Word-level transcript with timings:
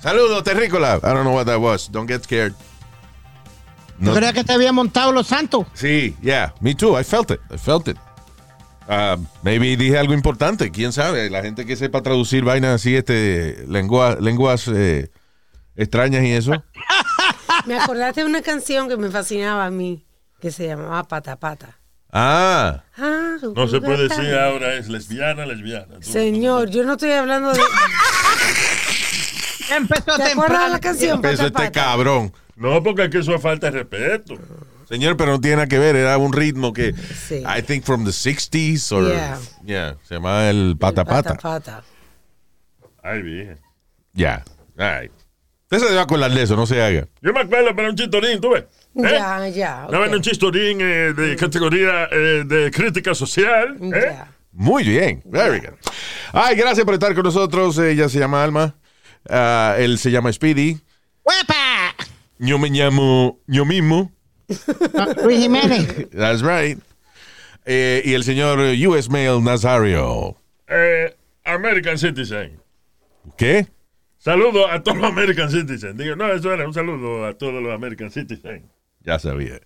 Saludos, 0.00 0.42
terrícola. 0.44 0.96
I 0.96 1.00
don't 1.08 1.22
know 1.24 1.34
what 1.34 1.46
that 1.46 1.58
was. 1.60 1.88
Don't 1.90 2.06
get 2.08 2.22
scared. 2.24 2.52
¿Tú 3.98 4.04
No- 4.06 4.14
creías 4.14 4.34
que 4.34 4.44
te 4.44 4.52
había 4.52 4.72
montado 4.72 5.12
los 5.12 5.26
santos? 5.28 5.66
Sí, 5.72 6.16
yeah, 6.20 6.52
me 6.60 6.74
too. 6.74 6.98
I 6.98 7.04
felt 7.04 7.30
it. 7.30 7.40
I 7.50 7.56
felt 7.58 7.88
it. 7.88 7.96
Uh, 8.86 9.16
maybe 9.42 9.76
dije 9.76 9.96
algo 9.98 10.12
importante. 10.12 10.70
Quién 10.70 10.92
sabe. 10.92 11.30
La 11.30 11.42
gente 11.42 11.64
que 11.64 11.74
sepa 11.76 12.02
traducir 12.02 12.44
vainas 12.44 12.74
así, 12.74 12.94
este, 12.96 13.64
lengua, 13.66 14.16
lenguas 14.20 14.68
eh, 14.68 15.10
extrañas 15.76 16.22
y 16.24 16.32
eso. 16.32 16.52
Me 17.66 17.78
acordaste 17.78 18.20
de 18.22 18.26
una 18.26 18.42
canción 18.42 18.88
que 18.90 18.96
me 18.98 19.08
fascinaba 19.10 19.64
a 19.64 19.70
mí, 19.70 20.04
que 20.38 20.50
se 20.50 20.66
llamaba 20.66 21.02
Pata 21.04 21.36
Pata. 21.36 21.78
Ah, 22.16 22.84
Ah, 22.96 23.36
No 23.56 23.66
se 23.66 23.80
puede 23.80 24.06
decir 24.08 24.32
ahora 24.36 24.74
es 24.74 24.88
lesbiana, 24.88 25.44
lesbiana. 25.46 25.96
Tú- 25.96 26.12
Señor, 26.12 26.70
yo 26.70 26.84
no 26.84 26.92
estoy 26.92 27.10
hablando 27.10 27.52
de. 27.52 27.60
Empezó 29.70 30.16
¿Te 30.16 30.22
acuerdas 30.24 30.70
la 30.70 30.78
canción 30.78 31.16
empezó 31.16 31.36
Pata 31.38 31.46
este 31.46 31.52
Pata? 31.52 31.72
cabrón. 31.72 32.32
No, 32.56 32.82
porque 32.82 33.04
es 33.04 33.10
que 33.10 33.18
eso 33.18 33.34
es 33.34 33.42
falta 33.42 33.70
de 33.70 33.78
respeto. 33.78 34.36
Señor, 34.88 35.16
pero 35.16 35.32
no 35.32 35.40
tiene 35.40 35.56
nada 35.56 35.66
que 35.66 35.78
ver. 35.78 35.96
Era 35.96 36.16
un 36.18 36.32
ritmo 36.32 36.72
que, 36.72 36.92
Sí. 36.92 37.42
I 37.44 37.62
think 37.62 37.84
from 37.84 38.04
the 38.04 38.12
60s 38.12 38.92
or, 38.92 39.10
Yeah. 39.10 39.38
yeah, 39.64 39.96
se 40.06 40.14
llamaba 40.14 40.48
el 40.50 40.76
pata 40.78 41.04
Pata 41.04 41.34
pata. 41.34 41.42
Pata. 41.42 41.82
Ay, 43.02 43.22
bien. 43.22 43.58
Ya, 44.12 44.44
all 44.78 45.00
right. 45.00 45.12
Usted 45.64 45.78
se 45.78 45.86
debe 45.86 46.00
acordar 46.00 46.30
de 46.30 46.42
eso, 46.42 46.54
no 46.54 46.66
se 46.66 46.80
haga. 46.80 47.08
Yo 47.22 47.32
me 47.32 47.40
acuerdo 47.40 47.74
para 47.74 47.88
un 47.88 47.96
chistorín, 47.96 48.40
¿tú 48.40 48.50
ves? 48.50 48.64
¿Eh? 48.96 49.02
Ya, 49.02 49.48
ya. 49.48 49.86
Una 49.88 49.98
vez 49.98 50.08
ok. 50.08 50.14
un 50.16 50.22
chistorín 50.22 50.78
eh, 50.80 51.12
de 51.12 51.36
categoría 51.36 52.08
eh, 52.10 52.44
de 52.46 52.70
crítica 52.70 53.14
social. 53.14 53.76
¿eh? 53.80 54.12
Ya. 54.12 54.28
Muy 54.52 54.84
bien, 54.84 55.20
very 55.24 55.58
good. 55.58 55.74
Ay, 56.32 56.56
gracias 56.56 56.84
por 56.84 56.94
estar 56.94 57.12
con 57.14 57.24
nosotros. 57.24 57.76
Ella 57.78 58.08
se 58.08 58.20
llama 58.20 58.44
Alma. 58.44 58.76
Ah, 59.28 59.74
él 59.78 59.98
se 59.98 60.10
llama 60.10 60.32
Speedy. 60.32 60.78
¡Huepa! 61.24 61.94
Yo 62.38 62.58
me 62.58 62.68
llamo 62.68 63.40
yo 63.46 63.64
mismo. 63.64 64.12
Luis 65.24 65.40
Jiménez. 65.40 66.10
That's 66.10 66.42
right. 66.42 66.78
Eh, 67.64 68.02
y 68.04 68.12
el 68.12 68.24
señor 68.24 68.58
US 68.60 69.08
Mail 69.08 69.42
Nazario. 69.42 70.36
Eh, 70.68 71.16
American 71.44 71.98
Citizen. 71.98 72.60
¿Qué? 73.36 73.66
Saludo 74.18 74.68
a 74.68 74.82
todos 74.82 74.98
los 74.98 75.06
American 75.10 75.50
Citizen. 75.50 75.96
Digo, 75.96 76.14
no, 76.16 76.30
eso 76.32 76.52
era 76.52 76.66
un 76.66 76.74
saludo 76.74 77.26
a 77.26 77.34
todos 77.34 77.62
los 77.62 77.74
American 77.74 78.10
Citizen. 78.10 78.70
Ya 79.04 79.18
sabía. 79.18 79.60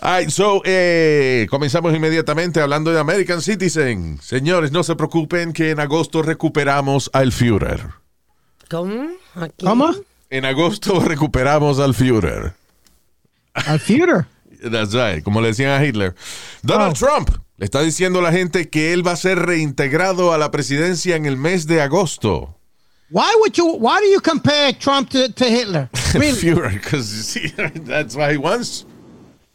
All 0.00 0.20
right, 0.20 0.30
so, 0.30 0.62
eh, 0.64 1.46
comenzamos 1.48 1.94
inmediatamente 1.94 2.60
hablando 2.60 2.90
de 2.92 2.98
American 2.98 3.40
Citizen. 3.40 4.18
Señores, 4.20 4.72
no 4.72 4.82
se 4.82 4.96
preocupen 4.96 5.52
que 5.52 5.70
en 5.70 5.80
agosto 5.80 6.22
recuperamos 6.22 7.08
al 7.12 7.32
Führer. 7.32 7.80
¿Cómo? 8.68 9.06
¿Aquí? 9.34 9.64
¿Cómo? 9.64 9.94
En 10.30 10.44
agosto 10.44 10.98
recuperamos 11.00 11.78
al 11.78 11.94
Führer. 11.94 12.54
Al 13.54 13.78
Führer. 13.78 14.26
That's 14.70 14.92
right, 14.92 15.22
como 15.22 15.40
le 15.40 15.48
decían 15.48 15.70
a 15.70 15.84
Hitler. 15.84 16.14
Donald 16.62 16.96
Oh. 16.96 17.06
Trump 17.06 17.30
le 17.58 17.64
está 17.64 17.80
diciendo 17.82 18.20
a 18.20 18.22
la 18.22 18.32
gente 18.32 18.68
que 18.70 18.92
él 18.92 19.06
va 19.06 19.12
a 19.12 19.16
ser 19.16 19.38
reintegrado 19.38 20.32
a 20.32 20.38
la 20.38 20.50
presidencia 20.50 21.16
en 21.16 21.26
el 21.26 21.36
mes 21.36 21.66
de 21.66 21.80
agosto. 21.82 22.56
Why 23.12 23.30
would 23.40 23.56
you? 23.58 23.66
Why 23.78 24.00
do 24.00 24.06
you 24.06 24.20
compare 24.20 24.72
Trump 24.72 25.10
to, 25.10 25.28
to 25.32 25.44
Hitler? 25.44 25.88
Really? 26.14 26.32
Führer, 26.40 26.70
because 26.72 27.38
that's 27.86 28.14
what 28.16 28.30
he 28.32 28.38
wants. 28.38 28.84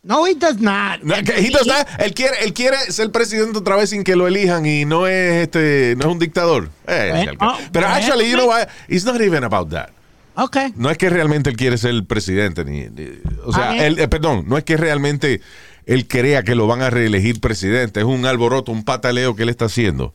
No, 0.03 0.23
he 0.25 0.35
does 0.35 0.59
not. 0.61 1.03
No, 1.03 1.15
he 1.15 1.49
does 1.49 1.67
not- 1.67 1.85
él 1.99 2.13
quiere, 2.13 2.35
él 2.43 2.53
quiere 2.53 2.77
ser 2.91 3.11
presidente 3.11 3.57
otra 3.59 3.75
vez 3.75 3.89
sin 3.89 4.03
que 4.03 4.15
lo 4.15 4.25
elijan 4.27 4.65
y 4.65 4.85
no 4.85 5.05
es 5.05 5.43
este, 5.43 5.95
no 5.97 6.05
es 6.05 6.11
un 6.13 6.19
dictador. 6.19 6.69
Eh, 6.87 7.27
oh, 7.41 7.57
pero 7.71 7.87
actually, 7.87 8.29
you 8.29 8.37
know 8.37 8.47
what? 8.47 8.69
It's 8.87 9.03
not 9.05 9.19
even 9.21 9.43
about 9.43 9.69
that. 9.71 9.89
Okay. 10.35 10.71
No 10.75 10.89
es 10.89 10.97
que 10.97 11.09
realmente 11.09 11.49
él 11.49 11.57
quiere 11.57 11.77
ser 11.77 11.89
el 11.91 12.05
presidente, 12.05 12.63
ni, 12.63 12.87
ni- 12.89 13.19
o 13.43 13.51
sea, 13.51 13.71
Ah, 13.71 13.77
él, 13.85 13.99
eh, 13.99 14.07
perdón, 14.07 14.45
no 14.47 14.57
es 14.57 14.63
que 14.63 14.77
realmente 14.77 15.41
él 15.85 16.07
crea 16.07 16.43
que 16.43 16.53
lo 16.55 16.67
van 16.67 16.81
a 16.83 16.89
reelegir 16.89 17.39
presidente, 17.41 17.99
es 17.99 18.05
un 18.05 18.25
alboroto, 18.25 18.71
un 18.71 18.83
pataleo 18.83 19.35
que 19.35 19.43
él 19.43 19.49
está 19.49 19.65
haciendo, 19.65 20.13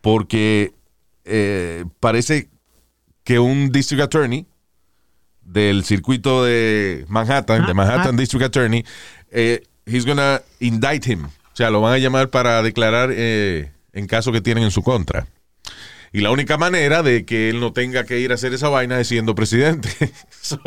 porque 0.00 0.72
eh, 1.24 1.84
parece 2.00 2.48
que 3.30 3.38
un 3.38 3.70
district 3.70 4.02
attorney 4.02 4.44
del 5.40 5.84
circuito 5.84 6.42
de 6.42 7.04
Manhattan, 7.06 7.64
de 7.64 7.70
Ah, 7.70 7.74
Manhattan 7.74 8.14
ah. 8.16 8.18
District 8.18 8.44
Attorney, 8.44 8.84
eh, 9.30 9.62
he's 9.86 10.04
gonna 10.04 10.42
indict 10.58 11.06
him, 11.06 11.26
o 11.26 11.30
sea, 11.56 11.70
lo 11.70 11.80
van 11.80 11.92
a 11.94 11.98
llamar 11.98 12.30
para 12.30 12.60
declarar 12.60 13.10
eh, 13.12 13.70
en 13.92 14.08
caso 14.08 14.32
que 14.32 14.40
tienen 14.40 14.64
en 14.64 14.72
su 14.72 14.82
contra. 14.82 15.28
Y 16.12 16.22
la 16.22 16.32
única 16.32 16.56
manera 16.58 17.04
de 17.04 17.24
que 17.24 17.50
él 17.50 17.60
no 17.60 17.72
tenga 17.72 18.02
que 18.04 18.18
ir 18.18 18.32
a 18.32 18.34
hacer 18.34 18.52
esa 18.52 18.68
vaina 18.68 18.98
es 18.98 19.06
siendo 19.06 19.36
presidente. 19.36 19.88
So, 20.40 20.58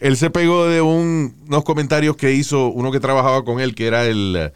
él 0.00 0.16
se 0.16 0.30
pegó 0.30 0.66
de 0.66 0.80
un- 0.80 1.34
unos 1.46 1.62
comentarios 1.64 2.16
que 2.16 2.32
hizo 2.32 2.68
uno 2.68 2.90
que 2.90 3.00
trabajaba 3.00 3.44
con 3.44 3.60
él, 3.60 3.74
que 3.74 3.86
era 3.86 4.06
el 4.06 4.50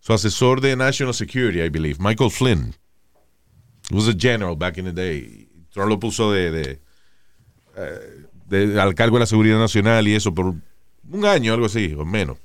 su 0.00 0.12
asesor 0.12 0.60
de 0.60 0.76
National 0.76 1.14
Security, 1.14 1.62
I 1.62 1.70
believe, 1.70 1.96
Michael 2.00 2.30
Flynn. 2.30 2.74
He 3.90 3.94
was 3.94 4.08
a 4.08 4.14
general 4.14 4.54
back 4.56 4.76
in 4.76 4.84
the 4.84 4.92
day. 4.92 5.45
Trump 5.76 5.90
lo 5.90 6.00
puso 6.00 6.32
de, 6.32 6.50
de, 6.50 6.80
eh, 7.76 8.24
de- 8.48 8.80
al 8.80 8.94
cargo 8.94 9.16
de 9.16 9.20
la 9.20 9.26
seguridad 9.26 9.58
nacional 9.58 10.08
y 10.08 10.14
eso 10.14 10.32
por 10.34 10.46
un 10.46 11.24
año, 11.26 11.52
algo 11.52 11.66
así, 11.66 11.94
o 11.98 12.06
menos. 12.06 12.38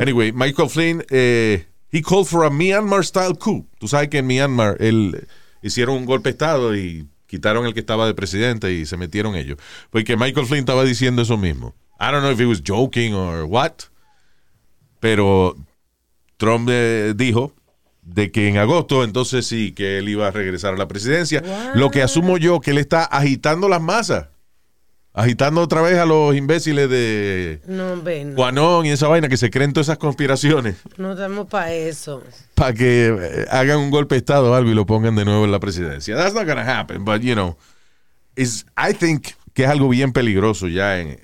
Anyway, 0.00 0.32
Michael 0.32 0.70
Flynn, 0.70 1.04
eh, 1.10 1.66
he 1.92 2.00
called 2.00 2.24
for 2.26 2.44
a 2.46 2.50
Myanmar 2.50 3.04
style 3.04 3.34
coup. 3.38 3.66
Tú 3.78 3.88
sabes 3.88 4.08
que 4.08 4.18
en 4.18 4.26
Myanmar 4.26 4.78
él 4.80 5.28
hicieron 5.62 5.98
un 5.98 6.06
golpe 6.06 6.30
de 6.30 6.32
estado 6.32 6.74
y 6.74 7.06
quitaron 7.26 7.66
el 7.66 7.74
que 7.74 7.80
estaba 7.80 8.06
de 8.06 8.14
presidente 8.14 8.72
y 8.72 8.86
se 8.86 8.96
metieron 8.96 9.36
ellos. 9.36 9.58
Porque 9.90 10.16
Michael 10.16 10.46
Flynn 10.46 10.60
estaba 10.60 10.82
diciendo 10.84 11.20
eso 11.20 11.36
mismo. 11.36 11.74
I 12.00 12.10
don't 12.10 12.22
know 12.22 12.30
if 12.32 12.40
he 12.40 12.46
was 12.46 12.62
joking 12.66 13.12
or 13.12 13.44
what, 13.44 13.72
pero 15.00 15.56
Trump 16.38 16.68
eh, 16.72 17.12
dijo 17.14 17.52
de 18.14 18.30
que 18.32 18.48
en 18.48 18.56
agosto 18.56 19.04
entonces 19.04 19.46
sí 19.46 19.72
que 19.72 19.98
él 19.98 20.08
iba 20.08 20.26
a 20.26 20.30
regresar 20.30 20.74
a 20.74 20.76
la 20.76 20.88
presidencia. 20.88 21.42
Lo 21.74 21.90
que 21.90 22.02
asumo 22.02 22.38
yo 22.38 22.60
que 22.60 22.70
él 22.72 22.78
está 22.78 23.04
agitando 23.04 23.68
las 23.68 23.80
masas. 23.82 24.26
Agitando 25.14 25.62
otra 25.62 25.82
vez 25.82 25.98
a 25.98 26.04
los 26.04 26.36
imbéciles 26.36 26.88
de 26.88 27.60
No, 27.66 28.00
ven. 28.00 28.36
Juanón 28.36 28.86
y 28.86 28.90
esa 28.90 29.08
vaina 29.08 29.28
que 29.28 29.36
se 29.36 29.50
creen 29.50 29.72
todas 29.72 29.88
esas 29.88 29.98
conspiraciones 29.98 30.76
No 30.96 31.12
estamos 31.12 31.48
para 31.48 31.72
eso. 31.72 32.22
para 32.54 32.72
que 32.72 33.08
eh, 33.20 33.46
hagan 33.50 33.78
un 33.78 33.90
golpe 33.90 34.14
de 34.14 34.20
estado 34.20 34.52
o 34.52 34.54
algo 34.54 34.70
y 34.70 34.74
lo 34.74 34.86
pongan 34.86 35.16
de 35.16 35.24
nuevo 35.24 35.44
en 35.44 35.50
la 35.50 35.58
presidencia. 35.58 36.14
That's 36.16 36.34
not 36.34 36.46
gonna 36.46 36.62
happen, 36.80 37.04
but 37.04 37.20
you 37.22 37.34
know, 37.34 37.56
is 38.36 38.64
I 38.76 38.92
think 38.94 39.28
que 39.54 39.64
es 39.64 39.68
algo 39.70 39.88
bien 39.88 40.12
peligroso 40.12 40.68
ya 40.68 41.00
en, 41.00 41.18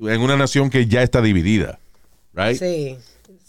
en 0.00 0.20
una 0.20 0.36
nación 0.36 0.68
que 0.68 0.86
ya 0.86 1.02
está 1.04 1.22
dividida, 1.22 1.78
right? 2.34 2.58
Sí. 2.58 2.96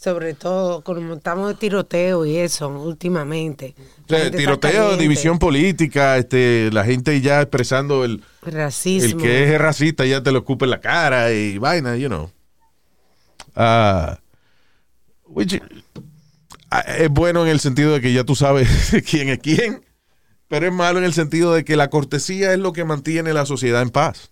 Sobre 0.01 0.33
todo 0.33 0.81
como 0.81 1.13
estamos 1.13 1.49
de 1.49 1.53
tiroteo 1.53 2.25
y 2.25 2.37
eso 2.37 2.67
últimamente. 2.69 3.75
O 4.05 4.07
sea, 4.09 4.31
tiroteo, 4.31 4.97
división 4.97 5.37
política, 5.37 6.17
este, 6.17 6.71
la 6.73 6.83
gente 6.83 7.21
ya 7.21 7.39
expresando 7.39 8.03
el, 8.03 8.23
el 8.43 8.51
Racismo. 8.51 9.21
que 9.21 9.53
es 9.53 9.61
racista 9.61 10.03
ya 10.03 10.23
te 10.23 10.31
lo 10.31 10.43
en 10.47 10.69
la 10.71 10.81
cara 10.81 11.31
y 11.31 11.59
vaina, 11.59 11.95
you 11.97 12.07
know. 12.07 12.31
Ah, 13.55 14.17
which, 15.25 15.61
ah, 16.71 16.79
es 16.97 17.09
bueno 17.09 17.43
en 17.43 17.49
el 17.49 17.59
sentido 17.59 17.93
de 17.93 18.01
que 18.01 18.11
ya 18.11 18.23
tú 18.23 18.35
sabes 18.35 18.69
quién 19.07 19.29
es 19.29 19.37
quién, 19.37 19.85
pero 20.47 20.65
es 20.65 20.73
malo 20.73 20.97
en 20.97 21.05
el 21.05 21.13
sentido 21.13 21.53
de 21.53 21.63
que 21.63 21.75
la 21.75 21.91
cortesía 21.91 22.53
es 22.53 22.59
lo 22.59 22.73
que 22.73 22.85
mantiene 22.85 23.33
la 23.33 23.45
sociedad 23.45 23.83
en 23.83 23.91
paz. 23.91 24.31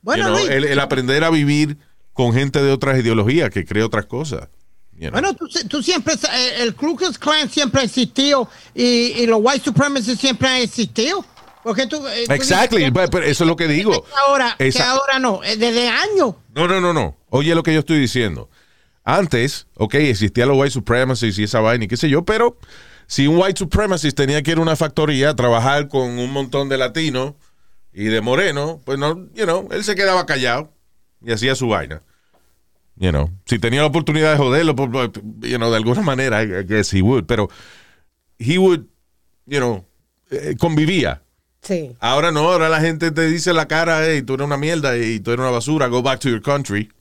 Bueno, 0.00 0.24
You 0.24 0.28
know, 0.28 0.38
Luis, 0.40 0.50
el, 0.50 0.64
el 0.64 0.80
aprender 0.80 1.22
a 1.22 1.30
vivir 1.30 1.78
con 2.12 2.32
gente 2.32 2.60
de 2.60 2.72
otras 2.72 2.98
ideologías 2.98 3.48
que 3.50 3.64
cree 3.64 3.84
otras 3.84 4.06
cosas. 4.06 4.48
You 4.96 5.08
know. 5.10 5.12
bueno, 5.12 5.34
tú, 5.34 5.46
tú 5.68 5.82
siempre, 5.82 6.14
eh, 6.14 6.62
el 6.62 6.74
Ku 6.74 6.96
Klux 6.96 7.18
Klan 7.18 7.48
siempre 7.50 7.80
ha 7.80 7.84
existido 7.84 8.48
y, 8.74 8.84
y 9.22 9.26
los 9.26 9.38
white 9.42 9.64
supremacists 9.64 10.20
siempre 10.20 10.48
han 10.48 10.56
existido. 10.62 11.24
Porque 11.62 11.86
tú, 11.86 12.04
eh, 12.08 12.24
tú 12.26 12.32
Exactly, 12.32 12.78
dices 12.90 12.92
but 12.92 13.14
eso 13.22 13.44
es 13.44 13.48
lo 13.48 13.54
que 13.54 13.68
digo. 13.68 13.92
que 14.02 14.10
ahora, 14.26 14.56
que 14.58 14.82
ahora 14.82 15.18
no, 15.20 15.44
eh, 15.44 15.56
desde 15.56 15.88
años. 15.88 16.34
No, 16.54 16.66
no, 16.66 16.80
no, 16.80 16.92
no. 16.92 17.16
Oye 17.30 17.54
lo 17.54 17.62
que 17.62 17.72
yo 17.72 17.80
estoy 17.80 17.98
diciendo. 18.00 18.48
antes, 19.04 19.66
ok, 19.76 19.94
existían 19.94 20.48
los 20.48 20.58
white 20.58 20.70
supremacists 20.72 21.38
y 21.38 21.44
esa 21.44 21.60
vaina 21.60 21.84
y 21.84 21.88
qué 21.88 21.96
sé 21.96 22.08
yo, 22.08 22.24
pero 22.24 22.56
si 23.06 23.26
un 23.26 23.36
white 23.38 23.58
supremacist 23.58 24.16
tenía 24.16 24.42
que 24.42 24.52
ir 24.52 24.58
a 24.58 24.60
una 24.60 24.74
factoría 24.76 25.30
a 25.30 25.36
trabajar 25.36 25.88
con 25.88 26.18
un 26.18 26.32
montón 26.32 26.68
de 26.68 26.78
latinos 26.78 27.34
y 27.92 28.04
de 28.04 28.20
morenos, 28.20 28.78
pues 28.84 28.98
no, 28.98 29.28
you 29.34 29.44
know, 29.44 29.68
él 29.70 29.84
se 29.84 29.94
quedaba 29.94 30.24
callado 30.26 30.72
y 31.24 31.30
hacía 31.32 31.54
su 31.54 31.68
vaina. 31.68 32.02
You 33.02 33.10
know, 33.10 33.28
si 33.46 33.58
tenía 33.58 33.80
la 33.80 33.88
oportunidad 33.88 34.30
de 34.30 34.38
joderlo, 34.38 34.76
pues, 34.76 34.88
pues, 34.92 35.10
you 35.40 35.56
know, 35.56 35.72
de 35.72 35.76
alguna 35.76 36.02
manera, 36.02 36.40
I 36.44 36.62
guess 36.64 36.94
he 36.94 37.02
would, 37.02 37.24
pero 37.26 37.48
he 38.38 38.58
would, 38.58 38.82
you 39.44 39.58
know, 39.58 39.84
eh, 40.30 40.54
convivía. 40.56 41.20
Sí. 41.62 41.96
Ahora 41.98 42.30
no, 42.30 42.52
ahora 42.52 42.68
la 42.68 42.80
gente 42.80 43.10
te 43.10 43.26
dice 43.26 43.50
en 43.50 43.56
la 43.56 43.66
cara, 43.66 44.06
hey, 44.06 44.22
tú 44.22 44.34
eres 44.34 44.46
una 44.46 44.56
mierda 44.56 44.96
y 44.96 45.18
tú 45.18 45.32
eres 45.32 45.40
una 45.40 45.50
basura, 45.50 45.88
go 45.88 46.00
back 46.00 46.20
to 46.20 46.28
your 46.28 46.40
country. 46.40 46.92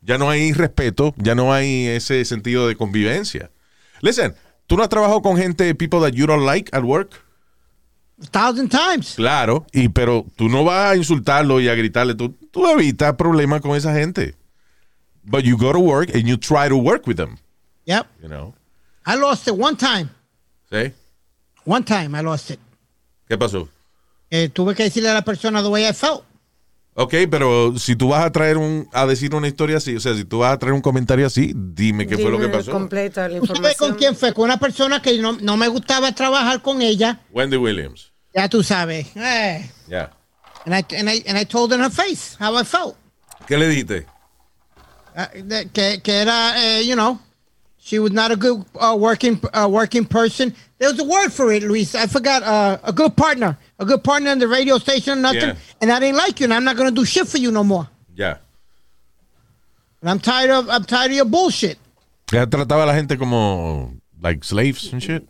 Ya 0.00 0.18
no 0.18 0.28
hay 0.28 0.52
respeto, 0.52 1.14
ya 1.16 1.36
no 1.36 1.52
hay 1.52 1.86
ese 1.86 2.24
sentido 2.24 2.66
de 2.66 2.74
convivencia. 2.74 3.52
Listen, 4.00 4.34
¿tú 4.66 4.76
no 4.76 4.82
has 4.82 4.88
trabajado 4.88 5.22
con 5.22 5.36
gente, 5.36 5.72
people 5.76 6.00
that 6.00 6.10
you 6.10 6.26
don't 6.26 6.44
like 6.44 6.76
at 6.76 6.82
work? 6.82 7.22
A 8.20 8.26
thousand 8.26 8.68
times. 8.68 9.14
Claro, 9.14 9.64
y 9.72 9.90
pero 9.90 10.26
tú 10.34 10.48
no 10.48 10.64
vas 10.64 10.90
a 10.90 10.96
insultarlo 10.96 11.60
y 11.60 11.68
a 11.68 11.76
gritarle, 11.76 12.16
tú, 12.16 12.30
tú 12.50 12.66
evitas 12.66 13.14
problemas 13.14 13.60
con 13.60 13.76
esa 13.76 13.94
gente. 13.94 14.34
But 15.28 15.44
you 15.44 15.56
go 15.58 15.72
to 15.72 15.80
work 15.80 16.14
and 16.14 16.24
you 16.26 16.36
try 16.36 16.68
to 16.68 16.76
work 16.76 17.06
with 17.06 17.16
them, 17.16 17.38
Yep. 17.86 18.06
you 18.22 18.28
know. 18.28 18.54
I 19.04 19.16
lost 19.16 19.48
it 19.48 19.54
one 19.58 19.76
time. 19.76 20.10
¿Sí? 20.70 20.92
One 21.64 21.84
time 21.84 22.14
I 22.16 22.22
lost 22.22 22.50
it. 22.50 22.60
¿Qué 23.28 23.36
pasó? 23.36 23.68
Eh, 24.30 24.48
tuve 24.48 24.74
que 24.74 24.84
decirle 24.84 25.10
a 25.10 25.14
la 25.14 25.22
persona 25.22 25.62
the 25.62 25.68
way 25.68 25.84
I 25.86 25.92
felt. 25.92 26.22
Ok, 26.94 27.14
pero 27.30 27.76
si 27.78 27.94
tú 27.94 28.08
vas 28.08 28.24
a 28.24 28.32
traer 28.32 28.56
un, 28.56 28.88
a 28.92 29.04
decir 29.04 29.34
una 29.34 29.46
historia 29.48 29.76
así, 29.76 29.94
o 29.96 30.00
sea, 30.00 30.14
si 30.14 30.24
tú 30.24 30.38
vas 30.38 30.52
a 30.54 30.58
traer 30.58 30.72
un 30.72 30.80
comentario 30.80 31.26
así, 31.26 31.52
dime 31.54 32.06
qué 32.06 32.16
fue 32.16 32.30
lo 32.30 32.38
que 32.38 32.48
pasó. 32.48 32.70
completa 32.72 33.28
la 33.28 33.38
¿Tú 33.40 33.46
sabes 33.46 33.58
información. 33.58 33.90
con 33.90 33.98
quién 33.98 34.16
fue? 34.16 34.32
Con 34.32 34.44
una 34.46 34.58
persona 34.58 35.02
que 35.02 35.18
no, 35.18 35.32
no 35.32 35.56
me 35.58 35.68
gustaba 35.68 36.12
trabajar 36.12 36.62
con 36.62 36.80
ella. 36.82 37.20
Wendy 37.32 37.56
Williams. 37.58 38.12
Ya 38.34 38.48
tú 38.48 38.62
sabes. 38.62 39.08
Eh. 39.14 39.70
Ya. 39.88 40.10
And, 40.64 40.74
I, 40.74 40.84
and, 40.96 41.08
I, 41.10 41.22
and 41.28 41.36
I 41.38 41.44
told 41.44 41.70
her 41.72 41.76
in 41.78 41.84
her 41.84 41.90
face 41.92 42.36
how 42.40 42.56
I 42.58 42.64
felt. 42.64 42.96
¿Qué 43.46 43.58
le 43.58 43.68
diste? 43.68 44.06
Uh, 45.16 45.26
that- 45.48 45.72
que, 45.72 45.98
que 46.02 46.12
era, 46.12 46.52
eh, 46.56 46.80
you 46.82 46.94
know, 46.94 47.18
she 47.78 47.98
was 47.98 48.12
not 48.12 48.30
a 48.30 48.36
good 48.36 48.64
uh, 48.78 48.94
working 48.98 49.40
uh, 49.54 49.66
working 49.70 50.04
person. 50.04 50.54
There 50.78 50.90
was 50.90 50.98
a 51.00 51.04
word 51.04 51.32
for 51.32 51.50
it, 51.52 51.62
Luis. 51.62 51.94
I 51.94 52.06
forgot. 52.06 52.42
Uh, 52.42 52.78
a 52.84 52.92
good 52.92 53.16
partner. 53.16 53.56
A 53.78 53.84
good 53.84 54.02
partner 54.04 54.30
in 54.32 54.38
the 54.38 54.48
radio 54.48 54.78
station, 54.78 55.22
nothing. 55.22 55.40
Yeah. 55.40 55.54
And 55.80 55.90
I 55.90 56.00
didn't 56.00 56.16
like 56.16 56.38
you, 56.40 56.44
and 56.44 56.52
I'm 56.54 56.64
not 56.64 56.76
to 56.76 56.90
do 56.90 57.04
shit 57.04 57.26
for 57.28 57.38
you 57.38 57.50
no 57.50 57.64
more. 57.64 57.88
Ya. 58.14 58.36
And 60.02 60.10
I'm 60.10 60.18
tired 60.20 60.50
of 60.50 60.68
I'm 60.68 60.84
tired 60.84 61.10
of 61.12 61.16
your 61.16 61.24
bullshit. 61.24 61.78
Ya 62.32 62.44
trataba 62.46 62.82
a 62.82 62.86
la 62.86 62.94
gente 62.94 63.16
como, 63.16 63.94
like, 64.20 64.44
slaves 64.44 64.92
and 64.92 65.02
shit. 65.02 65.26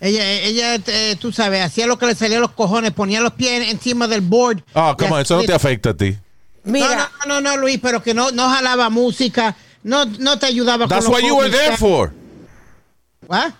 Ella, 0.00 0.24
ella 0.42 0.74
eh, 0.86 1.16
tú 1.20 1.30
sabes, 1.32 1.60
hacía 1.62 1.86
lo 1.86 1.98
que 1.98 2.06
le 2.06 2.14
salía 2.14 2.38
a 2.38 2.40
los 2.40 2.52
cojones, 2.52 2.92
ponía 2.92 3.20
los 3.20 3.32
pies 3.34 3.68
encima 3.68 4.06
del 4.08 4.22
board. 4.22 4.62
Ah, 4.74 4.94
Y 4.96 5.02
come 5.02 5.12
on, 5.16 5.20
eso 5.20 5.36
no 5.36 5.42
te 5.42 5.52
afecta 5.52 5.90
a 5.90 5.94
ti. 5.96 6.16
Mira, 6.64 7.10
No, 7.26 7.34
no, 7.34 7.40
no, 7.40 7.50
no, 7.50 7.56
Luis, 7.56 7.78
pero 7.82 8.02
que 8.02 8.14
no, 8.14 8.30
no 8.32 8.48
jalaba 8.50 8.90
música, 8.90 9.56
no, 9.82 10.04
no 10.04 10.38
te 10.38 10.46
ayudaba 10.46 10.86
That's 10.86 11.06
con 11.06 11.14
what 11.14 11.22
you 11.22 11.36
were 11.36 11.50
there 11.50 11.76
for. 11.76 12.12
¿Ah? 13.28 13.52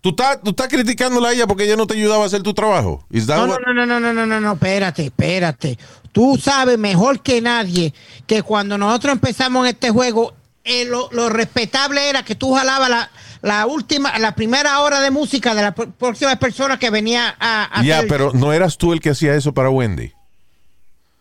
¿Tú 0.00 0.10
estás, 0.10 0.40
tú 0.42 0.50
estás 0.50 0.68
criticándola 0.68 1.28
a 1.28 1.32
ella 1.32 1.46
porque 1.46 1.64
ella 1.64 1.76
no 1.76 1.86
te 1.86 1.94
ayudaba 1.94 2.22
a 2.24 2.26
hacer 2.26 2.42
tu 2.42 2.54
trabajo. 2.54 3.04
No, 3.10 3.58
no, 3.58 3.72
no, 3.74 3.74
no, 3.74 3.86
no, 3.86 4.00
no, 4.00 4.12
no, 4.12 4.26
no, 4.26 4.40
no, 4.40 4.52
espérate, 4.52 5.06
espérate. 5.06 5.78
Tú 6.12 6.38
sabes 6.42 6.78
mejor 6.78 7.20
que 7.20 7.40
nadie 7.40 7.92
que 8.26 8.42
cuando 8.42 8.78
nosotros 8.78 9.12
empezamos 9.12 9.66
este 9.68 9.90
juego, 9.90 10.34
eh, 10.64 10.84
lo, 10.84 11.08
lo 11.12 11.28
respetable 11.28 12.08
era 12.08 12.24
que 12.24 12.34
tú 12.34 12.54
jalabas 12.54 12.88
la, 12.88 13.10
la 13.42 13.66
última, 13.66 14.16
la 14.18 14.34
primera 14.34 14.80
hora 14.80 15.00
de 15.00 15.10
música 15.10 15.54
de 15.54 15.62
la 15.62 15.74
pr- 15.74 15.92
próxima 15.92 16.34
persona 16.36 16.78
que 16.78 16.90
venía 16.90 17.34
a, 17.38 17.80
a 17.80 17.82
Ya, 17.82 18.02
pero 18.08 18.32
no 18.32 18.52
eras 18.52 18.78
tú 18.78 18.92
el 18.92 19.00
que 19.00 19.10
hacía 19.10 19.34
eso 19.34 19.52
para 19.52 19.68
Wendy. 19.70 20.12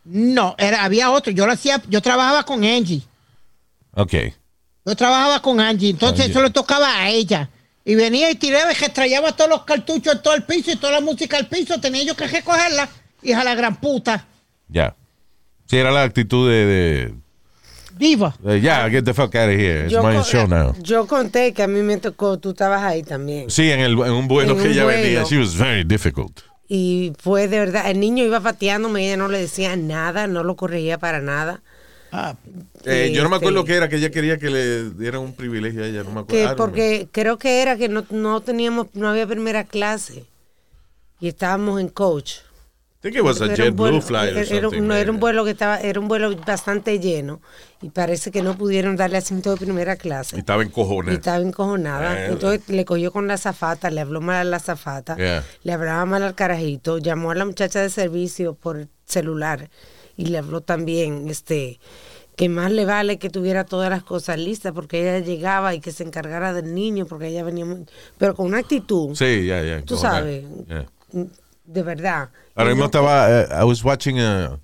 No, 0.09 0.55
era, 0.57 0.83
había 0.83 1.11
otro. 1.11 1.31
Yo 1.31 1.45
lo 1.45 1.53
hacía, 1.53 1.81
yo 1.89 2.01
trabajaba 2.01 2.43
con 2.43 2.63
Angie. 2.63 3.01
Ok. 3.93 4.13
Yo 4.85 4.95
trabajaba 4.95 5.41
con 5.41 5.59
Angie, 5.59 5.89
entonces 5.89 6.21
Angie. 6.21 6.31
eso 6.31 6.41
le 6.41 6.49
tocaba 6.49 7.01
a 7.01 7.09
ella. 7.09 7.49
Y 7.83 7.95
venía 7.95 8.29
y 8.31 8.35
tiraba 8.35 8.71
y 8.71 8.75
que 8.75 8.89
traía 8.89 9.21
todos 9.31 9.49
los 9.49 9.63
cartuchos 9.63 10.15
en 10.15 10.21
todo 10.21 10.33
el 10.33 10.43
piso 10.43 10.71
y 10.71 10.75
toda 10.77 10.93
la 10.93 11.01
música 11.01 11.37
al 11.37 11.47
piso. 11.47 11.79
Tenía 11.79 12.03
yo 12.03 12.15
que 12.15 12.27
recogerla, 12.27 12.89
hija 13.21 13.39
de 13.39 13.45
la 13.45 13.55
gran 13.55 13.75
puta. 13.77 14.25
Ya. 14.67 14.95
Sí, 15.65 15.77
era 15.77 15.91
la 15.91 16.03
actitud 16.03 16.49
de, 16.49 16.65
de, 16.65 17.13
Diva. 17.97 18.35
get 18.89 19.03
the 19.03 19.13
fuck 19.13 19.35
out 19.35 19.49
of 19.49 19.59
here. 19.59 19.83
It's 19.85 19.91
yo, 19.91 20.03
my 20.03 20.21
show 20.23 20.47
now. 20.47 20.73
yo 20.81 21.05
conté 21.07 21.53
que 21.53 21.63
a 21.63 21.67
mí 21.67 21.81
me 21.81 21.97
tocó, 21.97 22.37
tú 22.37 22.51
estabas 22.51 22.83
ahí 22.83 23.03
también. 23.03 23.49
Sí, 23.49 23.69
en, 23.71 23.79
el, 23.79 23.93
en 23.93 24.11
un 24.11 24.27
vuelo 24.27 24.51
En 24.53 24.57
que 24.57 24.63
un 24.67 24.71
ella 24.71 24.83
vuelo. 24.83 25.01
venía. 25.01 25.23
She 25.23 25.37
was 25.37 25.55
very 25.55 25.83
difficult. 25.83 26.41
Y 26.67 27.13
fue 27.19 27.47
de 27.47 27.59
verdad, 27.59 27.89
el 27.89 27.99
niño 27.99 28.25
iba 28.25 28.41
pateándome, 28.41 29.05
ella 29.07 29.17
no 29.17 29.27
le 29.29 29.39
decía 29.39 29.75
nada, 29.77 30.27
no 30.27 30.43
lo 30.43 30.55
corregía 30.55 30.97
para 30.99 31.21
nada. 31.21 31.63
Ah, 32.11 32.37
Eh, 32.85 33.11
yo 33.13 33.23
no 33.23 33.29
me 33.29 33.35
Este, 33.35 33.35
acuerdo 33.35 33.65
qué 33.65 33.75
era, 33.75 33.89
que 33.89 33.97
ella 33.97 34.11
quería 34.11 34.37
que 34.37 34.49
le 34.49 34.91
dieran 34.91 35.21
un 35.21 35.35
privilegio 35.35 35.83
a 35.83 35.87
ella. 35.87 36.03
No 36.03 36.11
me 36.11 36.21
acuerdo. 36.21 36.41
Que 36.41 36.49
porque 36.55 37.09
creo 37.11 37.37
que 37.37 37.61
era 37.61 37.77
que 37.77 37.89
no, 37.89 38.05
no 38.09 38.41
teníamos, 38.41 38.87
no 38.93 39.07
había 39.09 39.27
primera 39.27 39.63
clase. 39.65 40.25
Y 41.19 41.27
estábamos 41.29 41.81
en 41.81 41.89
coach. 41.89 42.31
I 43.07 43.09
think 43.11 43.15
it 43.19 43.23
was 43.23 43.39
a 43.41 43.45
Era 43.53 43.69
un 43.69 43.75
vuelo- 43.77 44.01
flight 44.01 44.31
or 44.33 44.37
era- 44.39 44.49
era, 44.57 44.61
something. 44.69 44.81
no, 44.85 44.93
era 44.95 45.09
un 45.11 45.19
vuelo 45.19 45.45
que 45.45 45.51
estaba, 45.51 45.79
era 45.79 45.97
un 45.99 46.07
vuelo 46.09 46.35
bastante 46.45 46.99
lleno 46.99 47.39
y 47.81 47.89
parece 47.89 48.31
que 48.31 48.41
no 48.41 48.57
pudieron 48.57 48.97
darle 48.97 49.17
asiento 49.17 49.51
de 49.51 49.57
primera 49.57 49.93
Y 49.93 49.97
clase. 49.97 50.37
estaba 50.37 50.63
Y 50.63 50.69
cojones. 50.69 51.13
estaba 51.13 51.37
encojonada. 51.37 52.25
Eh. 52.25 52.31
Entonces 52.31 52.67
le 52.67 52.83
cogió 52.83 53.11
con 53.13 53.27
la 53.27 53.37
zafata, 53.37 53.89
le 53.89 54.01
habló 54.01 54.19
mal 54.19 54.35
a 54.35 54.43
la 54.43 54.59
zafata, 54.59 55.15
Yeah. 55.15 55.43
le 55.63 55.71
hablaba 55.73 56.05
mal 56.05 56.23
al 56.23 56.35
carajito, 56.35 56.97
llamó 56.97 57.31
a 57.31 57.35
la 57.35 57.45
muchacha 57.45 57.81
de 57.81 57.89
servicio 57.89 58.55
por 58.55 58.87
celular 59.05 59.69
y 60.17 60.25
le 60.25 60.39
habló 60.39 60.59
también 60.61 61.29
este 61.29 61.79
que 62.35 62.49
más 62.49 62.71
le 62.71 62.85
vale 62.85 63.17
que 63.17 63.29
tuviera 63.31 63.63
todas 63.63 63.89
las 63.89 64.03
cosas 64.03 64.37
listas 64.37 64.71
porque 64.73 65.01
ella 65.01 65.25
llegaba 65.25 65.73
y 65.73 65.79
que 65.79 65.91
se 65.91 66.03
encargara 66.03 66.53
del 66.53 66.75
niño 66.75 67.05
porque 67.07 67.27
ella 67.29 67.43
venía 67.43 67.65
muy, 67.65 67.85
pero 68.19 68.35
con 68.35 68.45
una 68.47 68.59
actitud, 68.59 69.15
Sí, 69.15 69.45
ya, 69.47 69.63
ya. 69.63 69.81
tú 69.81 69.97
sabes, 69.97 70.43
de 71.65 71.83
verdad. 71.83 72.29
Ahora 72.57 72.71
mismo 72.71 72.85
estaba, 72.85 73.27
eh, 73.29 73.47
I 73.61 73.63
was 73.63 73.83
watching 73.83 74.19
a, 74.19 74.59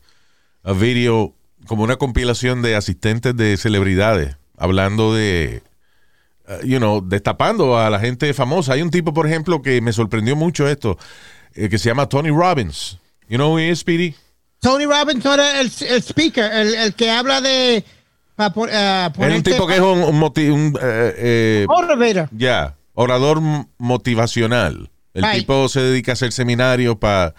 a 0.64 0.74
video, 0.74 1.34
como 1.68 1.84
una 1.84 1.96
compilación 1.98 2.62
de 2.62 2.76
asistentes 2.76 3.36
de 3.38 3.56
celebridades, 3.58 4.36
hablando 4.58 5.14
de, 5.14 5.62
uh, 6.48 6.66
you 6.66 6.80
know, 6.80 7.02
destapando 7.02 7.78
a 7.78 7.90
la 7.90 8.00
gente 8.00 8.34
famosa. 8.34 8.74
Hay 8.74 8.82
un 8.82 8.90
tipo, 8.90 9.14
por 9.14 9.28
ejemplo, 9.28 9.62
que 9.62 9.80
me 9.82 9.94
sorprendió 9.94 10.36
mucho 10.36 10.68
esto, 10.68 10.98
eh, 11.54 11.70
que 11.70 11.78
se 11.78 11.90
llama 11.90 12.10
Tony 12.10 12.30
Robbins. 12.30 12.98
You 13.30 13.38
know 13.38 13.52
who 13.54 13.60
he 13.60 13.70
is, 13.70 13.80
Speedy? 13.80 14.16
Tony 14.60 14.86
Robbins 14.86 15.24
no 15.24 15.34
era 15.34 15.60
el, 15.62 15.72
el 15.88 16.02
speaker, 16.02 16.52
el, 16.52 16.74
el 16.76 16.94
que 16.96 17.12
habla 17.12 17.42
de. 17.42 17.84
pa 18.36 18.52
eh, 18.70 19.10
Es 19.20 19.36
un 19.36 19.44
tipo 19.44 19.68
que 19.68 19.76
es 19.76 19.80
un, 19.82 20.02
un 20.04 20.24
un, 20.24 20.78
eh, 20.82 21.14
eh, 21.18 21.66
Motivator. 21.68 22.30
ya, 22.32 22.76
orador 22.94 23.42
motivacional. 23.78 24.90
El 25.14 25.24
Right. 25.24 25.40
tipo 25.40 25.70
se 25.70 25.80
dedica 25.82 26.12
a 26.12 26.14
hacer 26.14 26.32
seminarios 26.32 26.98
para 26.98 27.36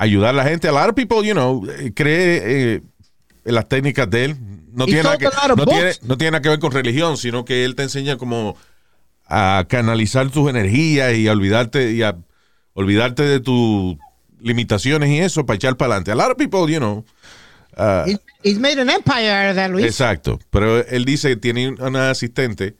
ayudar 0.00 0.30
a 0.30 0.32
la 0.32 0.44
gente. 0.44 0.66
A 0.66 0.72
lot 0.72 0.88
of 0.88 0.94
people, 0.94 1.22
you 1.22 1.34
know, 1.34 1.62
cree 1.94 2.40
eh, 2.74 2.80
en 3.44 3.54
las 3.54 3.68
técnicas 3.68 4.08
de 4.08 4.24
él. 4.24 4.36
No 4.72 4.84
He 4.84 4.86
tiene, 4.86 5.02
nada 5.02 5.18
que, 5.18 5.28
no, 5.48 5.66
tiene, 5.66 5.92
no 6.02 6.16
tiene 6.16 6.30
nada 6.30 6.42
que 6.42 6.48
ver 6.48 6.58
con 6.58 6.72
religión, 6.72 7.16
sino 7.16 7.44
que 7.44 7.64
él 7.64 7.74
te 7.74 7.82
enseña 7.82 8.16
como 8.16 8.56
a 9.26 9.66
canalizar 9.68 10.30
tus 10.30 10.48
energías 10.48 11.14
y 11.14 11.28
a 11.28 11.32
olvidarte, 11.32 11.92
y 11.92 12.02
a 12.02 12.16
olvidarte 12.72 13.22
de 13.22 13.40
tus 13.40 13.96
limitaciones 14.40 15.10
y 15.10 15.18
eso 15.18 15.44
para 15.44 15.56
echar 15.56 15.76
para 15.76 15.96
adelante. 15.96 16.12
A 16.12 16.14
lot 16.14 16.30
of 16.30 16.36
people, 16.36 16.72
you 16.72 16.78
know, 16.78 17.04
ah, 17.76 18.04
He's, 18.06 18.20
he's 18.42 18.58
made 18.58 18.80
an 18.80 18.88
empire 18.88 19.30
out 19.30 19.50
of 19.50 19.56
that, 19.56 19.70
Luis. 19.70 19.84
Exacto. 19.84 20.38
Pero 20.50 20.78
él 20.86 21.04
dice 21.04 21.28
que 21.30 21.36
tiene 21.36 21.74
una 21.78 22.10
asistente 22.10 22.76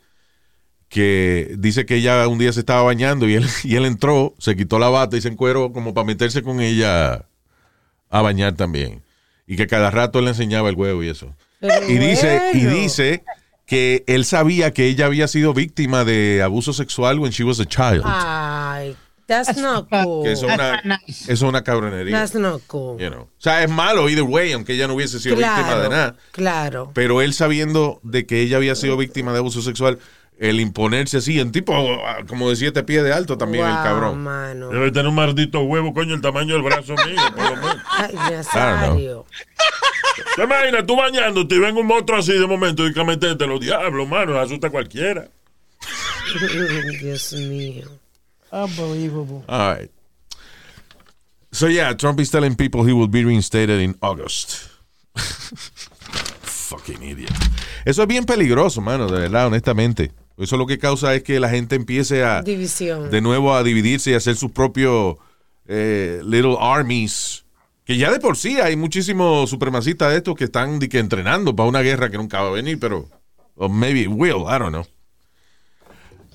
que 0.91 1.55
dice 1.57 1.87
que 1.87 1.95
ella 1.95 2.27
un 2.27 2.39
día 2.39 2.53
se 2.53 2.61
estaba 2.61 2.83
bañando 2.83 3.29
y 3.29 3.35
él, 3.37 3.47
y 3.65 3.77
él 3.77 3.87
entró, 3.87 4.35
se 4.39 4.57
quitó 4.57 4.79
la 4.79 4.91
bata 4.91 5.17
y 5.17 5.23
se 5.23 5.29
encueró 5.29 5.73
como 5.73 5.95
para 5.95 6.05
meterse 6.05 6.43
con 6.43 6.61
ella 6.61 7.25
a 8.11 8.23
bañar 8.23 8.55
también. 8.55 9.03
Y 9.47 9.57
que 9.57 9.67
cada 9.67 9.91
rato 9.91 10.21
le 10.21 10.29
enseñaba 10.29 10.69
el 10.69 10.75
huevo 10.75 11.03
y 11.03 11.09
eso. 11.09 11.35
Y 11.89 11.99
dice, 11.99 12.51
y 12.55 12.65
dice 12.67 13.25
que 13.67 14.05
él 14.07 14.25
sabía 14.25 14.73
que 14.73 14.87
ella 14.87 15.07
había 15.07 15.29
sido 15.29 15.55
víctima 15.55 16.05
de 16.05 16.43
abuso 16.43 16.73
sexual 16.73 17.19
when 17.19 17.31
she 17.31 17.45
was 17.45 17.61
a 17.61 17.65
child. 17.67 18.03
Ay, 18.05 18.97
that's 19.27 19.57
not 19.57 19.89
cool. 19.91 20.25
que 20.25 20.33
eso 20.33 20.49
es 20.49 20.55
una, 20.55 20.71
That's 20.71 20.85
not 20.87 21.01
nice. 21.07 21.23
eso 21.25 21.33
es 21.33 21.43
una 21.43 21.63
cabronería. 21.63 22.17
That's 22.17 22.35
not 22.35 22.63
cool. 22.67 22.99
you 22.99 23.11
know. 23.11 23.23
O 23.23 23.29
sea, 23.39 23.63
es 23.63 23.71
malo 23.71 24.09
either 24.09 24.25
way, 24.25 24.53
aunque 24.53 24.73
ella 24.73 24.89
no 24.89 24.95
hubiese 24.95 25.21
sido 25.21 25.37
víctima 25.37 25.77
de 25.79 25.89
nada. 25.89 26.17
claro. 26.33 26.91
Pero 26.95 27.21
él 27.21 27.33
sabiendo 27.33 28.01
de 28.03 28.27
que 28.27 28.41
ella 28.41 28.57
había 28.57 28.75
sido 28.75 28.97
víctima 28.97 29.33
de 29.33 29.39
abuso 29.39 29.63
sexual, 29.63 29.99
el 30.41 30.59
imponerse 30.59 31.19
así, 31.19 31.39
en 31.39 31.53
tipo 31.53 31.75
ah, 31.75 32.25
como 32.27 32.49
de 32.49 32.57
siete 32.57 32.83
pies 32.83 33.05
de 33.05 33.13
alto 33.13 33.37
también 33.37 33.67
el 33.67 33.75
cabrón. 33.75 34.23
mano. 34.23 34.71
Debe 34.71 34.91
tener 34.91 35.09
un 35.09 35.15
maldito 35.15 35.61
huevo, 35.61 35.93
coño, 35.93 36.15
el 36.15 36.23
tamaño 36.23 36.55
del 36.55 36.63
brazo 36.63 36.95
mío, 36.95 37.21
por 37.37 37.45
lo 37.45 37.57
menos. 37.57 37.77
Ay, 37.91 38.15
Nazario. 38.15 39.27
¿Te 40.37 40.43
imaginas 40.43 40.87
tú 40.87 40.97
bañándote 40.97 41.55
y 41.57 41.59
ven 41.59 41.77
un 41.77 41.87
monstruo 41.87 42.19
así 42.19 42.33
de 42.33 42.47
momento 42.47 42.87
y 42.87 42.95
que 42.95 43.05
meterte 43.05 43.47
los 43.47 43.61
diablos, 43.61 44.09
mano? 44.09 44.39
Asusta 44.39 44.69
a 44.69 44.71
cualquiera. 44.71 45.29
Dios 47.03 47.35
mío. 47.35 47.89
Unbelievable. 48.51 49.45
All 49.47 49.77
right. 49.77 49.91
So 51.53 51.67
yeah, 51.67 51.93
Trump 51.93 52.19
is 52.19 52.31
telling 52.31 52.55
people 52.57 52.85
he 52.85 52.95
will 52.95 53.09
be 53.09 53.25
reinstated 53.25 53.79
in 53.79 53.95
August. 54.01 54.71
Fucking 56.43 57.03
idiot. 57.03 57.33
Eso 57.85 58.03
es 58.03 58.09
bien 58.09 58.25
peligroso, 58.25 58.81
mano, 58.81 59.07
de 59.07 59.21
verdad, 59.21 59.49
honestamente. 59.49 60.13
Eso 60.41 60.57
lo 60.57 60.67
que 60.67 60.79
causa 60.79 61.15
es 61.15 61.23
que 61.23 61.39
la 61.39 61.49
gente 61.51 61.77
empiece 61.77 62.25
a 62.25 62.43
División. 62.43 63.11
de 63.11 63.21
nuevo 63.21 63.55
a 63.55 63.63
dividirse 63.63 64.11
y 64.11 64.15
hacer 64.15 64.37
sus 64.37 64.51
propios 64.51 65.17
eh, 65.67 66.21
little 66.25 66.57
armies. 66.59 67.45
Que 67.85 67.97
ya 67.97 68.11
de 68.11 68.21
por 68.21 68.37
sí 68.37 68.59
hay 68.61 68.77
muchísimos 68.77 69.51
supremacistas 69.51 70.11
de 70.11 70.17
estos 70.19 70.35
que 70.37 70.45
están 70.45 70.79
de 70.79 70.89
que 70.89 70.99
entrenando 70.99 71.55
para 71.55 71.69
una 71.69 71.81
guerra 71.83 72.09
que 72.11 72.17
nunca 72.17 72.41
va 72.43 72.49
a 72.49 72.53
venir, 72.53 72.79
pero. 72.81 73.09
O 73.57 73.69
maybe 73.69 74.01
it 74.03 74.09
will, 74.11 74.45
I 74.49 74.59
don't 74.59 74.71
know. 74.71 74.87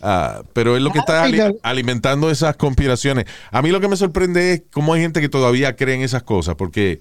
Ah, 0.02 0.44
pero 0.54 0.76
es 0.76 0.84
lo 0.84 0.92
que 0.92 1.00
está 1.00 1.24
ali- 1.24 1.40
alimentando 1.64 2.30
esas 2.30 2.56
conspiraciones. 2.58 3.26
A 3.52 3.62
mí 3.62 3.70
lo 3.72 3.80
que 3.80 3.88
me 3.88 3.96
sorprende 3.98 4.54
es 4.54 4.64
cómo 4.72 4.94
hay 4.94 5.02
gente 5.02 5.22
que 5.22 5.30
todavía 5.30 5.76
cree 5.76 5.96
en 5.96 6.02
esas 6.02 6.22
cosas, 6.24 6.56
porque 6.56 7.00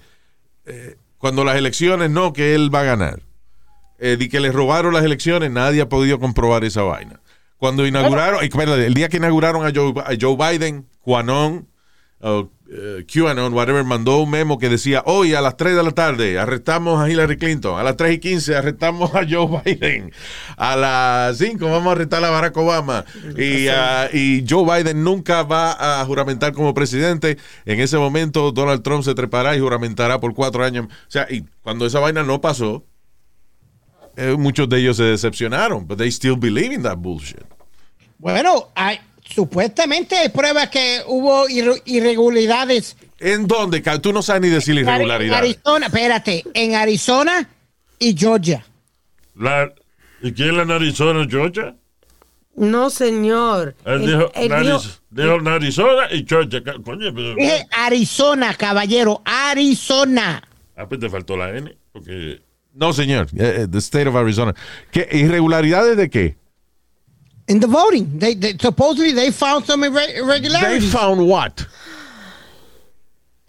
eh, 0.65 0.95
cuando 1.19 1.43
las 1.43 1.55
elecciones, 1.57 2.09
no, 2.09 2.33
que 2.33 2.55
él 2.55 2.73
va 2.73 2.79
a 2.81 2.83
ganar. 2.85 3.21
Eh, 3.97 4.17
de 4.17 4.27
que 4.27 4.41
le 4.41 4.51
robaron 4.51 4.93
las 4.93 5.05
elecciones, 5.05 5.51
nadie 5.51 5.81
ha 5.81 5.89
podido 5.89 6.19
comprobar 6.19 6.65
esa 6.65 6.83
vaina. 6.83 7.21
Cuando 7.57 7.87
inauguraron, 7.87 8.41
el 8.43 8.93
día 8.93 9.07
que 9.07 9.17
inauguraron 9.17 9.65
a 9.65 9.71
Joe, 9.73 9.93
a 10.05 10.13
Joe 10.19 10.35
Biden, 10.35 10.85
QAnon, 11.05 11.67
o, 12.19 12.49
eh, 12.69 13.05
QAnon, 13.11 13.53
whatever, 13.53 13.85
mandó 13.85 14.17
un 14.17 14.29
memo 14.29 14.57
que 14.57 14.67
decía, 14.67 15.01
hoy 15.05 15.33
a 15.33 15.39
las 15.39 15.55
3 15.55 15.77
de 15.77 15.83
la 15.83 15.91
tarde 15.91 16.37
arrestamos 16.37 16.99
a 16.99 17.09
Hillary 17.09 17.37
Clinton, 17.37 17.79
a 17.79 17.83
las 17.83 17.95
3 17.95 18.15
y 18.15 18.19
15 18.19 18.55
arrestamos 18.57 19.15
a 19.15 19.25
Joe 19.29 19.61
Biden, 19.65 20.11
a 20.57 20.75
las 20.75 21.37
5 21.37 21.65
vamos 21.65 21.87
a 21.87 21.91
arrestar 21.93 22.25
a 22.25 22.29
Barack 22.29 22.57
Obama, 22.57 23.05
y, 23.37 23.67
ah, 23.69 24.09
y 24.11 24.43
Joe 24.47 24.65
Biden 24.65 25.05
nunca 25.05 25.43
va 25.43 26.01
a 26.01 26.05
juramentar 26.05 26.51
como 26.51 26.73
presidente. 26.73 27.37
En 27.65 27.79
ese 27.79 27.97
momento 27.97 28.51
Donald 28.51 28.83
Trump 28.83 29.05
se 29.05 29.15
trepará 29.15 29.55
y 29.55 29.61
juramentará 29.61 30.19
por 30.19 30.33
cuatro 30.33 30.65
años. 30.65 30.87
O 30.87 30.89
sea, 31.07 31.27
y 31.29 31.45
cuando 31.61 31.85
esa 31.85 31.99
vaina 31.99 32.23
no 32.23 32.41
pasó, 32.41 32.83
eh, 34.17 34.35
muchos 34.37 34.67
de 34.69 34.79
ellos 34.79 34.97
se 34.97 35.03
decepcionaron, 35.03 35.85
but 35.87 35.97
they 35.97 36.11
still 36.11 36.35
believe 36.37 36.73
in 36.73 36.83
that 36.83 36.97
bullshit. 36.97 37.41
Bueno, 38.17 38.69
hay, 38.75 38.99
supuestamente 39.23 40.15
hay 40.17 40.29
pruebas 40.29 40.69
que 40.69 41.01
hubo 41.07 41.47
irre- 41.47 41.81
irregularidades. 41.85 42.95
¿En 43.19 43.47
dónde? 43.47 43.81
Tú 44.01 44.11
no 44.13 44.21
sabes 44.21 44.41
ni 44.41 44.49
decir 44.49 44.77
En 44.77 44.85
irregularidad. 44.85 45.37
Arizona, 45.39 45.87
espérate, 45.87 46.43
en 46.53 46.75
Arizona 46.75 47.49
y 47.99 48.15
Georgia. 48.17 48.65
La, 49.35 49.71
¿Y 50.21 50.31
quién 50.33 50.49
es 50.49 50.55
la 50.55 50.65
narizona, 50.65 51.25
Georgia? 51.29 51.75
No, 52.55 52.89
señor. 52.89 53.75
Él 53.85 54.07
dijo, 54.07 54.31
él 54.33 54.49
nariz, 54.49 54.67
dijo- 54.69 54.89
dijo 55.09 55.41
Narizona 55.41 56.07
y 56.11 56.25
Georgia. 56.27 56.63
Ca- 56.63 56.75
Coño, 56.81 57.13
pero. 57.13 57.35
Dije 57.35 57.65
Arizona, 57.71 58.53
caballero, 58.53 59.21
Arizona. 59.25 60.41
Ah, 60.77 60.87
pues 60.87 61.01
te 61.01 61.09
faltó 61.09 61.35
la 61.35 61.49
N. 61.49 61.75
Porque. 61.91 62.41
No, 62.75 62.91
señor. 62.93 63.27
Eh, 63.37 63.61
eh, 63.63 63.67
the 63.71 63.79
state 63.79 64.07
of 64.07 64.15
Arizona. 64.15 64.53
¿Qué, 64.91 65.07
¿Irregularidades 65.11 65.95
de 65.97 66.09
qué? 66.09 66.35
In 67.47 67.59
the 67.59 67.67
voting, 67.67 68.19
they, 68.19 68.35
they 68.35 68.57
supposedly 68.59 69.13
they 69.13 69.31
found 69.31 69.65
some 69.65 69.85
irre- 69.87 70.07
They 70.07 70.17
irregularities. 70.19 70.91
found 70.91 71.21
what? 71.21 71.61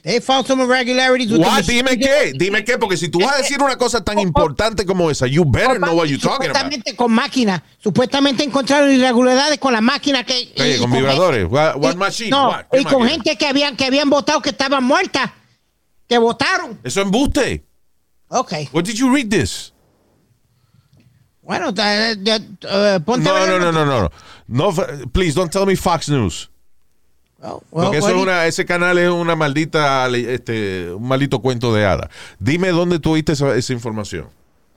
They 0.02 0.20
found 0.20 0.46
some 0.46 0.60
irregularities. 0.62 1.32
with 1.32 1.40
the 1.40 1.46
What? 1.48 1.56
machine. 1.66 1.82
Dime 1.84 1.98
qué. 1.98 2.32
Dime 2.38 2.62
qué. 2.64 2.78
Porque 2.78 2.96
si 2.96 3.08
tú 3.08 3.18
vas 3.18 3.34
a 3.34 3.38
decir 3.38 3.60
una 3.60 3.76
cosa 3.76 4.04
tan 4.04 4.20
importante 4.20 4.86
como 4.86 5.10
esa, 5.10 5.26
you 5.26 5.44
better 5.44 5.78
know 5.78 5.94
what 5.96 6.06
you're 6.06 6.20
talking 6.22 6.50
about. 6.50 6.58
Supuestamente 6.66 6.94
con 6.94 7.10
máquina. 7.12 7.64
Supuestamente 7.78 8.44
encontraron 8.44 8.92
irregularidades 8.92 9.58
con 9.58 9.72
la 9.72 9.80
máquina 9.80 10.22
que. 10.22 10.52
Oye, 10.60 10.76
y 10.76 10.78
con 10.78 10.90
con 10.90 10.98
vibradores. 11.00 11.46
What, 11.50 11.76
what 11.78 11.94
y- 11.94 11.96
machine? 11.96 12.30
No, 12.30 12.52
y 12.72 12.84
con 12.84 13.00
máquina? 13.02 13.08
gente 13.08 13.36
que 13.36 13.46
habían, 13.48 13.76
que 13.76 13.86
habían 13.86 14.08
votado 14.08 14.40
que 14.40 14.50
estaban 14.50 14.84
muertas. 14.84 15.32
Que 16.08 16.18
votaron. 16.18 16.78
Eso 16.84 17.00
es 17.00 17.06
embuste. 17.06 17.65
Ok. 18.28 18.52
Where 18.72 18.82
did 18.82 18.96
you 18.98 19.12
read 19.14 19.28
this? 19.30 19.72
Bueno, 21.42 21.72
eh, 21.76 23.00
ponte 23.04 23.28
a 23.28 23.32
No, 23.32 23.34
ver 23.34 23.48
no, 23.48 23.58
no, 23.58 23.72
no, 23.72 23.84
no. 23.84 24.10
No, 24.48 24.70
f- 24.70 25.06
please 25.12 25.34
don't 25.34 25.50
tell 25.50 25.64
me 25.64 25.76
Fox 25.76 26.08
News. 26.08 26.50
Oh, 27.40 27.62
well, 27.70 27.84
Porque 27.84 27.98
eso 27.98 28.08
es 28.08 28.14
una, 28.16 28.46
ese 28.46 28.64
canal 28.64 28.98
es 28.98 29.10
una 29.10 29.36
maldita, 29.36 30.08
este, 30.08 30.90
un 30.92 31.06
maldito 31.06 31.40
cuento 31.40 31.72
de 31.72 31.84
hada. 31.84 32.10
Dime 32.40 32.70
dónde 32.70 32.98
tú 32.98 33.12
oíste 33.12 33.32
esa, 33.32 33.54
esa 33.54 33.72
información. 33.72 34.28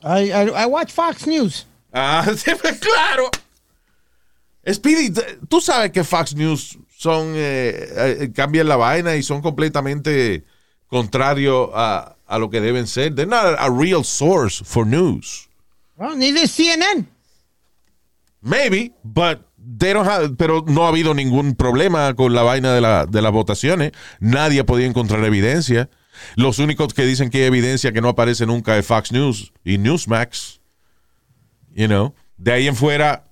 I, 0.04 0.32
I, 0.32 0.50
I 0.64 0.66
watch 0.66 0.92
Fox 0.92 1.26
News. 1.26 1.66
Ah, 1.92 2.24
pues, 2.62 2.80
claro. 2.80 3.30
Speedy, 4.72 5.12
tú 5.48 5.62
sabes 5.62 5.92
que 5.92 6.04
Fox 6.04 6.36
News 6.36 6.78
son, 6.96 7.34
eh, 7.36 8.30
cambian 8.36 8.68
la 8.68 8.76
vaina 8.76 9.16
y 9.16 9.24
son 9.24 9.42
completamente 9.42 10.44
contrarios 10.88 11.70
a, 11.74 12.16
a 12.30 12.38
lo 12.38 12.50
que 12.50 12.62
deben 12.62 12.88
ser. 12.88 13.14
They're 13.14 13.26
not 13.26 13.56
a, 13.60 13.70
real 13.70 14.04
source 14.04 14.62
for 14.64 14.86
news. 14.86 15.50
Well, 15.98 16.16
neither 16.16 16.44
is 16.44 16.52
CNN. 16.52 17.08
Maybe, 18.42 18.94
but 19.04 19.42
they 19.58 19.92
don't 19.92 20.06
have, 20.08 20.38
pero 20.38 20.64
no 20.66 20.86
ha 20.86 20.90
habido 20.90 21.14
ningún 21.14 21.56
problema 21.56 22.16
con 22.16 22.34
la 22.34 22.44
vaina 22.44 22.74
de, 22.74 22.82
la, 22.82 23.06
de 23.06 23.22
las 23.22 23.32
votaciones. 23.34 23.92
Nadie 24.20 24.62
ha 24.62 24.66
podido 24.66 24.88
encontrar 24.88 25.26
evidencia. 25.26 25.90
Los 26.36 26.60
únicos 26.60 26.94
que 26.94 27.06
dicen 27.06 27.30
que 27.30 27.40
hay 27.40 27.44
evidencia 27.46 27.92
que 27.92 28.02
no 28.02 28.10
aparece 28.10 28.46
nunca 28.46 28.78
es 28.78 28.86
Fox 28.86 29.12
News 29.12 29.52
y 29.64 29.78
Newsmax. 29.78 30.62
You 31.74 31.88
know, 31.88 32.14
de 32.38 32.54
ahí 32.54 32.68
en 32.68 32.76
fuera, 32.76 33.28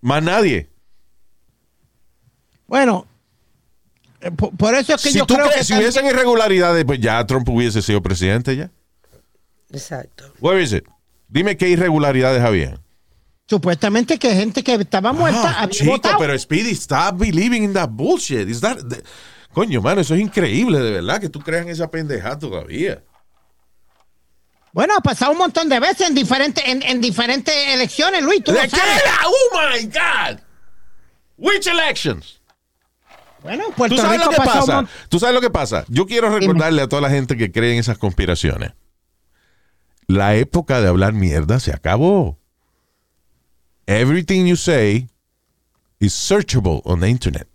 más 0.00 0.22
nadie. 0.22 0.68
Bueno, 2.66 3.07
por, 4.36 4.56
por 4.56 4.74
eso 4.74 4.94
es 4.94 5.02
que 5.02 5.10
Si 5.10 5.18
yo 5.18 5.26
tú 5.26 5.34
creo 5.34 5.46
crees, 5.46 5.58
que 5.58 5.64
si 5.64 5.72
también- 5.72 5.90
hubiesen 5.90 6.06
irregularidades, 6.06 6.84
pues 6.84 7.00
ya 7.00 7.24
Trump 7.26 7.48
hubiese 7.48 7.82
sido 7.82 8.02
presidente 8.02 8.56
ya. 8.56 8.70
Exacto. 9.70 10.32
Where 10.40 10.62
is 10.62 10.72
it? 10.72 10.84
Dime 11.28 11.56
qué 11.56 11.68
irregularidades 11.68 12.42
había. 12.42 12.80
supuestamente 13.50 14.18
que 14.18 14.34
gente 14.34 14.62
que 14.62 14.74
estaba 14.74 15.12
muerta 15.14 15.42
Ah, 15.56 15.62
había 15.62 15.70
chico, 15.78 15.92
votado. 15.92 16.18
pero 16.18 16.38
Speedy, 16.38 16.72
stop 16.72 17.16
believing 17.18 17.62
in 17.64 17.72
that 17.72 17.88
bullshit. 17.90 18.46
Is 18.48 18.60
that- 18.60 18.78
de- 18.82 19.02
coño, 19.54 19.80
mano, 19.80 20.02
eso 20.02 20.14
es 20.14 20.20
increíble, 20.20 20.78
de 20.80 20.90
verdad, 20.90 21.18
que 21.20 21.30
tú 21.30 21.40
creas 21.40 21.62
en 21.62 21.70
esa 21.70 21.90
pendejada 21.90 22.38
todavía. 22.38 23.02
Bueno, 24.72 24.94
ha 24.96 25.00
pasado 25.00 25.32
un 25.32 25.38
montón 25.38 25.68
de 25.70 25.80
veces 25.80 26.08
en 26.08 26.14
diferentes, 26.14 26.62
en, 26.66 26.82
en 26.82 27.00
diferentes 27.00 27.54
elecciones, 27.68 28.22
Luis. 28.22 28.44
Tú 28.44 28.52
¿De 28.52 28.58
lo 28.58 28.64
qué 28.64 28.70
sabes. 28.76 29.02
era? 29.02 29.14
Oh 29.26 29.58
my 29.72 29.84
God. 29.86 30.40
Which 31.38 31.66
elections? 31.66 32.37
Bueno, 33.42 33.64
¿Tú 33.76 33.96
sabes 33.96 34.18
Rico 34.20 34.24
lo 34.24 34.30
que 34.30 34.36
pasa? 34.44 34.74
mon- 34.76 34.88
¿Tú 35.08 35.18
sabes 35.20 35.34
lo 35.34 35.40
que 35.40 35.50
pasa? 35.50 35.84
Yo 35.88 36.06
quiero 36.06 36.30
recordarle 36.36 36.82
a 36.82 36.88
toda 36.88 37.02
la 37.02 37.10
gente 37.10 37.36
que 37.36 37.52
cree 37.52 37.72
en 37.72 37.78
esas 37.78 37.96
conspiraciones. 37.98 38.72
La 40.06 40.34
época 40.36 40.80
de 40.80 40.88
hablar 40.88 41.12
mierda 41.12 41.60
se 41.60 41.72
acabó. 41.72 42.38
Everything 43.86 44.46
you 44.46 44.56
say 44.56 45.08
is 45.98 46.12
searchable 46.12 46.80
on 46.84 47.00
the 47.00 47.08
internet. 47.08 47.48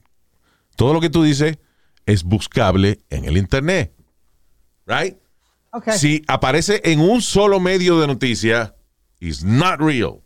Todo 0.76 0.94
lo 0.94 1.02
que 1.02 1.10
tú 1.10 1.24
dices 1.24 1.58
es 2.06 2.24
buscable 2.24 3.00
en 3.10 3.26
el 3.26 3.38
internet. 3.38 3.94
Right? 4.88 5.18
Ok. 5.72 5.92
Si 5.92 6.24
aparece 6.28 6.82
en 6.86 7.00
un 7.00 7.22
solo 7.22 7.60
medio 7.60 8.00
de 8.00 8.08
noticia, 8.08 8.76
is 9.20 9.44
not 9.44 9.80
real. 9.80 10.23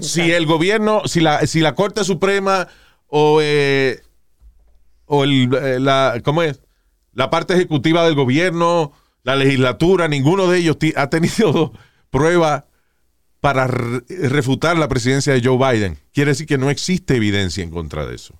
Si 0.00 0.30
el 0.32 0.46
gobierno, 0.46 1.02
si 1.06 1.20
la, 1.20 1.46
si 1.46 1.60
la 1.60 1.74
Corte 1.74 2.04
Suprema 2.04 2.68
o, 3.06 3.40
eh, 3.42 4.00
o 5.06 5.24
el, 5.24 5.52
eh, 5.54 5.80
la, 5.80 6.20
¿cómo 6.24 6.42
es? 6.42 6.60
la 7.12 7.30
parte 7.30 7.54
ejecutiva 7.54 8.04
del 8.04 8.14
gobierno, 8.14 8.92
la 9.24 9.34
legislatura, 9.34 10.06
ninguno 10.08 10.46
de 10.48 10.58
ellos 10.58 10.76
ha 10.96 11.10
tenido 11.10 11.72
prueba 12.10 12.66
para 13.40 13.66
re- 13.66 14.02
refutar 14.28 14.76
la 14.78 14.88
presidencia 14.88 15.32
de 15.32 15.42
Joe 15.42 15.56
Biden. 15.58 15.98
Quiere 16.12 16.30
decir 16.32 16.46
que 16.46 16.58
no 16.58 16.70
existe 16.70 17.16
evidencia 17.16 17.62
en 17.64 17.70
contra 17.70 18.06
de 18.06 18.14
eso 18.16 18.34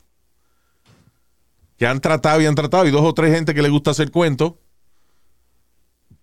que 1.77 1.87
han 1.87 2.01
tratado 2.01 2.41
y 2.41 2.47
han 2.47 2.57
tratado, 2.57 2.87
y 2.87 2.91
dos 2.91 3.03
o 3.03 3.15
tres 3.15 3.33
gente 3.33 3.55
que 3.55 3.63
le 3.63 3.69
gusta 3.69 3.93
hacer 3.93 4.11
cuentos, 4.11 4.55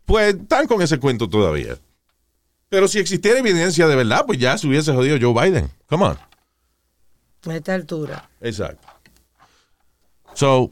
pues 0.03 0.35
están 0.35 0.67
con 0.67 0.81
ese 0.81 0.99
cuento 0.99 1.29
todavía. 1.29 1.77
Pero 2.69 2.87
si 2.87 2.99
existiera 2.99 3.39
evidencia 3.39 3.87
de 3.87 3.95
verdad, 3.95 4.25
pues 4.25 4.39
ya 4.39 4.57
se 4.57 4.67
hubiese 4.67 4.93
jodido 4.93 5.17
Joe 5.21 5.49
Biden. 5.49 5.69
Come 5.87 6.05
on. 6.05 6.17
A 7.47 7.55
esta 7.55 7.75
altura. 7.75 8.29
Exacto. 8.41 8.87
So, 10.33 10.71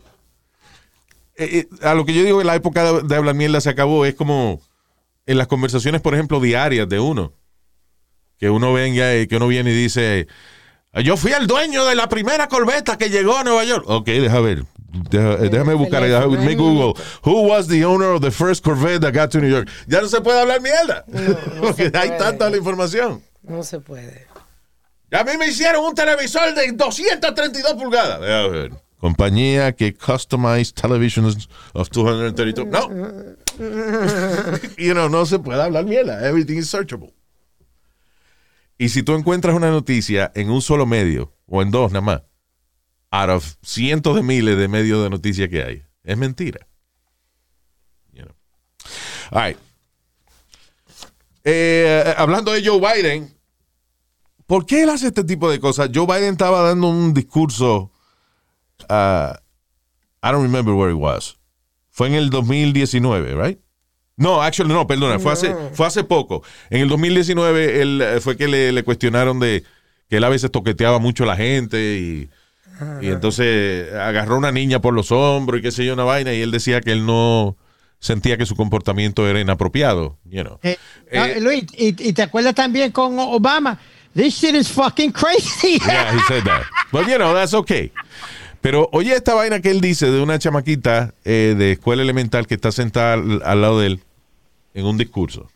eh, 1.35 1.67
eh, 1.71 1.87
a 1.87 1.93
lo 1.93 2.05
que 2.05 2.13
yo 2.13 2.23
digo 2.23 2.39
que 2.39 2.45
la 2.45 2.55
época 2.55 2.83
de, 2.83 3.01
de 3.03 3.15
hablar 3.15 3.35
mierda 3.35 3.61
se 3.61 3.69
acabó 3.69 4.05
es 4.05 4.15
como 4.15 4.61
en 5.25 5.37
las 5.37 5.47
conversaciones, 5.47 6.01
por 6.01 6.13
ejemplo, 6.13 6.39
diarias 6.39 6.89
de 6.89 6.99
uno. 6.99 7.33
Que 8.37 8.49
uno 8.49 8.73
venga 8.73 9.15
y 9.15 9.27
que 9.27 9.37
uno 9.37 9.47
viene 9.47 9.71
y 9.71 9.75
dice, 9.75 10.27
yo 11.03 11.17
fui 11.17 11.31
el 11.31 11.47
dueño 11.47 11.85
de 11.85 11.95
la 11.95 12.09
primera 12.09 12.47
corbeta 12.47 12.97
que 12.97 13.09
llegó 13.09 13.37
a 13.37 13.43
Nueva 13.43 13.63
York. 13.63 13.85
Ok, 13.87 14.05
deja 14.07 14.39
ver. 14.41 14.65
Eh, 14.93 15.49
déjame 15.49 15.73
buscar. 15.73 16.03
ahí 16.03 16.55
Google. 16.55 16.93
Who 17.23 17.47
was 17.47 17.67
the 17.67 17.83
owner 17.83 18.13
of 18.13 18.21
the 18.21 18.31
first 18.31 18.63
Corvette 18.63 19.01
that 19.01 19.13
got 19.13 19.31
to 19.31 19.39
New 19.39 19.49
York? 19.49 19.67
Ya 19.87 20.01
no 20.01 20.07
se 20.07 20.21
puede 20.21 20.39
hablar 20.39 20.61
mierda. 20.61 21.03
no 21.07 21.61
Porque 21.61 21.91
hay 21.93 22.17
tanta 22.17 22.49
la 22.49 22.57
información. 22.57 23.21
No 23.41 23.63
se 23.63 23.79
puede. 23.79 24.27
A 25.11 25.23
mí 25.23 25.31
me 25.37 25.47
hicieron 25.47 25.83
un 25.83 25.95
televisor 25.95 26.53
de 26.53 26.71
232 26.71 27.73
pulgadas. 27.73 28.21
Deja 28.21 28.47
ver. 28.47 28.71
Compañía 28.99 29.75
que 29.75 29.93
customized 29.93 30.75
televisions 30.75 31.49
of 31.73 31.89
232. 31.89 32.67
No. 32.67 32.89
you 34.77 34.93
know, 34.93 35.09
no 35.09 35.25
se 35.25 35.39
puede 35.39 35.61
hablar 35.61 35.85
mierda. 35.85 36.25
Everything 36.25 36.57
is 36.57 36.69
searchable. 36.69 37.13
Y 38.77 38.89
si 38.89 39.03
tú 39.03 39.13
encuentras 39.13 39.55
una 39.55 39.69
noticia 39.69 40.31
en 40.35 40.49
un 40.49 40.61
solo 40.61 40.85
medio, 40.85 41.33
o 41.47 41.61
en 41.61 41.69
dos 41.69 41.91
nada 41.91 42.01
más, 42.01 42.21
out 43.13 43.29
of 43.29 43.55
cientos 43.61 44.15
de 44.15 44.23
miles 44.23 44.57
de 44.57 44.67
medios 44.67 45.03
de 45.03 45.09
noticias 45.11 45.47
que 45.47 45.63
hay, 45.63 45.83
es 46.03 46.17
mentira. 46.17 46.67
You 48.11 48.23
know. 48.23 48.33
All 49.31 49.47
right. 49.47 49.57
Eh, 51.43 52.15
hablando 52.17 52.51
de 52.51 52.65
Joe 52.65 52.79
Biden, 52.79 53.31
¿por 54.47 54.65
qué 54.65 54.81
él 54.81 54.89
hace 54.89 55.07
este 55.07 55.23
tipo 55.23 55.47
de 55.51 55.59
cosas? 55.59 55.91
Joe 55.93 56.07
Biden 56.07 56.31
estaba 56.31 56.63
dando 56.63 56.87
un 56.87 57.13
discurso. 57.13 57.91
ah, 58.89 59.39
I 60.23 60.31
don't 60.31 60.41
remember 60.41 60.73
where 60.73 60.91
it 60.91 60.99
was. 60.99 61.37
Fue 61.91 62.07
en 62.07 62.15
el 62.15 62.31
2019, 62.31 63.35
right? 63.35 63.59
No, 64.17 64.41
actually, 64.41 64.73
no, 64.73 64.87
perdona, 64.87 65.19
fue, 65.19 65.33
hace, 65.33 65.53
fue 65.73 65.85
hace 65.85 66.03
poco. 66.03 66.41
En 66.71 66.81
el 66.81 66.89
2019 66.89 67.81
él, 67.81 68.01
eh, 68.01 68.21
fue 68.21 68.37
que 68.37 68.47
le, 68.47 68.71
le 68.71 68.83
cuestionaron 68.83 69.39
de 69.39 69.63
que 70.09 70.17
él 70.17 70.23
a 70.23 70.29
veces 70.29 70.49
toqueteaba 70.49 70.97
mucho 70.97 71.25
a 71.25 71.27
la 71.27 71.35
gente 71.35 71.77
y, 71.97 72.29
y 73.01 73.07
entonces 73.07 73.93
agarró 73.93 74.35
a 74.35 74.37
una 74.39 74.51
niña 74.51 74.79
por 74.81 74.93
los 74.93 75.11
hombros 75.11 75.59
y 75.59 75.63
qué 75.63 75.71
sé 75.71 75.85
yo, 75.85 75.93
una 75.93 76.03
vaina, 76.03 76.33
y 76.33 76.41
él 76.41 76.51
decía 76.51 76.81
que 76.81 76.91
él 76.91 77.05
no 77.05 77.55
sentía 77.99 78.37
que 78.37 78.45
su 78.45 78.55
comportamiento 78.55 79.27
era 79.27 79.39
inapropiado, 79.39 80.17
you 80.25 80.43
know. 80.43 80.59
Eh, 80.63 80.77
Eh, 81.11 81.17
ah, 81.19 81.39
Luis, 81.39 81.65
y, 81.77 81.89
y 82.09 82.13
te 82.13 82.23
acuerdas 82.23 82.55
también 82.55 82.91
con 82.91 83.17
Obama. 83.19 83.79
This 84.15 84.35
shit 84.35 84.55
is 84.55 84.67
fucking 84.69 85.11
crazy. 85.11 85.79
Yeah, 85.87 86.13
he 86.13 86.19
said 86.27 86.43
that. 86.43 86.63
But 86.91 87.07
you 87.07 87.17
know, 87.17 87.33
that's 87.33 87.53
okay. 87.53 87.91
Pero 88.61 88.89
oye 88.93 89.13
esta 89.13 89.33
vaina 89.33 89.59
que 89.59 89.69
él 89.71 89.79
dice 89.81 90.09
de 90.09 90.21
una 90.21 90.39
chamaquita 90.39 91.13
eh, 91.25 91.55
de 91.57 91.73
escuela 91.73 92.01
elemental 92.01 92.47
que 92.47 92.55
está 92.55 92.71
sentada 92.71 93.13
al, 93.13 93.41
al 93.43 93.61
lado 93.61 93.79
de 93.79 93.87
él 93.87 93.99
en 94.73 94.85
un 94.85 94.97
discurso. 94.97 95.49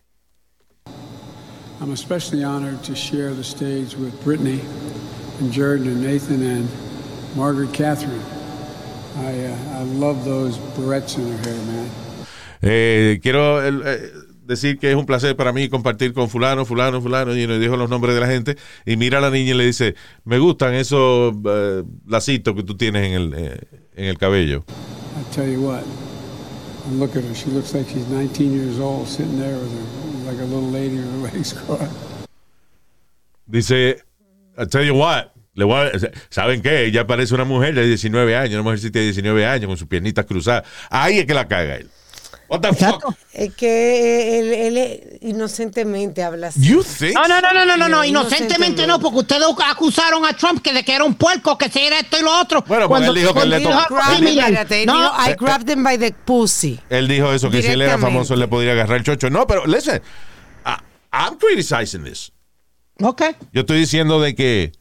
I'm 1.80 1.92
especially 1.94 2.44
honored 2.44 2.82
to 2.84 2.96
share 2.96 3.34
the 3.34 3.44
stage 3.44 3.96
with 3.96 4.12
Brittany 4.24 4.60
and 5.40 5.52
Jordan 5.52 5.88
and 5.88 6.02
Nathan 6.02 6.42
and 6.44 6.68
Margaret 7.38 7.72
Catherine. 7.72 8.22
I, 9.18 9.46
uh, 9.46 9.80
I 9.80 9.84
love 9.84 10.26
those 10.26 10.58
barrettes 10.76 11.18
in 11.18 11.26
her 11.32 11.38
hair, 11.38 11.56
man. 11.66 11.90
Eh, 12.64 13.20
quiero 13.22 13.62
el- 13.64 13.84
eh, 13.86 14.12
decir 14.46 14.80
que 14.80 14.90
es 14.90 14.96
un 14.96 15.06
placer 15.06 15.36
para 15.36 15.52
mí 15.54 15.70
compartir 15.70 16.14
con 16.14 16.30
fulano, 16.30 16.66
fulano, 16.66 17.02
fulano, 17.02 17.36
y 17.36 17.46
nos 17.48 17.60
dijo 17.60 17.78
los 17.78 17.90
nombres 17.90 18.16
de 18.16 18.22
la 18.22 18.28
gente, 18.28 18.58
y 18.86 18.96
mira 18.98 19.20
a 19.20 19.22
la 19.22 19.30
niña 19.30 19.52
y 19.52 19.58
le 19.58 19.66
dice, 19.66 19.96
me 20.26 20.40
gustan 20.40 20.74
esos 20.74 21.34
eh, 21.46 21.84
lacitos 22.08 22.56
que 22.56 22.64
tú 22.64 22.76
tienes 22.76 23.06
en 23.08 23.14
el, 23.14 23.34
eh, 23.36 23.60
en 23.96 24.06
el 24.06 24.18
cabello. 24.18 24.64
I 25.20 25.36
tell 25.36 25.48
you 25.48 25.62
what, 25.62 25.84
and 26.88 27.00
look 27.00 27.16
at 27.16 27.24
her. 27.24 27.36
She 27.36 27.52
looks 27.52 27.74
like 27.74 27.88
she's 27.90 28.08
19 28.10 28.52
years 28.54 28.80
old, 28.80 29.08
sitting 29.08 29.38
there 29.40 29.56
with 29.58 29.72
her, 29.72 30.32
like 30.32 30.40
a 30.42 30.46
little 30.46 30.70
lady 30.72 30.96
with 30.98 31.12
her 31.12 31.18
legs 31.38 31.54
crossed. 31.54 31.92
Dice, 33.50 34.02
I 34.58 34.66
tell 34.66 34.84
you 34.84 34.96
what, 34.96 35.34
le 35.58 35.66
voy 35.66 35.76
a- 35.88 35.92
¿saben 36.30 36.62
qué? 36.62 36.86
Ella 36.86 37.06
parece 37.06 37.34
una 37.34 37.44
mujer 37.44 37.74
de 37.76 37.86
19 37.86 38.38
años, 38.38 38.54
una 38.54 38.64
mujer 38.64 38.80
de 38.80 39.02
19 39.02 39.46
años 39.46 39.68
con 39.68 39.76
sus 39.78 39.88
piernitas 39.88 40.26
cruzadas. 40.26 40.64
Ahí 40.90 41.20
es 41.20 41.26
que 41.26 41.34
la 41.34 41.48
caga 41.48 41.76
él. 41.76 41.90
What 42.50 42.62
the 42.62 42.70
Exacto. 42.70 43.08
fuck? 43.08 43.18
Es 43.34 43.54
que 43.56 44.40
él, 44.40 44.78
él 44.78 45.18
inocentemente 45.22 46.24
habla 46.24 46.48
así. 46.48 46.62
You 46.62 46.82
think? 46.82 47.14
No, 47.14 47.28
no, 47.28 47.42
no, 47.42 47.54
no, 47.54 47.66
no, 47.66 47.76
no, 47.76 47.90
no, 47.90 48.06
inocentemente 48.06 48.88
no, 48.88 49.00
porque 49.02 49.18
ustedes 49.18 49.44
acusaron 49.66 50.26
a 50.26 50.32
Trump 50.32 50.62
que 50.62 50.72
de 50.72 50.84
que 50.86 50.94
era 50.96 51.04
un 51.04 51.16
puerco, 51.16 51.58
que 51.58 51.68
si 51.70 51.80
era 51.80 52.00
esto 52.00 52.18
y 52.18 52.24
lo 52.24 52.40
otro. 52.40 52.62
Bueno, 52.66 52.88
porque 52.88 53.08
él 53.08 53.16
dijo 53.16 53.28
que 53.30 53.34
cuando 53.34 53.56
le 53.58 53.60
dijo 53.60 53.72
to- 53.72 53.78
algo 53.80 53.96
Grab- 53.98 54.16
similar. 54.16 54.46
espérate, 54.52 54.80
él 54.82 54.86
No, 54.88 55.12
I 55.28 55.34
grabbed 55.38 55.66
them 55.66 55.84
by 55.84 55.98
the 55.98 56.14
pussy. 56.24 56.80
Él 56.90 57.08
dijo 57.10 57.34
eso, 57.34 57.50
que 57.50 57.62
si 57.62 57.68
él 57.70 57.82
era 57.82 57.98
famoso 57.98 58.34
él 58.36 58.40
le 58.40 58.48
podría 58.48 58.72
agarrar 58.74 58.98
el 59.00 59.04
chocho. 59.04 59.30
No, 59.30 59.46
pero 59.46 59.66
listen, 59.66 60.02
I- 60.66 60.78
I'm 61.12 61.38
criticizing 61.38 62.04
this. 62.06 62.32
ok. 63.02 63.24
Yo 63.52 63.62
estoy 63.62 63.80
diciendo 63.80 64.22
de 64.22 64.36
que 64.36 64.72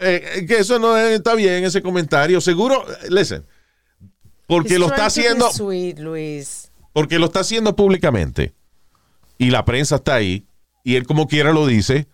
eh, 0.00 0.44
que 0.46 0.58
eso 0.58 0.78
no 0.78 0.96
está 0.96 1.34
bien, 1.34 1.64
ese 1.64 1.82
comentario. 1.82 2.40
Seguro, 2.40 2.84
listen, 3.08 3.44
porque 4.46 4.74
He's 4.74 4.80
lo 4.80 4.86
está 4.86 5.06
haciendo, 5.06 5.50
Sweet, 5.50 5.98
Luis. 5.98 6.70
porque 6.92 7.18
lo 7.18 7.26
está 7.26 7.40
haciendo 7.40 7.76
públicamente 7.76 8.54
y 9.38 9.50
la 9.50 9.64
prensa 9.64 9.96
está 9.96 10.14
ahí 10.14 10.46
y 10.84 10.96
él 10.96 11.06
como 11.06 11.28
quiera 11.28 11.52
lo 11.52 11.66
dice. 11.66 12.08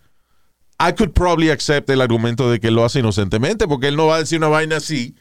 I 0.77 0.91
could 0.91 1.13
probably 1.13 1.51
accept 1.51 1.89
el 1.89 2.01
argumento 2.01 2.51
de 2.51 2.59
que 2.59 2.67
él 2.67 2.75
lo 2.75 2.83
hace 2.83 2.99
inocentemente 2.99 3.65
porque 3.65 3.87
él 3.87 3.95
no 3.95 4.07
va 4.07 4.17
a 4.17 4.19
decir 4.19 4.39
una 4.39 4.49
vaina 4.49 4.75
así 4.75 5.15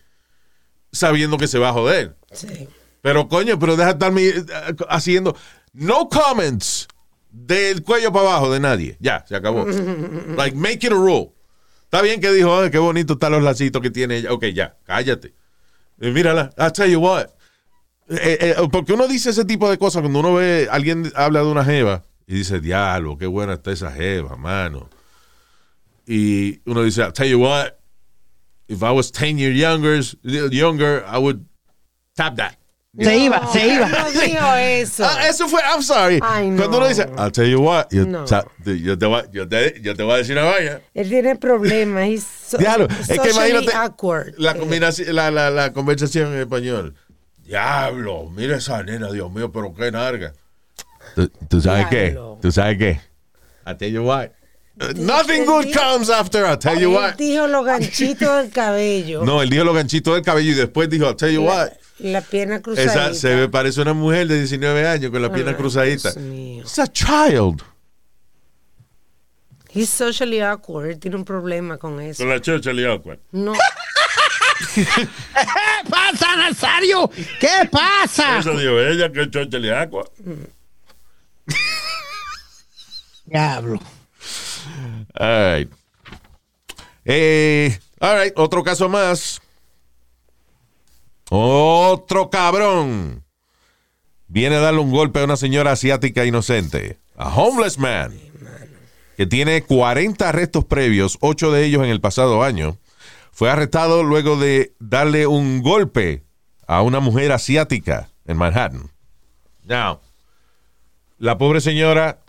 sabiendo 0.90 1.38
que 1.38 1.46
se 1.46 1.58
va 1.58 1.68
a 1.68 1.72
joder. 1.72 2.16
Sí. 2.32 2.68
Pero 3.02 3.28
coño, 3.28 3.58
pero 3.58 3.76
deja 3.76 3.92
de 3.92 3.92
estarme 3.92 4.22
eh, 4.26 4.44
haciendo 4.88 5.36
no 5.72 6.08
comments 6.08 6.88
del 7.30 7.82
cuello 7.82 8.12
para 8.12 8.28
abajo 8.28 8.52
de 8.52 8.60
nadie. 8.60 8.96
Ya, 9.00 9.24
se 9.28 9.36
acabó. 9.36 9.66
like, 10.36 10.56
make 10.56 10.86
it 10.86 10.92
a 10.92 10.96
rule. 10.96 11.32
Está 11.94 12.02
bien 12.02 12.20
que 12.20 12.32
dijo, 12.32 12.58
"Ay, 12.58 12.72
qué 12.72 12.78
bonito 12.78 13.12
están 13.12 13.30
los 13.30 13.42
lacitos 13.44 13.80
que 13.80 13.88
tiene 13.88 14.16
ella. 14.16 14.32
Ok, 14.32 14.46
ya, 14.46 14.76
cállate. 14.82 15.32
Eh, 16.00 16.10
mírala, 16.10 16.50
I'll 16.58 16.72
tell 16.72 16.90
you 16.90 16.98
what. 16.98 17.28
Eh, 18.08 18.36
eh, 18.40 18.54
porque 18.72 18.94
uno 18.94 19.06
dice 19.06 19.30
ese 19.30 19.44
tipo 19.44 19.70
de 19.70 19.78
cosas 19.78 20.02
cuando 20.02 20.18
uno 20.18 20.34
ve, 20.34 20.66
alguien 20.68 21.12
habla 21.14 21.44
de 21.44 21.46
una 21.46 21.64
jeva 21.64 22.02
y 22.26 22.34
dice, 22.34 22.58
diablo, 22.58 23.16
qué 23.16 23.26
buena 23.26 23.52
está 23.52 23.70
esa 23.70 23.92
jeva, 23.92 24.34
mano. 24.34 24.90
Y 26.04 26.62
uno 26.68 26.82
dice, 26.82 27.00
I'll 27.00 27.12
tell 27.12 27.28
you 27.28 27.38
what, 27.38 27.74
if 28.66 28.82
I 28.82 28.90
was 28.90 29.12
10 29.12 29.38
years 29.38 29.56
younger, 29.56 30.00
younger 30.50 31.04
I 31.06 31.18
would 31.18 31.46
tap 32.16 32.34
that. 32.38 32.58
Se 32.98 33.16
iba, 33.18 33.52
se 33.52 33.66
iba. 33.66 33.88
No 33.88 34.10
dijo 34.10 34.54
eso. 34.56 35.04
Ah, 35.04 35.28
eso 35.28 35.48
fue, 35.48 35.60
I'm 35.62 35.82
sorry. 35.82 36.20
Ay, 36.22 36.48
no. 36.50 36.58
Cuando 36.58 36.78
uno 36.78 36.86
dice, 36.88 37.06
I'll 37.18 37.32
tell 37.32 37.48
you 37.50 37.60
what, 37.60 37.86
yo, 37.90 38.06
No. 38.06 38.22
o 38.22 38.26
sea, 38.26 38.44
yo 38.64 38.96
te, 38.96 39.06
voy, 39.06 39.22
yo, 39.32 39.48
te, 39.48 39.80
yo 39.82 39.96
te 39.96 40.02
voy 40.04 40.14
a 40.14 40.16
decir 40.18 40.36
una 40.38 40.44
vaina. 40.46 40.80
Él 40.94 41.08
tiene 41.08 41.34
problemas. 41.34 42.08
So, 42.46 42.58
Diablo, 42.58 42.86
es 43.08 43.18
que 43.18 43.30
imagínate 43.30 43.74
awkward. 43.74 44.34
la, 44.38 44.52
Eh, 44.52 44.58
combinación, 44.58 45.14
la, 45.16 45.30
la, 45.32 45.50
la 45.50 45.72
conversación 45.72 46.32
en 46.34 46.40
español. 46.40 46.94
Diablo, 47.44 48.30
mira 48.30 48.56
esa 48.58 48.82
nena, 48.82 49.10
Dios 49.10 49.30
mío, 49.32 49.50
pero 49.50 49.74
qué 49.74 49.90
narga. 49.90 50.32
¿Tú, 51.14 51.28
tú 51.48 51.60
sabes 51.60 51.90
Diablo. 51.90 52.36
qué? 52.36 52.42
¿Tú 52.42 52.52
sabes 52.52 52.78
qué? 52.78 53.00
I'll 53.66 53.76
tell 53.76 53.90
you 53.92 54.02
what. 54.04 54.28
Nothing 54.96 55.44
good 55.46 55.66
comes 55.72 56.10
after 56.10 56.44
I'll 56.44 56.58
tell 56.58 56.78
you 56.78 56.90
él 56.90 56.94
what. 56.96 57.14
dijo 57.16 57.46
los 57.46 57.64
ganchitos 57.64 58.36
del 58.42 58.50
cabello. 58.50 59.24
No, 59.24 59.40
él 59.42 59.50
dijo 59.50 59.62
los 59.64 59.74
ganchitos 59.74 60.14
del 60.14 60.22
cabello 60.24 60.50
y 60.52 60.54
después 60.54 60.88
dijo, 60.90 61.06
I'll 61.06 61.16
tell 61.16 61.32
you 61.32 61.42
what. 61.44 61.70
La 61.98 62.20
pierna 62.20 62.60
cruzadita. 62.60 62.92
Esa 63.10 63.14
se 63.14 63.34
ve, 63.34 63.48
parece 63.48 63.80
una 63.80 63.92
mujer 63.92 64.26
de 64.26 64.38
19 64.38 64.86
años 64.88 65.10
con 65.10 65.22
la 65.22 65.32
pierna 65.32 65.52
Ay, 65.52 65.56
cruzadita. 65.56 66.12
Dios 66.12 66.24
mío. 66.24 66.62
It's 66.62 66.78
a 66.78 66.86
child. 66.88 67.62
He's 69.72 69.90
socially 69.90 70.40
awkward. 70.40 70.90
Él 70.90 70.98
tiene 70.98 71.16
un 71.16 71.24
problema 71.24 71.78
con 71.78 72.00
eso. 72.00 72.22
Con 72.22 72.28
la 72.30 72.40
chocha 72.40 72.72
liado, 72.72 73.02
No. 73.32 73.52
¿Qué 74.74 74.86
pasa, 75.90 76.36
Nazario? 76.36 77.10
¿Qué 77.40 77.68
pasa? 77.70 78.38
Eso 78.38 78.56
dijo 78.56 78.78
ella, 78.78 79.10
que 79.10 79.28
chocha 79.30 79.58
le 79.58 79.74
agua. 79.74 80.08
Diablo. 83.26 83.80
All 85.18 85.56
right. 85.58 85.72
Eh, 87.04 87.78
all 88.00 88.20
right, 88.22 88.32
otro 88.36 88.62
caso 88.62 88.88
más. 88.88 89.40
Otro 91.30 92.30
cabrón. 92.30 93.24
Viene 94.26 94.56
a 94.56 94.60
darle 94.60 94.80
un 94.80 94.90
golpe 94.90 95.20
a 95.20 95.24
una 95.24 95.36
señora 95.36 95.72
asiática 95.72 96.24
inocente. 96.24 96.98
A 97.16 97.34
homeless 97.34 97.78
man. 97.78 98.18
Que 99.16 99.26
tiene 99.26 99.62
40 99.62 100.28
arrestos 100.28 100.64
previos, 100.64 101.18
8 101.20 101.52
de 101.52 101.64
ellos 101.64 101.84
en 101.84 101.90
el 101.90 102.00
pasado 102.00 102.42
año. 102.42 102.78
Fue 103.30 103.50
arrestado 103.50 104.02
luego 104.02 104.36
de 104.36 104.74
darle 104.80 105.26
un 105.26 105.62
golpe 105.62 106.24
a 106.66 106.82
una 106.82 107.00
mujer 107.00 107.32
asiática 107.32 108.10
en 108.26 108.36
Manhattan. 108.36 108.90
Now, 109.64 110.00
la 111.18 111.38
pobre 111.38 111.60
señora 111.60 112.24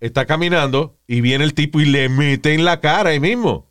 está 0.00 0.26
caminando 0.26 0.98
y 1.06 1.20
viene 1.20 1.44
el 1.44 1.54
tipo 1.54 1.80
y 1.80 1.86
le 1.86 2.08
mete 2.08 2.54
en 2.54 2.64
la 2.64 2.80
cara 2.80 3.10
ahí 3.10 3.20
mismo. 3.20 3.66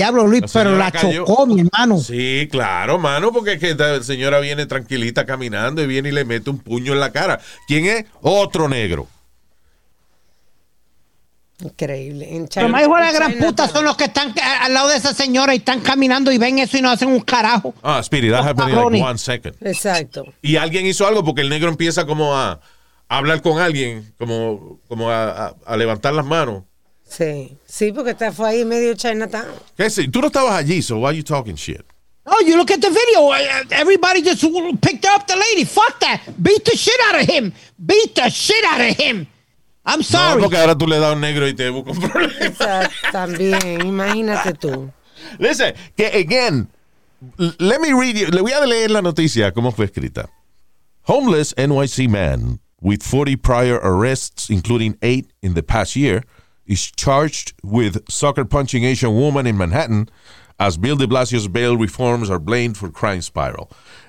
Diablo, 0.00 0.26
Luis, 0.26 0.40
La 0.42 0.48
pero 0.52 0.76
la 0.76 0.90
cayó. 0.90 1.26
chocó, 1.26 1.46
mi 1.46 1.60
hermano. 1.60 1.98
Sí, 1.98 2.48
claro, 2.50 2.98
mano, 2.98 3.32
porque 3.32 3.52
es 3.54 3.60
que 3.60 3.74
la 3.74 4.02
señora 4.02 4.40
viene 4.40 4.64
tranquilita 4.64 5.26
caminando 5.26 5.82
y 5.82 5.86
viene 5.86 6.08
y 6.08 6.12
le 6.12 6.24
mete 6.24 6.48
un 6.48 6.58
puño 6.58 6.94
en 6.94 7.00
la 7.00 7.12
cara. 7.12 7.38
¿Quién 7.68 7.84
es? 7.84 8.06
Otro 8.22 8.66
negro. 8.68 9.06
Increíble. 11.62 12.46
China- 12.48 12.68
más 12.68 12.82
hijos 12.82 12.98
de 12.98 13.04
la 13.04 13.12
gran 13.12 13.34
puta 13.34 13.68
son 13.68 13.84
los 13.84 13.94
que 13.94 14.04
están 14.04 14.32
al 14.62 14.72
lado 14.72 14.88
de 14.88 14.96
esa 14.96 15.12
señora 15.12 15.52
y 15.54 15.58
están 15.58 15.80
caminando 15.80 16.32
y 16.32 16.38
ven 16.38 16.58
eso 16.58 16.78
y 16.78 16.80
no 16.82 16.88
hacen 16.90 17.08
un 17.10 17.20
carajo. 17.20 17.74
Ah, 17.82 17.98
Spirit, 18.00 18.30
that 18.32 18.40
happened 18.46 18.70
in 18.70 18.74
like 18.76 18.82
Ronnie. 18.82 19.02
one 19.02 19.18
second. 19.18 19.54
Exacto. 19.60 20.24
Y 20.40 20.56
alguien 20.56 20.86
hizo 20.86 21.06
algo 21.06 21.22
porque 21.22 21.42
el 21.42 21.50
negro 21.50 21.68
empieza 21.68 22.06
como 22.06 22.34
a, 22.34 22.52
a 23.08 23.16
hablar 23.18 23.42
con 23.42 23.58
alguien, 23.58 24.14
como, 24.18 24.80
como 24.88 25.10
a, 25.10 25.48
a- 25.48 25.54
a 25.66 25.76
levantar 25.76 26.14
las 26.14 26.24
manos. 26.24 26.62
Sí. 27.10 27.56
Sí, 27.66 27.92
porque 27.92 28.10
está, 28.12 28.30
fue 28.32 28.48
ahí 28.50 28.64
medio 28.64 28.94
Chinatown. 28.94 29.46
¿Qué 29.76 29.86
es? 29.86 30.00
Tú 30.12 30.20
no 30.20 30.28
estabas 30.28 30.54
allí, 30.54 30.80
so 30.80 30.96
why 30.98 31.08
are 31.08 31.16
you 31.16 31.24
talking 31.24 31.56
shit? 31.56 31.82
Oh, 32.24 32.40
you 32.46 32.56
look 32.56 32.70
at 32.70 32.80
the 32.80 32.88
video. 32.90 33.28
uh, 33.30 33.64
Everybody 33.72 34.22
just 34.22 34.40
picked 34.80 35.04
up 35.06 35.26
the 35.26 35.34
lady. 35.34 35.64
Fuck 35.64 35.98
that. 36.00 36.20
Beat 36.40 36.64
the 36.64 36.76
shit 36.76 36.94
out 37.08 37.20
of 37.20 37.26
him. 37.28 37.52
Beat 37.84 38.14
the 38.14 38.28
shit 38.30 38.64
out 38.64 38.80
of 38.80 38.96
him. 38.96 39.26
I'm 39.84 39.98
No, 39.98 40.02
sorry. 40.04 40.40
porque 40.42 40.56
ahora 40.58 40.76
tú 40.76 40.86
le 40.86 40.98
das 41.00 41.14
un 41.14 41.20
negro 41.20 41.48
y 41.48 41.54
te 41.54 41.68
busca 41.70 41.90
un 41.90 41.98
problema. 42.00 42.32
Exacto, 42.46 42.94
también, 43.10 43.80
imagínate 43.84 44.52
tú. 44.54 44.92
Listen, 45.38 45.74
que 45.96 46.06
again, 46.06 46.68
let 47.58 47.80
me 47.80 47.92
read 47.92 48.14
you. 48.16 48.26
Le 48.28 48.42
voy 48.42 48.52
a 48.52 48.64
leer 48.66 48.90
la 48.90 49.00
noticia, 49.02 49.52
cómo 49.52 49.72
fue 49.72 49.86
escrita. 49.86 50.28
Homeless 51.08 51.54
NYC 51.56 52.08
man 52.08 52.60
with 52.80 53.02
40 53.02 53.36
prior 53.38 53.80
arrests, 53.82 54.50
including 54.50 54.96
eight 55.02 55.32
in 55.42 55.54
the 55.54 55.62
past 55.62 55.96
year, 55.96 56.24
is 56.66 56.90
charged 56.96 57.52
with 57.62 57.98
sucker 58.08 58.44
punching 58.44 58.84
Asian 58.84 59.14
woman 59.14 59.46
in 59.46 59.56
Manhattan 59.56 60.08
as 60.58 60.76
Bill 60.76 60.96
de 60.96 61.06
Blasio's 61.06 61.48
bail 61.48 61.76
reforms 61.76 62.30
are 62.30 62.38
blamed 62.38 62.76
for 62.76 62.90
crime 62.90 63.22
spiral. 63.22 63.68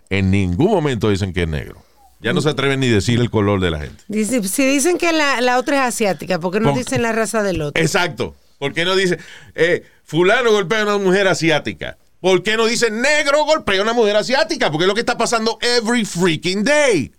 En 0.09 0.29
ningún 0.31 0.69
momento 0.69 1.09
dicen 1.09 1.33
que 1.33 1.43
es 1.43 1.47
negro. 1.47 1.81
Ya 2.19 2.33
no 2.33 2.41
se 2.41 2.49
atreven 2.49 2.79
ni 2.81 2.87
decir 2.87 3.19
el 3.19 3.31
color 3.31 3.59
de 3.61 3.71
la 3.71 3.79
gente. 3.79 4.03
Dice, 4.07 4.43
si 4.47 4.63
dicen 4.65 4.97
que 4.99 5.11
la, 5.11 5.41
la 5.41 5.57
otra 5.57 5.77
es 5.87 5.93
asiática, 5.95 6.39
¿por 6.39 6.51
qué 6.53 6.59
no 6.59 6.69
Con- 6.69 6.77
dicen 6.77 7.01
la 7.01 7.11
raza 7.13 7.41
del 7.41 7.61
otro? 7.61 7.81
Exacto. 7.81 8.35
¿Por 8.59 8.73
qué 8.73 8.85
no 8.85 8.95
dice, 8.95 9.17
eh, 9.55 9.83
fulano 10.03 10.51
golpea 10.51 10.81
a 10.81 10.83
una 10.83 10.97
mujer 10.99 11.27
asiática? 11.27 11.97
¿Por 12.19 12.43
qué 12.43 12.57
no 12.57 12.67
dice 12.67 12.91
negro 12.91 13.43
golpea 13.45 13.79
a 13.79 13.81
una 13.83 13.93
mujer 13.93 14.15
asiática? 14.17 14.69
Porque 14.69 14.83
es 14.83 14.87
lo 14.87 14.93
que 14.93 14.99
está 14.99 15.17
pasando 15.17 15.57
every 15.61 16.05
freaking 16.05 16.63
day. 16.63 17.11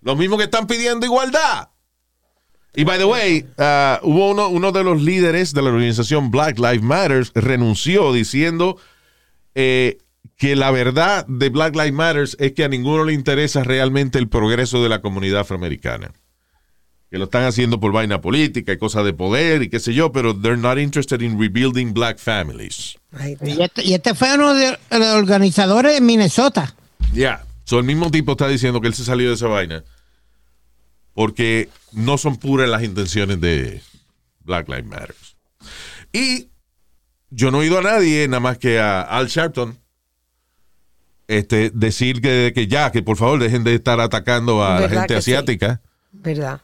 Lo 0.00 0.16
mismo 0.16 0.38
que 0.38 0.44
están 0.44 0.66
pidiendo 0.66 1.04
igualdad. 1.04 1.68
Y 2.76 2.84
by 2.84 2.98
the 2.98 3.06
way, 3.06 3.46
uh, 3.56 4.06
hubo 4.06 4.30
uno, 4.30 4.48
uno 4.48 4.70
de 4.70 4.84
los 4.84 5.00
líderes 5.00 5.54
de 5.54 5.62
la 5.62 5.70
organización 5.70 6.30
Black 6.30 6.58
Lives 6.58 6.82
Matter 6.82 7.26
renunció 7.34 8.12
diciendo 8.12 8.76
eh, 9.54 9.96
que 10.36 10.56
la 10.56 10.70
verdad 10.70 11.26
de 11.26 11.48
Black 11.48 11.74
Lives 11.74 11.94
Matter 11.94 12.28
es 12.38 12.52
que 12.52 12.64
a 12.64 12.68
ninguno 12.68 13.04
le 13.04 13.14
interesa 13.14 13.64
realmente 13.64 14.18
el 14.18 14.28
progreso 14.28 14.82
de 14.82 14.90
la 14.90 15.00
comunidad 15.00 15.40
afroamericana 15.40 16.12
que 17.10 17.18
lo 17.18 17.24
están 17.24 17.44
haciendo 17.44 17.80
por 17.80 17.92
vaina 17.92 18.20
política 18.20 18.72
y 18.72 18.78
cosas 18.78 19.04
de 19.04 19.12
poder 19.14 19.62
y 19.62 19.70
qué 19.70 19.78
sé 19.78 19.94
yo, 19.94 20.12
pero 20.12 20.34
they're 20.34 20.60
not 20.60 20.76
interested 20.76 21.22
in 21.22 21.40
rebuilding 21.40 21.94
black 21.94 22.18
families. 22.18 22.98
Y 23.42 23.62
este, 23.62 23.84
y 23.84 23.94
este 23.94 24.14
fue 24.14 24.34
uno 24.34 24.52
de 24.54 24.76
los 24.90 25.14
organizadores 25.14 25.94
de 25.94 26.00
Minnesota. 26.00 26.74
Ya. 27.14 27.44
So, 27.64 27.78
el 27.78 27.84
mismo 27.84 28.10
tipo 28.10 28.32
está 28.32 28.48
diciendo 28.48 28.80
que 28.80 28.88
él 28.88 28.94
se 28.94 29.04
salió 29.04 29.28
de 29.28 29.34
esa 29.34 29.46
vaina 29.46 29.84
porque 31.16 31.70
no 31.92 32.18
son 32.18 32.36
puras 32.36 32.68
las 32.68 32.82
intenciones 32.84 33.40
de 33.40 33.80
Black 34.44 34.68
Lives 34.68 34.84
Matter. 34.84 35.14
Y 36.12 36.50
yo 37.30 37.50
no 37.50 37.58
he 37.58 37.60
oído 37.62 37.78
a 37.78 37.82
nadie, 37.82 38.28
nada 38.28 38.40
más 38.40 38.58
que 38.58 38.78
a 38.78 39.00
Al 39.00 39.26
Sharpton, 39.28 39.78
este, 41.26 41.70
decir 41.74 42.20
que, 42.20 42.52
que 42.54 42.66
ya, 42.68 42.92
que 42.92 43.02
por 43.02 43.16
favor 43.16 43.40
dejen 43.40 43.64
de 43.64 43.74
estar 43.74 43.98
atacando 44.00 44.62
a 44.64 44.74
la 44.74 44.80
¿Verdad 44.82 45.00
gente 45.00 45.14
que 45.14 45.22
sí? 45.22 45.32
asiática. 45.32 45.80
¿Verdad? 46.12 46.60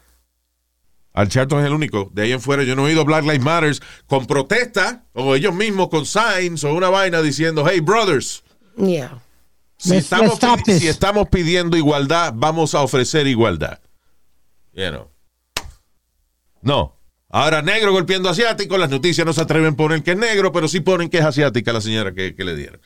Al 1.14 1.28
Charlton 1.28 1.60
es 1.60 1.66
el 1.66 1.72
único. 1.72 2.10
De 2.14 2.22
ahí 2.22 2.32
en 2.32 2.40
fuera 2.40 2.62
yo 2.62 2.74
no 2.76 2.82
he 2.86 2.90
oído 2.90 3.04
Black 3.04 3.24
Lives 3.24 3.42
Matter 3.42 3.76
con 4.06 4.26
protesta 4.26 5.04
o 5.12 5.34
ellos 5.34 5.54
mismos 5.54 5.88
con 5.88 6.06
signs 6.06 6.62
o 6.64 6.72
una 6.74 6.88
vaina 6.90 7.20
diciendo, 7.22 7.66
hey 7.68 7.80
brothers, 7.80 8.42
Yeah. 8.78 9.20
si, 9.78 9.90
Let's- 9.90 9.96
estamos, 9.98 10.26
let's 10.28 10.36
stop 10.36 10.60
pidi- 10.60 10.64
this. 10.64 10.80
si 10.80 10.88
estamos 10.88 11.28
pidiendo 11.28 11.76
igualdad, 11.76 12.32
vamos 12.36 12.74
a 12.74 12.80
ofrecer 12.82 13.26
igualdad. 13.26 13.80
You 14.74 14.88
know. 14.90 15.10
No. 16.62 16.96
Ahora 17.28 17.62
negro 17.62 17.92
golpeando 17.92 18.28
asiático, 18.28 18.76
las 18.76 18.90
noticias 18.90 19.26
no 19.26 19.32
se 19.32 19.40
atreven 19.40 19.72
a 19.74 19.76
poner 19.76 20.02
que 20.02 20.12
es 20.12 20.16
negro, 20.18 20.52
pero 20.52 20.68
sí 20.68 20.80
ponen 20.80 21.08
que 21.08 21.18
es 21.18 21.24
asiática 21.24 21.72
la 21.72 21.80
señora 21.80 22.12
que, 22.12 22.34
que 22.34 22.44
le 22.44 22.54
dieron. 22.54 22.80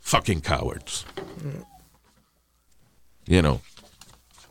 Fucking 0.00 0.40
cowards. 0.40 1.04
You 3.26 3.40
know. 3.40 3.60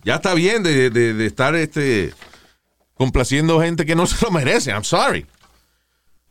Ya 0.04 0.16
está 0.16 0.34
bien 0.34 0.64
de, 0.64 0.90
de- 0.90 1.14
de 1.14 1.26
estar 1.26 1.56
este 1.56 2.14
complaciendo 2.96 3.62
gente 3.62 3.86
que 3.86 3.96
no 3.96 4.06
se 4.06 4.24
lo 4.26 4.32
merece. 4.32 4.72
I'm 4.72 4.84
sorry. 4.84 5.26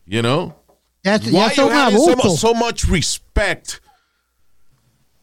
You 0.05 0.21
know. 0.21 0.55
Ya, 1.03 1.17
Why 1.17 1.31
ya 1.31 1.53
you 1.55 1.65
un 1.67 1.73
having 1.73 1.97
so, 1.99 2.37
so 2.37 2.53
much 2.53 2.85
respect, 2.85 3.81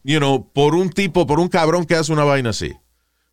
you 0.03 0.19
know, 0.19 0.47
por 0.53 0.75
un 0.75 0.89
tipo, 0.91 1.25
por 1.25 1.39
un 1.39 1.47
cabrón 1.47 1.85
que 1.85 1.95
hace 1.95 2.11
una 2.13 2.23
vaina 2.23 2.51
así. 2.51 2.71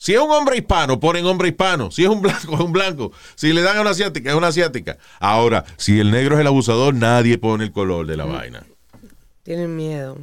Si 0.00 0.14
es 0.14 0.20
un 0.20 0.30
hombre 0.30 0.56
hispano, 0.56 1.00
ponen 1.00 1.26
hombre 1.26 1.48
hispano. 1.48 1.90
Si 1.90 2.04
es 2.04 2.08
un 2.08 2.22
blanco, 2.22 2.54
es 2.54 2.60
un 2.60 2.72
blanco. 2.72 3.12
Si 3.34 3.52
le 3.52 3.62
dan 3.62 3.76
a 3.76 3.80
una 3.80 3.90
asiática, 3.90 4.30
es 4.30 4.36
una 4.36 4.46
asiática. 4.46 4.96
Ahora, 5.18 5.64
si 5.76 5.98
el 5.98 6.10
negro 6.10 6.36
es 6.36 6.40
el 6.40 6.46
abusador, 6.46 6.94
nadie 6.94 7.36
pone 7.38 7.64
el 7.64 7.72
color 7.72 8.06
de 8.06 8.16
la 8.16 8.24
vaina. 8.24 8.62
Tienen 9.42 9.74
miedo. 9.76 10.16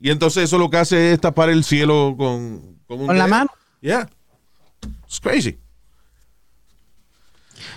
Y 0.00 0.10
entonces 0.10 0.44
eso 0.44 0.56
lo 0.58 0.70
que 0.70 0.78
hace 0.78 1.12
es 1.12 1.20
tapar 1.20 1.50
el 1.50 1.64
cielo 1.64 2.14
con, 2.16 2.78
con 2.86 3.00
un 3.00 3.06
Con 3.08 3.18
la 3.18 3.26
mano. 3.26 3.50
Yeah. 3.82 4.08
It's 5.04 5.20
crazy. 5.20 5.58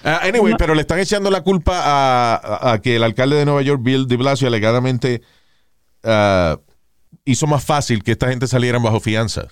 Ah, 0.06 0.20
anyway, 0.24 0.54
pero 0.58 0.76
le 0.76 0.82
están 0.82 1.00
echando 1.00 1.30
la 1.30 1.42
culpa 1.42 1.82
a, 1.84 2.36
a- 2.36 2.72
a 2.74 2.82
que 2.82 2.96
el 2.96 3.04
alcalde 3.04 3.36
de 3.36 3.46
Nueva 3.46 3.62
York, 3.62 3.82
Bill 3.84 4.08
de 4.08 4.16
Blasio, 4.18 4.48
alegadamente 4.48 5.22
ah, 6.04 6.58
hizo 7.26 7.48
más 7.48 7.64
fácil 7.64 8.02
que 8.04 8.12
esta 8.14 8.30
gente 8.30 8.48
salieran 8.48 8.82
bajo 8.84 9.00
fianza. 9.02 9.48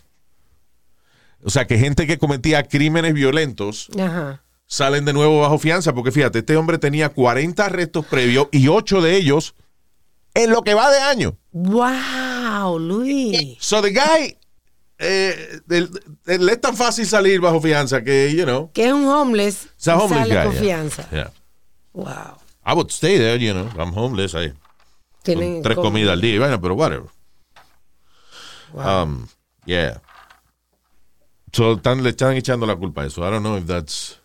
O 1.43 1.49
sea, 1.49 1.65
que 1.67 1.77
gente 1.77 2.05
que 2.07 2.17
cometía 2.17 2.63
crímenes 2.67 3.13
violentos 3.13 3.87
Ajá. 3.99 4.43
salen 4.67 5.05
de 5.05 5.13
nuevo 5.13 5.41
bajo 5.41 5.57
fianza, 5.57 5.93
porque 5.93 6.11
fíjate, 6.11 6.39
este 6.39 6.55
hombre 6.57 6.77
tenía 6.77 7.09
40 7.09 7.65
arrestos 7.65 8.05
previos 8.05 8.47
y 8.51 8.67
8 8.67 9.01
de 9.01 9.15
ellos 9.17 9.55
en 10.33 10.51
lo 10.51 10.61
que 10.61 10.73
va 10.73 10.91
de 10.91 10.99
año. 10.99 11.37
Wow, 11.51 12.79
Luis. 12.79 13.57
So 13.59 13.81
the 13.81 13.91
guy, 13.91 14.37
eh, 14.99 15.59
el- 15.69 15.89
el- 16.27 16.45
le 16.45 16.51
es 16.53 16.61
tan 16.61 16.75
fácil 16.77 17.05
salir 17.05 17.41
bajo 17.41 17.59
fianza 17.59 18.03
que, 18.03 18.33
you 18.35 18.43
know, 18.43 18.71
Que 18.71 18.87
es 18.87 18.93
un 18.93 19.05
homeless. 19.07 19.67
a 19.87 19.91
y 19.91 19.93
homeless 19.95 20.09
sale 20.27 20.35
guy. 20.35 20.43
con 20.43 20.51
yeah. 20.53 20.61
fianza. 20.61 21.09
Yeah. 21.11 21.31
Wow. 21.93 22.37
I 22.65 22.73
would 22.73 22.89
stay 22.91 23.17
there, 23.17 23.39
you 23.43 23.51
know, 23.53 23.67
I'm 23.77 23.91
homeless, 23.97 24.35
Tienen 25.23 25.53
con 25.55 25.63
tres 25.63 25.75
comidas 25.77 26.13
al 26.13 26.21
día, 26.21 26.35
y 26.35 26.37
vaina, 26.37 26.61
pero 26.61 26.75
whatever. 26.75 27.07
Wow. 28.73 29.03
Um, 29.03 29.27
yeah. 29.65 30.01
So, 31.53 31.73
están, 31.73 32.03
le 32.03 32.09
están 32.09 32.35
echando 32.35 32.65
la 32.65 32.75
culpa 32.75 33.03
a 33.03 33.07
eso. 33.07 33.21
I 33.21 33.31
don't 33.31 33.41
know 33.41 33.57
if 33.57 33.65
that's. 33.65 34.21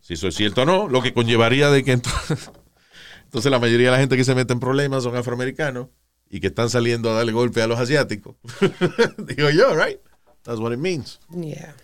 Si 0.00 0.14
eso 0.14 0.28
es 0.28 0.34
cierto 0.34 0.62
o 0.62 0.64
no, 0.64 0.88
lo 0.88 1.02
que 1.02 1.12
conllevaría 1.12 1.70
de 1.70 1.84
que 1.84 1.92
entonces, 1.92 2.50
entonces 3.24 3.50
la 3.50 3.58
mayoría 3.58 3.86
de 3.86 3.92
la 3.92 3.98
gente 3.98 4.16
que 4.16 4.24
se 4.24 4.34
mete 4.34 4.52
en 4.52 4.60
problemas 4.60 5.02
son 5.02 5.16
afroamericanos 5.16 5.88
y 6.30 6.40
que 6.40 6.48
están 6.48 6.70
saliendo 6.70 7.10
a 7.10 7.14
darle 7.14 7.32
golpe 7.32 7.62
a 7.62 7.66
los 7.66 7.78
asiáticos. 7.78 8.36
Digo 9.18 9.50
yo, 9.50 9.74
right? 9.74 10.00
That's 10.44 10.58
what 10.58 10.72
it 10.72 10.78
means. 10.78 11.18
Yeah. 11.30 11.74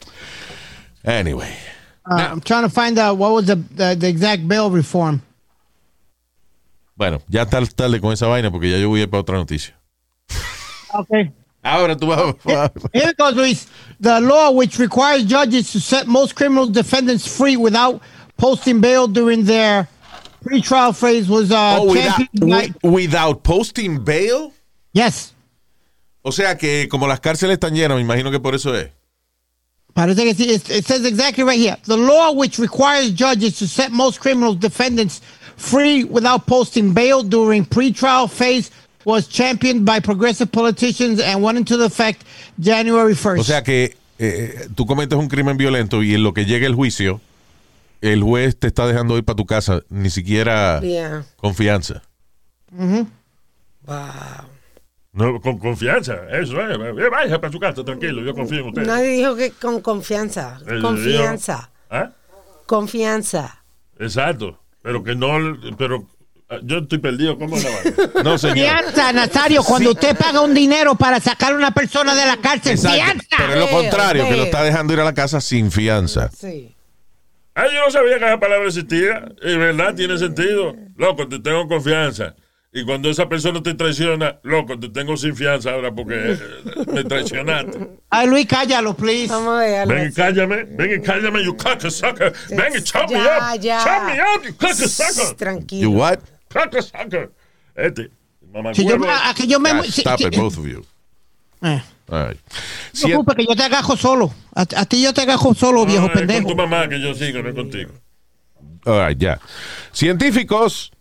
Anyway. 1.05 1.57
Uh, 2.09 2.15
I'm 2.15 2.41
trying 2.41 2.63
to 2.63 2.71
find 2.71 2.99
out 2.99 3.19
what 3.19 3.33
was 3.33 3.47
the, 3.47 3.57
the, 3.57 3.97
the 3.97 4.09
exact 4.09 4.47
bill 4.47 4.71
reform. 4.71 5.21
Bueno, 6.95 7.21
ya 7.29 7.43
está 7.43 7.61
tarde 7.67 8.01
con 8.01 8.13
esa 8.13 8.27
vaina 8.27 8.51
porque 8.51 8.71
ya 8.71 8.79
yo 8.79 8.89
voy 8.89 9.01
a 9.01 9.03
ir 9.03 9.11
para 9.11 9.21
otra 9.21 9.37
noticia. 9.37 9.79
Okay. 10.95 11.31
Ahora 11.67 11.97
tú 11.97 12.07
vas 12.07 12.19
a... 12.47 12.71
Here 12.93 13.11
it 13.11 13.17
goes, 13.17 13.35
Luis. 13.35 13.67
The 13.99 14.21
law 14.21 14.53
which 14.53 14.79
requires 14.79 15.25
judges 15.25 15.73
to 15.73 15.81
set 15.81 16.07
most 16.07 16.35
criminal 16.37 16.67
defendants 16.67 17.27
free 17.27 17.57
without 17.57 18.01
posting 18.37 18.81
bail 18.81 19.09
during 19.09 19.45
their 19.45 19.89
pre-trial 20.43 20.93
phase 20.93 21.29
was 21.29 21.51
uh, 21.51 21.79
Oh, 21.81 21.91
without, 21.93 22.21
by- 22.35 22.73
without 22.89 23.43
posting 23.43 24.05
bail. 24.05 24.53
Yes. 24.93 25.33
O 26.23 26.31
sea 26.31 26.57
que 26.57 26.87
como 26.89 27.07
las 27.09 27.19
cárceles 27.21 27.59
están 27.59 27.75
llenas, 27.75 27.97
me 27.97 28.03
imagino 28.03 28.31
que 28.31 28.39
por 28.39 28.55
eso 28.55 28.73
es. 28.75 28.91
Parece 29.95 30.25
que 30.25 30.35
sí. 30.35 30.51
It, 30.51 30.71
it 30.71 30.85
says 30.85 31.05
exactly 31.05 31.43
right 31.43 31.59
here. 31.59 31.77
The 31.85 31.97
law 31.97 32.33
which 32.33 32.59
requires 32.59 33.11
judges 33.13 33.59
to 33.59 33.67
set 33.67 33.91
most 33.91 34.21
criminal 34.21 34.55
defendants 34.55 35.21
free 35.57 36.05
without 36.05 36.47
posting 36.47 36.93
bail 36.93 37.23
during 37.23 37.65
pre-trial 37.65 38.29
phase 38.29 38.71
was 39.07 39.29
championed 39.29 39.85
by 39.87 40.01
progressive 40.01 40.51
politicians 40.51 41.21
and 41.21 41.41
went 41.43 41.57
into 41.57 41.81
effect 41.85 42.25
January 42.59 43.15
1st. 43.15 43.39
O 43.41 43.45
sea 43.45 43.63
que 43.63 43.97
eh, 44.19 44.67
tú 44.75 44.85
cometes 44.85 45.17
un 45.17 45.29
crimen 45.29 45.57
violento 45.57 46.03
y 46.03 46.13
en 46.15 46.25
lo 46.25 46.35
que 46.35 46.45
llega 46.45 46.67
el 46.67 46.75
juicio, 46.75 47.21
el 48.01 48.21
juez 48.23 48.59
te 48.59 48.67
está 48.67 48.85
dejando 48.87 49.17
ir 49.17 49.25
para 49.25 49.37
tu 49.37 49.47
casa, 49.47 49.83
ni 49.91 50.11
siquiera 50.11 50.81
Yeah. 50.83 51.25
confianza. 51.37 52.03
Wow. 52.73 53.07
No, 55.13 55.41
con 55.41 55.59
confianza, 55.59 56.15
eso 56.31 56.61
es. 56.61 56.77
Eh, 56.77 57.09
Vaya 57.11 57.41
para 57.41 57.53
su 57.53 57.59
casa, 57.61 57.85
tranquilo, 57.85 58.23
yo 58.23 58.35
confío 58.35 58.61
en 58.61 58.67
usted. 58.69 58.83
Nadie 58.87 59.11
dijo 59.13 59.37
que 59.37 59.51
con 59.53 59.81
confianza. 59.81 60.59
Eh, 60.69 60.81
Confianza. 60.83 61.71
¿Ah? 61.89 62.11
Confianza. 62.67 63.65
Exacto. 63.99 64.59
Pero 64.83 65.03
que 65.03 65.15
no. 65.15 65.57
Pero 65.79 66.05
yo 66.63 66.79
estoy 66.79 66.99
perdido. 66.99 67.39
¿Cómo 67.39 67.57
la? 67.57 68.23
No, 68.23 68.39
señor. 68.39 68.57
Fianza, 68.57 69.13
Nazario, 69.13 69.63
cuando 69.65 69.91
usted 69.91 70.17
paga 70.17 70.41
un 70.41 70.55
dinero 70.55 70.95
para 70.95 71.19
sacar 71.21 71.53
a 71.53 71.57
una 71.57 71.73
persona 71.73 72.15
de 72.15 72.25
la 72.27 72.37
cárcel, 72.37 72.73
Exacto. 72.73 72.97
fianza. 72.97 73.27
Pero 73.39 73.53
es 73.53 73.59
lo 73.59 73.69
contrario, 73.69 74.29
que 74.29 74.37
lo 74.37 74.45
está 74.45 74.63
dejando 74.63 74.93
ir 74.93 75.01
a 75.01 75.05
la 75.05 75.15
casa 75.15 75.41
sin 75.41 75.71
fianza. 75.73 76.31
Sí. 76.37 76.73
Ah, 77.55 77.65
yo 77.73 77.81
no 77.85 77.91
sabía 77.91 78.19
que 78.19 78.25
esa 78.27 78.39
palabra 78.39 78.67
existía. 78.69 79.25
Es 79.43 79.57
verdad, 79.57 79.95
tiene 79.95 80.19
sentido. 80.19 80.77
Loco, 80.97 81.27
te 81.27 81.39
tengo 81.39 81.67
confianza. 81.67 82.35
Y 82.73 82.85
cuando 82.85 83.09
esa 83.09 83.27
persona 83.27 83.63
te 83.63 83.73
traiciona, 83.73 84.39
loco, 84.43 84.79
te 84.79 84.91
tengo 84.91 85.17
sin 85.17 85.35
fianza 85.35 85.71
ahora 85.71 85.91
porque 85.95 86.15
eh, 86.15 86.39
me 86.93 87.03
traicionaste. 87.05 87.89
Ay, 88.11 88.27
Luis, 88.29 88.47
cállalo, 88.47 88.95
please. 88.95 89.29
Vamos 89.29 89.63
a. 89.63 89.87
Ven 89.87 90.11
y 90.11 90.13
cállame, 90.13 90.65
ven 90.65 91.01
y 91.01 91.03
cállame, 91.03 91.43
you 91.43 91.57
cocksucker. 91.57 92.35
Ven 92.51 92.73
y 92.77 92.83
chop 92.83 93.11
me 93.11 93.17
up. 93.17 93.59
ya. 93.61 93.83
Chop 93.83 94.03
me 94.05 94.21
up, 94.21 94.45
you 94.45 94.55
cocksucker. 94.55 95.31
You 95.31 95.37
Tranquilo. 95.37 95.91
what? 95.93 96.19
Este, 97.75 98.11
mamá 98.53 98.75
Si 98.75 98.87
yo, 98.87 98.97
a 99.09 99.35
que 99.35 99.47
yo 99.47 99.61
me. 99.61 99.83
Si- 99.85 100.01
stop 100.01 100.19
si- 100.19 100.27
it, 100.27 100.37
both 100.37 100.57
of 100.59 100.67
you. 100.67 100.85
Eh, 101.63 101.83
All 102.09 102.29
right. 102.29 102.41
no 102.95 103.01
preocupes, 103.09 103.35
que 103.37 103.47
yo 103.47 103.57
te 103.57 103.63
agajo 103.65 103.97
solo. 103.97 104.33
A, 104.55 104.63
a 104.63 104.87
ti 104.87 105.03
yo 105.03 105.13
te 105.13 105.23
agajo 105.23 105.55
solo, 105.55 105.85
viejo 105.87 106.11
pendejo. 106.13 106.45
con 106.45 106.57
tu 106.57 106.57
mamá 106.57 106.89
que 106.89 107.01
yo 107.01 107.15
sigo, 107.15 107.43
no 107.43 107.49
es 107.49 107.55
contigo. 107.55 107.93
All 108.85 109.09
right, 109.09 109.19
ya. 109.19 109.41
Científicos. 109.93 110.93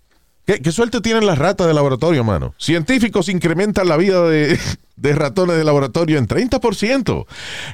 ¿Qué, 0.45 0.61
qué 0.61 0.71
suerte 0.71 1.01
tienen 1.01 1.25
las 1.25 1.39
ratas 1.39 1.65
de 1.65 1.73
laboratorio, 1.73 2.23
mano? 2.23 2.53
Científicos 2.59 3.29
incrementan 3.29 3.87
la 3.87 3.97
vida 3.97 4.21
de, 4.27 4.59
de 4.95 5.13
ratones 5.13 5.57
de 5.57 5.63
laboratorio 5.63 6.19
en 6.19 6.27
30% 6.27 7.25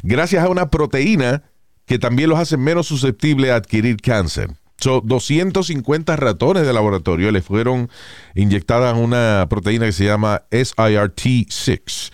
gracias 0.03 0.43
a 0.43 0.47
una 0.49 0.69
proteína 0.69 1.43
que 1.85 1.99
también 1.99 2.29
los 2.29 2.39
hace 2.39 2.55
menos 2.55 2.87
susceptibles 2.87 3.51
a 3.51 3.55
adquirir 3.55 3.97
cáncer. 3.97 4.49
So, 4.81 4.99
250 5.01 6.15
ratones 6.15 6.65
de 6.65 6.73
laboratorio 6.73 7.31
les 7.31 7.45
fueron 7.45 7.87
inyectadas 8.33 8.97
una 8.97 9.45
proteína 9.47 9.85
que 9.85 9.91
se 9.91 10.05
llama 10.05 10.41
SIRT6, 10.49 12.11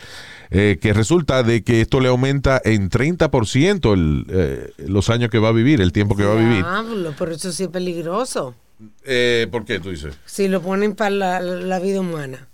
eh, 0.51 0.77
que 0.81 0.91
resulta 0.91 1.43
de 1.43 1.63
que 1.63 1.79
esto 1.79 2.01
le 2.01 2.09
aumenta 2.09 2.61
en 2.63 2.89
30% 2.89 3.93
el, 3.93 4.25
eh, 4.29 4.71
los 4.85 5.09
años 5.09 5.29
que 5.29 5.39
va 5.39 5.47
a 5.47 5.53
vivir, 5.53 5.79
el 5.79 5.93
tiempo 5.93 6.17
que 6.17 6.25
va 6.25 6.33
a 6.33 6.35
vivir. 6.35 6.57
Diablo, 6.57 7.13
pero 7.17 7.31
eso 7.31 7.53
sí 7.53 7.63
es 7.63 7.69
peligroso. 7.69 8.53
Eh, 9.05 9.47
¿Por 9.49 9.63
qué 9.63 9.79
tú 9.79 9.89
dices? 9.89 10.15
Si 10.25 10.49
lo 10.49 10.61
ponen 10.61 10.93
para 10.93 11.09
la, 11.09 11.39
la 11.39 11.79
vida 11.79 12.01
humana. 12.01 12.49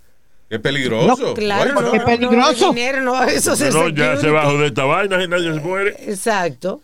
Es 0.48 0.60
peligroso. 0.60 1.34
Claro, 1.34 1.74
no, 1.74 1.80
no, 1.96 2.04
peligroso. 2.04 2.66
No, 2.68 2.72
dinero, 2.72 3.00
no, 3.02 3.24
eso 3.24 3.54
es 3.54 3.74
No, 3.74 3.88
ya 3.88 4.16
se 4.16 4.30
bajó 4.30 4.58
de 4.58 4.68
esta 4.68 4.84
vaina 4.84 5.24
y 5.24 5.26
nadie 5.26 5.52
se 5.52 5.60
muere. 5.60 5.96
Exacto. 6.06 6.80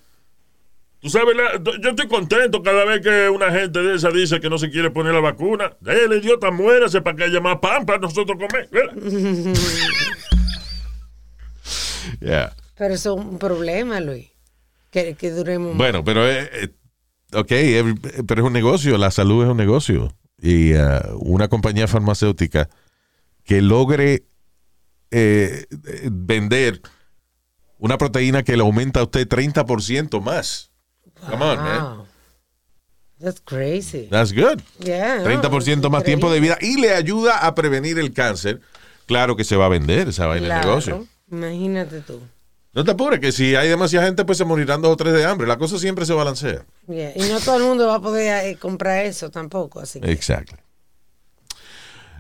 Tú 1.01 1.09
sabes, 1.09 1.35
la- 1.35 1.63
yo 1.81 1.91
estoy 1.91 2.09
contento 2.09 2.63
cada 2.63 2.85
vez 2.85 3.01
que 3.01 3.29
una 3.31 3.51
gente 3.51 3.81
de 3.83 3.95
esa 3.97 4.11
dice 4.11 4.39
que 4.39 4.51
no 4.51 4.59
se 4.59 4.71
quiere 4.71 4.91
poner 4.91 5.15
la 5.15 5.21
vacuna. 5.21 5.75
El 5.87 6.13
idiota 6.13 6.51
muérase 6.51 7.01
para 7.01 7.17
que 7.17 7.25
haya 7.25 7.41
más 7.41 7.59
pan 7.59 7.87
para 7.87 7.99
nosotros 7.99 8.37
comer. 8.39 8.69
Yeah. 12.21 12.55
Pero 12.77 12.95
eso 12.95 13.15
es 13.19 13.25
un 13.25 13.39
problema, 13.39 14.01
Luis. 14.01 14.29
Que, 14.91 15.15
que 15.15 15.31
duremos 15.31 15.69
más. 15.71 15.77
Bueno, 15.79 16.03
pero, 16.05 16.27
eh, 16.29 16.49
eh, 16.53 16.69
ok, 17.35 17.51
every- 17.53 18.23
pero 18.27 18.41
es 18.43 18.47
un 18.47 18.53
negocio, 18.53 18.97
la 18.99 19.11
salud 19.11 19.45
es 19.45 19.51
un 19.51 19.57
negocio. 19.57 20.13
Y 20.41 20.73
ah, 20.75 21.07
una 21.17 21.49
compañía 21.49 21.87
farmacéutica 21.87 22.69
que 23.45 23.61
logre 23.63 24.25
eh, 25.11 25.67
eh, 25.71 26.09
vender 26.11 26.81
una 27.79 27.99
proteína 27.99 28.43
que 28.43 28.57
le 28.57 28.63
aumenta 28.63 29.01
a 29.01 29.05
usted 29.05 29.29
30% 29.29 30.21
más. 30.21 30.70
Come 31.29 31.43
on, 31.45 31.63
man. 31.63 31.97
That's 33.19 33.41
crazy. 33.45 34.09
That's 34.11 34.33
good. 34.33 34.63
Yeah, 34.79 35.23
30% 35.23 35.83
no, 35.83 35.91
más 35.91 36.05
tiempo 36.05 36.31
de 36.33 36.41
vida 36.41 36.57
y 36.61 36.81
le 36.81 36.95
ayuda 36.95 37.47
a 37.47 37.55
prevenir 37.55 37.99
el 37.99 38.13
cáncer. 38.15 38.61
Claro 39.07 39.37
que 39.37 39.45
se 39.45 39.57
va 39.57 39.67
a 39.67 39.69
vender 39.69 40.09
esa 40.09 40.27
vaina 40.27 40.43
de 40.47 40.49
Claro. 40.49 40.69
negocio. 40.69 41.07
Imagínate 41.31 42.01
tú. 42.01 42.21
No 42.73 42.85
te 42.85 42.93
apures, 42.93 43.19
que 43.21 43.33
si 43.33 43.57
hay 43.57 43.69
demasiada 43.69 44.07
gente, 44.07 44.25
pues 44.25 44.39
se 44.39 44.45
morirán 44.45 44.81
dos 44.81 44.93
o 44.93 44.97
tres 44.97 45.13
de 45.13 45.25
hambre. 45.25 45.47
La 45.47 45.59
cosa 45.59 45.79
siempre 45.79 46.07
se 46.07 46.13
balancea. 46.15 46.65
Yeah, 46.87 47.13
Y 47.17 47.29
no 47.29 47.41
todo 47.41 47.57
el 47.57 47.65
mundo 47.65 47.89
va 47.89 47.97
a 47.97 48.01
poder 48.01 48.47
eh, 48.47 48.57
comprar 48.57 49.05
eso 49.05 49.29
tampoco. 49.31 49.81
Así 49.81 50.01
que. 50.01 50.11
Exacto. 50.13 50.55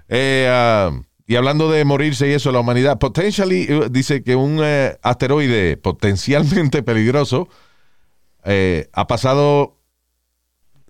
Eh, 0.08 0.48
ah, 0.50 0.90
y 1.26 1.36
hablando 1.36 1.70
de 1.70 1.84
morirse 1.84 2.28
y 2.28 2.32
eso, 2.32 2.50
la 2.50 2.58
humanidad, 2.60 2.98
potentially, 2.98 3.66
eh, 3.68 3.88
dice 3.90 4.24
que 4.24 4.34
un 4.34 4.58
eh, 4.62 4.98
asteroide 5.02 5.76
potencialmente 5.76 6.82
peligroso 6.82 7.48
eh, 8.44 8.88
ha 8.92 9.06
pasado, 9.06 9.78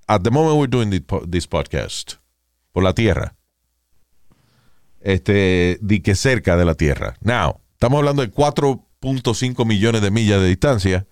at 0.06 0.22
the 0.22 0.30
moment 0.30 0.56
we're 0.58 0.70
doing 0.70 0.90
this 0.90 1.00
po- 1.02 1.26
this 1.28 1.46
podcast, 1.46 2.14
por 2.72 2.82
la 2.82 2.92
Tierra. 2.94 3.36
Este, 5.00 5.78
di 5.80 6.00
que 6.00 6.14
cerca 6.14 6.56
de 6.56 6.64
la 6.64 6.74
Tierra. 6.74 7.16
Now, 7.22 7.60
estamos 7.72 7.98
hablando 7.98 8.22
de 8.22 8.30
4.5 8.30 9.64
millones 9.64 10.02
de 10.02 10.10
millas 10.10 10.40
de 10.42 10.48
distancia, 10.48 11.06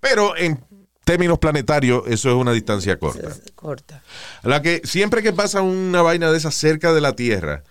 pero 0.00 0.36
en 0.36 0.62
términos 1.04 1.38
planetarios, 1.38 2.02
eso 2.06 2.28
es 2.28 2.34
una 2.34 2.52
distancia 2.52 2.98
corta. 2.98 3.30
corta. 3.54 4.02
La 4.42 4.60
que 4.60 4.82
siempre 4.84 5.22
que 5.22 5.32
pasa 5.32 5.62
una 5.62 6.02
vaina 6.02 6.30
de 6.30 6.36
esa 6.38 6.50
cerca 6.50 6.92
de 6.92 7.00
la 7.00 7.16
Tierra, 7.16 7.62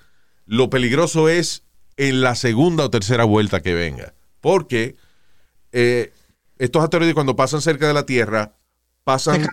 lo 0.46 0.70
peligroso 0.72 1.30
es 1.30 1.64
en 1.98 2.22
la 2.22 2.34
segunda 2.36 2.86
o 2.86 2.90
tercera 2.90 3.24
vuelta 3.24 3.62
que 3.62 3.74
venga. 3.76 4.16
Porque 4.42 4.96
eh, 5.72 6.12
estos 6.64 6.84
asteroides 6.84 7.14
cuando 7.14 7.36
pasan 7.36 7.62
cerca 7.62 7.88
de 7.88 7.94
la 7.94 8.06
Tierra, 8.06 8.54
pasan, 9.04 9.48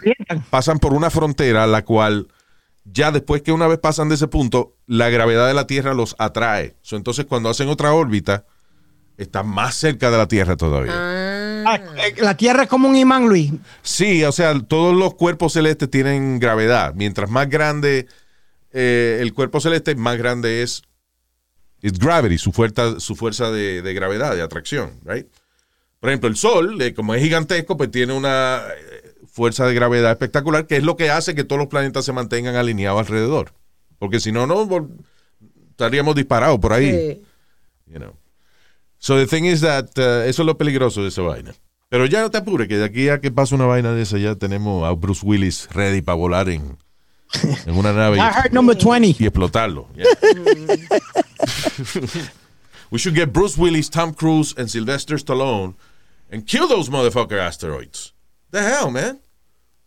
pasan 0.50 0.78
por 0.78 0.94
una 0.94 1.10
frontera 1.10 1.66
la 1.66 1.84
cual 1.84 2.28
ya 2.84 3.12
después 3.12 3.42
que 3.42 3.52
una 3.52 3.66
vez 3.66 3.78
pasan 3.78 4.08
de 4.08 4.14
ese 4.14 4.28
punto, 4.28 4.76
la 4.86 5.10
gravedad 5.10 5.46
de 5.46 5.54
la 5.54 5.66
Tierra 5.66 5.94
los 5.94 6.16
atrae. 6.18 6.76
So, 6.82 6.96
entonces 6.96 7.26
cuando 7.26 7.48
hacen 7.48 7.68
otra 7.68 7.92
órbita, 7.92 8.44
están 9.16 9.48
más 9.48 9.74
cerca 9.76 10.10
de 10.10 10.18
la 10.18 10.28
Tierra 10.28 10.56
todavía. 10.56 10.92
Ah, 10.94 11.40
Ah, 11.64 11.76
eh, 11.76 12.14
La 12.18 12.36
Tierra 12.36 12.64
es 12.64 12.68
como 12.68 12.88
un 12.88 12.96
imán, 12.96 13.28
Luis. 13.28 13.52
Sí, 13.82 14.24
o 14.24 14.32
sea, 14.32 14.58
todos 14.60 14.94
los 14.94 15.14
cuerpos 15.14 15.52
celestes 15.52 15.90
tienen 15.90 16.38
gravedad. 16.38 16.94
Mientras 16.94 17.30
más 17.30 17.48
grande 17.48 18.06
eh, 18.72 19.18
el 19.20 19.34
cuerpo 19.34 19.60
celeste, 19.60 19.94
más 19.94 20.16
grande 20.16 20.62
es 20.62 20.82
it's 21.82 21.98
gravity, 21.98 22.38
su 22.38 22.52
fuerza, 22.52 23.00
su 23.00 23.16
fuerza 23.16 23.50
de, 23.50 23.82
de 23.82 23.94
gravedad, 23.94 24.34
de 24.34 24.42
atracción, 24.42 25.00
right? 25.04 25.26
Por 26.00 26.08
ejemplo, 26.08 26.28
el 26.28 26.36
Sol, 26.36 26.80
eh, 26.80 26.94
como 26.94 27.14
es 27.14 27.22
gigantesco, 27.22 27.76
pues 27.76 27.90
tiene 27.90 28.14
una 28.14 28.62
eh, 28.62 29.12
fuerza 29.26 29.66
de 29.66 29.74
gravedad 29.74 30.10
espectacular, 30.10 30.66
que 30.66 30.76
es 30.76 30.82
lo 30.82 30.96
que 30.96 31.10
hace 31.10 31.34
que 31.34 31.44
todos 31.44 31.58
los 31.58 31.68
planetas 31.68 32.06
se 32.06 32.12
mantengan 32.12 32.56
alineados 32.56 33.00
alrededor. 33.00 33.52
Porque 33.98 34.18
si 34.18 34.32
no, 34.32 34.46
no 34.46 34.88
estaríamos 35.70 36.14
disparados 36.14 36.58
por 36.58 36.72
ahí. 36.72 36.90
sí. 36.90 37.22
You 37.92 37.98
know. 37.98 38.16
So 38.98 39.16
the 39.16 39.26
thing 39.26 39.44
is 39.44 39.62
that 39.62 39.86
uh, 39.96 40.28
eso 40.28 40.42
es 40.42 40.46
lo 40.46 40.56
peligroso 40.56 41.02
de 41.02 41.08
esa 41.08 41.22
vaina. 41.22 41.54
Pero 41.88 42.06
ya 42.06 42.20
no 42.20 42.30
te 42.30 42.38
apures, 42.38 42.68
que 42.68 42.76
de 42.76 42.84
aquí 42.84 43.08
a 43.08 43.20
que 43.20 43.30
pase 43.30 43.54
una 43.54 43.66
vaina 43.66 43.92
de 43.92 44.02
esa 44.02 44.18
ya 44.18 44.36
tenemos 44.36 44.84
a 44.84 44.92
Bruce 44.92 45.22
Willis 45.24 45.68
ready 45.72 46.02
para 46.02 46.16
volar 46.16 46.48
en, 46.50 46.76
en 47.66 47.76
una 47.76 47.92
nave 47.92 48.18
I 48.18 48.20
heard 48.20 48.52
number 48.52 48.76
20. 48.76 49.16
y 49.18 49.26
explotarlo. 49.26 49.88
Yeah. 49.96 50.06
We 52.90 52.98
should 52.98 53.16
get 53.16 53.32
Bruce 53.32 53.56
Willis, 53.56 53.88
Tom 53.88 54.12
Cruise, 54.12 54.54
and 54.56 54.68
Sylvester 54.68 55.16
Stallone 55.16 55.74
and 56.30 56.46
kill 56.46 56.68
those 56.68 56.88
motherfucker 56.88 57.38
asteroids. 57.38 58.12
The 58.50 58.62
hell, 58.62 58.90
man? 58.90 59.20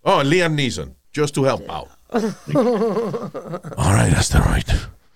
Oh, 0.04 0.20
and 0.20 0.30
Liam 0.30 0.58
Neeson, 0.58 0.96
just 1.12 1.34
to 1.36 1.44
help 1.44 1.68
out. 1.70 1.90
All 2.14 2.22
right, 3.94 4.12
asteroid. 4.14 4.66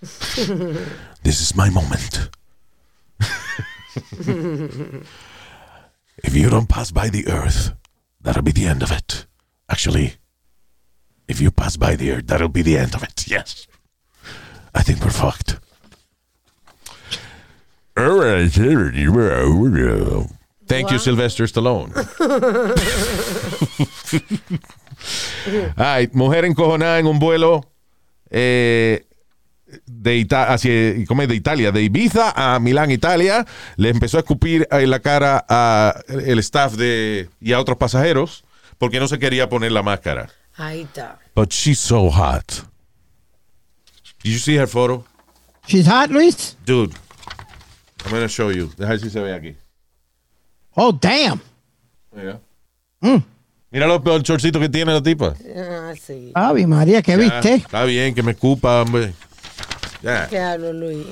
this 0.01 1.41
is 1.41 1.55
my 1.55 1.69
moment. 1.69 2.29
if 6.23 6.35
you 6.35 6.49
don't 6.49 6.69
pass 6.69 6.91
by 6.91 7.09
the 7.09 7.27
Earth, 7.27 7.73
that'll 8.21 8.43
be 8.43 8.51
the 8.51 8.65
end 8.65 8.81
of 8.81 8.91
it. 8.91 9.25
Actually, 9.69 10.15
if 11.27 11.41
you 11.41 11.51
pass 11.51 11.75
by 11.77 11.95
the 11.95 12.11
Earth, 12.11 12.27
that'll 12.27 12.47
be 12.47 12.61
the 12.61 12.77
end 12.77 12.95
of 12.95 13.03
it. 13.03 13.27
Yes. 13.27 13.67
I 14.73 14.81
think 14.81 15.03
we're 15.03 15.09
fucked. 15.09 15.59
All 17.97 18.15
right. 18.19 18.51
Thank 20.67 20.91
you, 20.91 20.99
Sylvester 20.99 21.45
Stallone. 21.47 21.93
Ay, 25.75 26.09
mujer 26.13 26.45
encojonada 26.45 26.99
en 26.99 27.07
un 27.07 27.19
vuelo 27.19 27.69
eh, 28.29 29.05
de, 29.85 30.15
Ita- 30.17 30.53
hacia, 30.53 30.71
¿cómo 31.07 31.21
es? 31.21 31.27
de 31.27 31.35
Italia, 31.35 31.71
de 31.71 31.83
Ibiza 31.83 32.33
a 32.35 32.59
Milán, 32.59 32.91
Italia. 32.91 33.45
Le 33.75 33.89
empezó 33.89 34.17
a 34.17 34.21
escupir 34.21 34.67
en 34.71 34.89
la 34.89 34.99
cara 34.99 35.45
a 35.47 35.95
el 36.09 36.39
staff 36.39 36.73
de, 36.73 37.29
y 37.39 37.53
a 37.53 37.59
otros 37.59 37.77
pasajeros 37.77 38.43
porque 38.77 38.99
no 38.99 39.07
se 39.07 39.19
quería 39.19 39.49
poner 39.49 39.71
la 39.71 39.83
máscara. 39.83 40.29
Ahí 40.55 40.81
está. 40.81 41.19
But 41.35 41.51
she's 41.51 41.79
so 41.79 42.09
hot. 42.09 42.65
Did 44.23 44.31
you 44.33 44.39
see 44.39 44.57
her 44.57 44.67
photo? 44.67 45.05
She's 45.67 45.87
hot, 45.87 46.09
Luis. 46.09 46.57
Dude, 46.65 46.93
I'm 48.05 48.11
gonna 48.11 48.27
show 48.27 48.51
you. 48.51 48.71
Deja 48.77 48.91
ver 48.91 48.99
si 48.99 49.09
se 49.09 49.19
ve 49.19 49.33
aquí. 49.33 49.55
Oh, 50.79 50.91
damn. 50.91 51.41
Mira. 52.15 52.39
Mm. 53.01 53.17
Mira 53.71 53.87
los, 53.87 54.05
los 54.05 54.21
shortcitos 54.21 54.61
que 54.61 54.69
tiene 54.69 54.93
la 54.93 55.01
tipa. 55.01 55.33
Ah, 55.55 55.91
sí. 55.99 56.31
Ave 56.35 56.67
María, 56.67 57.01
¿qué 57.01 57.13
Ya, 57.13 57.17
viste? 57.17 57.53
Está 57.55 57.83
bien, 57.83 58.13
que 58.13 58.21
me 58.21 58.33
escupa, 58.33 58.83
hombre. 58.83 59.11
Ya. 60.03 60.27
¿Qué 60.29 60.39
hablo, 60.39 60.71
Luis? 60.73 61.03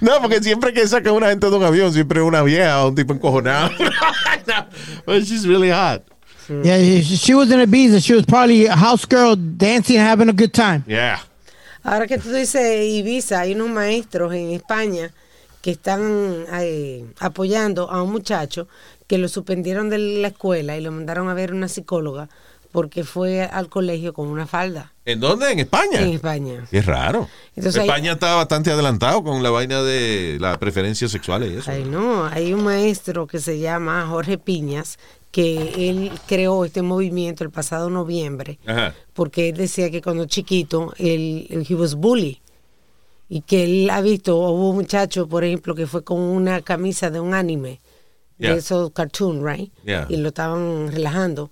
No, 0.00 0.20
porque 0.20 0.40
siempre 0.42 0.72
que 0.72 0.86
saca 0.86 1.10
una 1.10 1.30
gente 1.30 1.48
de 1.48 1.56
un 1.56 1.64
avión, 1.64 1.92
siempre 1.92 2.20
una 2.22 2.42
vieja 2.42 2.84
o 2.84 2.88
un 2.90 2.94
tipo 2.94 3.12
encojonado. 3.14 3.70
But 5.06 5.24
she's 5.24 5.46
really 5.46 5.70
hot. 5.70 6.02
Yeah, 6.48 6.78
she 6.78 7.02
she 7.16 7.34
was 7.34 7.50
in 7.50 7.58
Ibiza. 7.60 8.00
She 8.04 8.14
was 8.14 8.24
probably 8.26 8.66
a 8.66 8.76
house 8.76 9.04
girl 9.06 9.34
dancing, 9.36 9.98
having 9.98 10.28
a 10.28 10.32
good 10.32 10.52
time. 10.52 10.84
Yeah. 10.86 11.18
Ahora 11.82 12.06
que 12.06 12.18
tú 12.18 12.30
dices 12.30 12.84
Ibiza, 12.84 13.40
hay 13.40 13.54
unos 13.54 13.70
maestros 13.70 14.32
en 14.34 14.50
España 14.52 15.10
que 15.66 15.72
están 15.72 16.44
eh, 16.60 17.04
apoyando 17.18 17.90
a 17.90 18.00
un 18.00 18.12
muchacho 18.12 18.68
que 19.08 19.18
lo 19.18 19.26
suspendieron 19.26 19.90
de 19.90 19.98
la 19.98 20.28
escuela 20.28 20.76
y 20.76 20.80
lo 20.80 20.92
mandaron 20.92 21.28
a 21.28 21.34
ver 21.34 21.52
una 21.52 21.66
psicóloga 21.66 22.28
porque 22.70 23.02
fue 23.02 23.42
al 23.42 23.68
colegio 23.68 24.12
con 24.14 24.28
una 24.28 24.46
falda 24.46 24.92
¿En 25.04 25.18
dónde? 25.18 25.50
¿En 25.50 25.58
España? 25.58 26.02
en 26.02 26.10
España. 26.10 26.64
Es 26.70 26.86
raro. 26.86 27.28
Entonces 27.56 27.80
hay- 27.82 27.88
España 27.88 28.12
está 28.12 28.36
bastante 28.36 28.70
adelantado 28.70 29.24
con 29.24 29.42
la 29.42 29.50
vaina 29.50 29.82
de 29.82 30.36
las 30.40 30.56
preferencias 30.58 31.10
sexuales 31.10 31.50
y 31.52 31.56
eso. 31.56 31.68
Ay, 31.72 31.82
no, 31.82 32.26
hay 32.26 32.52
un 32.52 32.62
maestro 32.62 33.26
que 33.26 33.40
se 33.40 33.58
llama 33.58 34.06
Jorge 34.08 34.38
Piñas 34.38 35.00
que 35.32 35.90
él 35.90 36.12
creó 36.28 36.64
este 36.64 36.82
movimiento 36.82 37.42
el 37.42 37.50
pasado 37.50 37.90
noviembre 37.90 38.60
Ajá. 38.66 38.94
porque 39.14 39.48
él 39.48 39.56
decía 39.56 39.90
que 39.90 40.00
cuando 40.00 40.26
chiquito 40.26 40.92
él, 40.96 41.66
he 41.68 41.74
was 41.74 41.96
bully 41.96 42.40
y 43.28 43.40
que 43.42 43.64
él 43.64 43.90
ha 43.90 44.00
visto, 44.00 44.36
hubo 44.36 44.70
un 44.70 44.76
muchacho, 44.76 45.28
por 45.28 45.44
ejemplo, 45.44 45.74
que 45.74 45.86
fue 45.86 46.04
con 46.04 46.20
una 46.20 46.62
camisa 46.62 47.10
de 47.10 47.20
un 47.20 47.34
anime, 47.34 47.80
Yeah. 48.38 48.52
de 48.52 48.58
esos 48.58 48.90
cartoon, 48.92 49.42
right? 49.42 49.72
Yeah. 49.86 50.06
Y 50.10 50.18
lo 50.18 50.28
estaban 50.28 50.92
relajando 50.92 51.50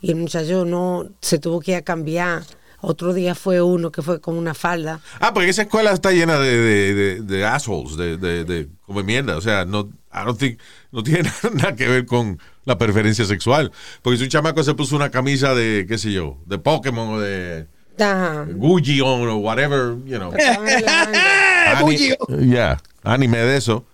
y 0.00 0.10
el 0.12 0.16
muchacho 0.16 0.64
no 0.64 1.06
se 1.20 1.38
tuvo 1.38 1.60
que 1.60 1.72
ir 1.72 1.76
a 1.76 1.82
cambiar. 1.82 2.42
Otro 2.80 3.12
día 3.12 3.34
fue 3.34 3.60
uno 3.60 3.92
que 3.92 4.00
fue 4.00 4.18
con 4.18 4.36
una 4.36 4.54
falda. 4.54 5.00
Ah, 5.20 5.34
porque 5.34 5.50
esa 5.50 5.62
escuela 5.62 5.92
está 5.92 6.10
llena 6.10 6.38
de, 6.38 6.56
de, 6.56 6.94
de, 6.94 7.20
de 7.20 7.44
assholes, 7.44 7.96
de, 7.98 8.16
de, 8.16 8.68
come 8.86 9.02
mierda. 9.02 9.36
O 9.36 9.42
sea, 9.42 9.66
no, 9.66 9.90
I 10.12 10.24
don't 10.24 10.38
think, 10.38 10.58
no 10.90 11.02
tiene 11.02 11.30
nada 11.54 11.76
que 11.76 11.86
ver 11.86 12.06
con 12.06 12.38
la 12.64 12.78
preferencia 12.78 13.26
sexual. 13.26 13.70
Porque 14.00 14.16
si 14.16 14.24
un 14.24 14.30
chamaco 14.30 14.64
se 14.64 14.72
puso 14.74 14.96
una 14.96 15.10
camisa 15.10 15.54
de, 15.54 15.84
qué 15.86 15.98
sé 15.98 16.12
yo, 16.12 16.38
de 16.46 16.56
Pokémon 16.58 17.10
o 17.10 17.20
de 17.20 17.68
Ajá. 17.98 18.46
Gucci 18.50 19.00
on 19.00 19.28
o 19.28 19.36
whatever, 19.36 19.94
you 20.06 20.18
know. 20.18 20.32
Ani- 21.66 22.16
Ya, 22.50 22.78
anime 23.02 23.38
de 23.38 23.56
eso. 23.56 23.84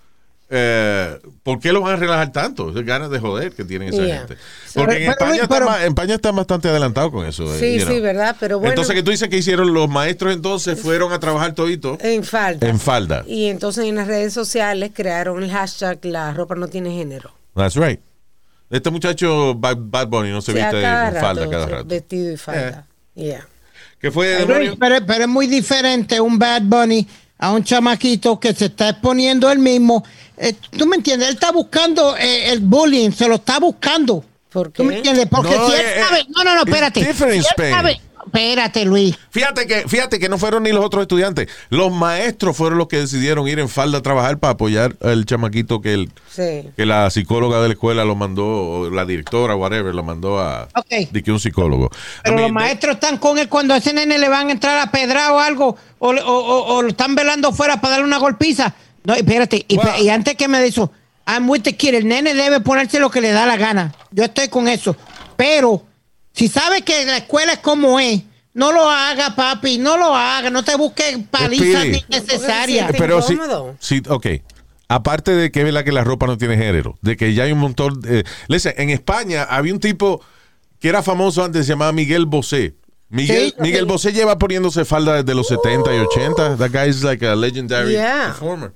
Eh, 0.50 1.18
¿Por 1.42 1.60
qué 1.60 1.72
lo 1.72 1.82
van 1.82 1.92
a 1.92 1.96
relajar 1.96 2.32
tanto? 2.32 2.70
Es 2.70 2.86
ganas 2.86 3.10
de 3.10 3.18
joder 3.18 3.52
que 3.52 3.64
tienen 3.64 3.88
esa 3.92 4.02
Yeah. 4.02 4.18
gente. 4.20 4.36
Porque 4.72 4.92
en, 4.94 4.98
Pero- 5.00 5.10
España 5.12 5.34
está 5.42 5.48
pero- 5.48 5.66
más- 5.66 5.80
en 5.82 5.88
España 5.88 6.14
está 6.14 6.32
bastante 6.32 6.68
adelantado 6.68 7.10
con 7.12 7.26
eso. 7.26 7.54
eh, 7.54 7.58
Sí, 7.58 7.84
know. 7.84 7.94
sí, 7.94 8.00
¿verdad? 8.00 8.34
Pero 8.40 8.58
bueno. 8.58 8.70
Entonces, 8.72 8.94
que 8.94 9.02
tú 9.02 9.10
dices 9.10 9.28
que 9.28 9.36
hicieron 9.36 9.74
los 9.74 9.90
maestros 9.90 10.32
entonces 10.32 10.80
fueron 10.80 11.12
a 11.12 11.20
trabajar 11.20 11.52
todito 11.52 11.98
En 12.00 12.24
falda. 12.24 12.66
en 12.66 12.80
falda. 12.80 13.24
Y 13.26 13.46
entonces 13.48 13.84
en 13.84 13.96
las 13.96 14.06
redes 14.06 14.32
sociales 14.32 14.90
crearon 14.94 15.42
el 15.42 15.50
hashtag 15.50 15.98
La 16.06 16.32
ropa 16.32 16.54
no 16.54 16.68
tiene 16.68 16.92
género. 16.92 17.30
That's 17.54 17.74
right. 17.76 18.00
Este 18.70 18.90
muchacho 18.90 19.54
Bad, 19.54 19.76
Bad 19.80 20.08
Bunny 20.08 20.30
no 20.30 20.40
se 20.40 20.52
Sí, 20.52 20.58
viste 20.58 20.80
cada 20.80 21.08
en 21.08 21.14
falda 21.16 21.40
rato, 21.42 21.50
cada 21.50 21.66
sí, 21.66 21.72
rato. 21.72 21.84
Vestido 21.88 22.32
y 22.32 22.36
falda. 22.38 22.86
Yeah. 23.14 23.46
¿Qué 24.00 24.10
fue, 24.10 24.36
Pero, 24.38 24.46
demonio? 24.46 24.76
pero- 24.78 25.06
pero 25.06 25.22
es 25.24 25.28
muy 25.28 25.46
diferente 25.46 26.20
un 26.20 26.38
Bad 26.38 26.62
Bunny 26.62 27.06
a 27.38 27.52
un 27.52 27.62
chamaquito 27.64 28.38
que 28.38 28.52
se 28.54 28.66
está 28.66 28.90
exponiendo 28.90 29.50
él 29.50 29.58
mismo. 29.58 30.04
Eh, 30.36 30.54
¿Tú 30.76 30.86
me 30.86 30.96
entiendes? 30.96 31.28
Él 31.28 31.34
está 31.34 31.50
buscando 31.52 32.16
eh, 32.16 32.50
el 32.52 32.60
bullying, 32.60 33.10
se 33.10 33.26
lo 33.28 33.36
está 33.36 33.58
buscando. 33.58 34.24
¿Por 34.50 34.70
¿Tú 34.70 34.82
me 34.84 34.96
entiendes? 34.96 35.26
Porque 35.30 35.54
No, 35.54 35.68
si 35.68 35.74
él 35.74 35.80
eh, 35.84 36.00
sabe... 36.00 36.26
No, 36.34 36.42
no, 36.44 36.54
no, 36.54 36.62
it's 36.62 36.68
espérate. 36.70 37.00
Si 37.00 37.06
él 37.38 37.44
sabe- 37.70 38.00
Espérate, 38.32 38.84
Luis. 38.84 39.16
Fíjate 39.30 39.66
que, 39.66 39.88
fíjate 39.88 40.18
que 40.18 40.28
no 40.28 40.38
fueron 40.38 40.62
ni 40.62 40.72
los 40.72 40.84
otros 40.84 41.02
estudiantes. 41.02 41.48
Los 41.70 41.92
maestros 41.92 42.56
fueron 42.56 42.78
los 42.78 42.88
que 42.88 42.98
decidieron 42.98 43.48
ir 43.48 43.58
en 43.58 43.68
falda 43.68 43.98
a 43.98 44.02
trabajar 44.02 44.38
para 44.38 44.52
apoyar 44.52 44.96
al 45.02 45.24
chamaquito 45.26 45.80
que, 45.80 45.94
el, 45.94 46.12
Sí. 46.30 46.68
que 46.76 46.86
la 46.86 47.08
psicóloga 47.10 47.60
de 47.60 47.68
la 47.68 47.74
escuela 47.74 48.04
lo 48.04 48.14
mandó, 48.14 48.46
o 48.46 48.90
la 48.90 49.04
directora, 49.04 49.56
whatever, 49.56 49.94
lo 49.94 50.02
mandó 50.02 50.38
a 50.38 50.68
Ok. 50.74 51.10
de 51.10 51.22
que 51.22 51.32
un 51.32 51.40
psicólogo. 51.40 51.90
Pero 52.22 52.34
I 52.34 52.36
mean, 52.36 52.42
los 52.42 52.52
maestros 52.62 52.94
están 52.94 53.18
con 53.18 53.38
él 53.38 53.48
cuando 53.48 53.74
a 53.74 53.78
ese 53.78 53.92
nene 53.92 54.18
le 54.18 54.28
van 54.28 54.48
a 54.48 54.52
entrar 54.52 54.78
a 54.78 54.90
pedra 54.90 55.32
o 55.32 55.38
algo, 55.38 55.76
o, 55.98 56.08
o- 56.10 56.14
o- 56.14 56.74
o 56.76 56.82
lo 56.82 56.88
están 56.88 57.14
velando 57.14 57.52
fuera 57.52 57.80
para 57.80 57.92
darle 57.92 58.06
una 58.06 58.18
golpiza. 58.18 58.74
No, 59.04 59.14
espérate, 59.14 59.64
y, 59.68 59.76
Wow. 59.76 59.86
y 60.02 60.08
antes 60.10 60.34
que 60.36 60.48
me 60.48 60.58
dice 60.62 60.68
eso, 60.80 60.92
I'm 61.26 61.48
with 61.48 61.62
the 61.62 61.76
kid, 61.76 61.94
el 61.94 62.06
nene 62.08 62.34
debe 62.34 62.60
ponerse 62.60 63.00
lo 63.00 63.10
que 63.10 63.20
le 63.20 63.30
da 63.32 63.46
la 63.46 63.56
gana. 63.56 63.92
Yo 64.10 64.24
estoy 64.24 64.48
con 64.48 64.66
eso. 64.68 64.96
Pero, 65.36 65.82
si 66.38 66.48
sabe 66.48 66.82
que 66.82 67.04
la 67.04 67.18
escuela 67.18 67.52
es 67.54 67.58
como 67.58 67.98
es, 68.00 68.22
no 68.54 68.72
lo 68.72 68.88
haga, 68.90 69.34
papi, 69.34 69.78
no 69.78 69.96
lo 69.96 70.14
haga, 70.14 70.50
no 70.50 70.62
te 70.64 70.76
busques 70.76 71.18
palizas 71.30 71.82
Speedy. 71.82 72.04
innecesarias. 72.08 72.92
Pero 72.96 73.20
sí, 73.22 73.38
sí, 73.78 74.02
ok. 74.08 74.26
Aparte 74.88 75.32
de 75.32 75.50
que 75.52 75.58
es 75.60 75.64
verdad 75.66 75.84
que 75.84 75.92
la 75.92 76.02
ropa 76.02 76.26
no 76.26 76.38
tiene 76.38 76.56
género, 76.56 76.96
de 77.02 77.16
que 77.16 77.34
ya 77.34 77.44
hay 77.44 77.52
un 77.52 77.58
montón. 77.58 78.00
De, 78.00 78.24
listen, 78.48 78.74
en 78.78 78.90
España 78.90 79.42
había 79.44 79.72
un 79.74 79.80
tipo 79.80 80.22
que 80.80 80.88
era 80.88 81.02
famoso 81.02 81.44
antes, 81.44 81.66
se 81.66 81.72
llamaba 81.72 81.92
Miguel 81.92 82.24
Bosé. 82.26 82.74
Miguel, 83.10 83.50
Sí. 83.56 83.62
Miguel 83.62 83.84
Bosé 83.86 84.12
lleva 84.12 84.38
poniéndose 84.38 84.84
falda 84.84 85.22
desde 85.22 85.34
los 85.34 85.46
70 85.48 85.94
y 85.94 85.98
80. 85.98 86.56
That 86.56 86.70
guy 86.70 86.88
is 86.88 87.02
like 87.02 87.26
a 87.26 87.34
legendary 87.36 87.92
Yeah. 87.92 88.26
performer. 88.28 88.72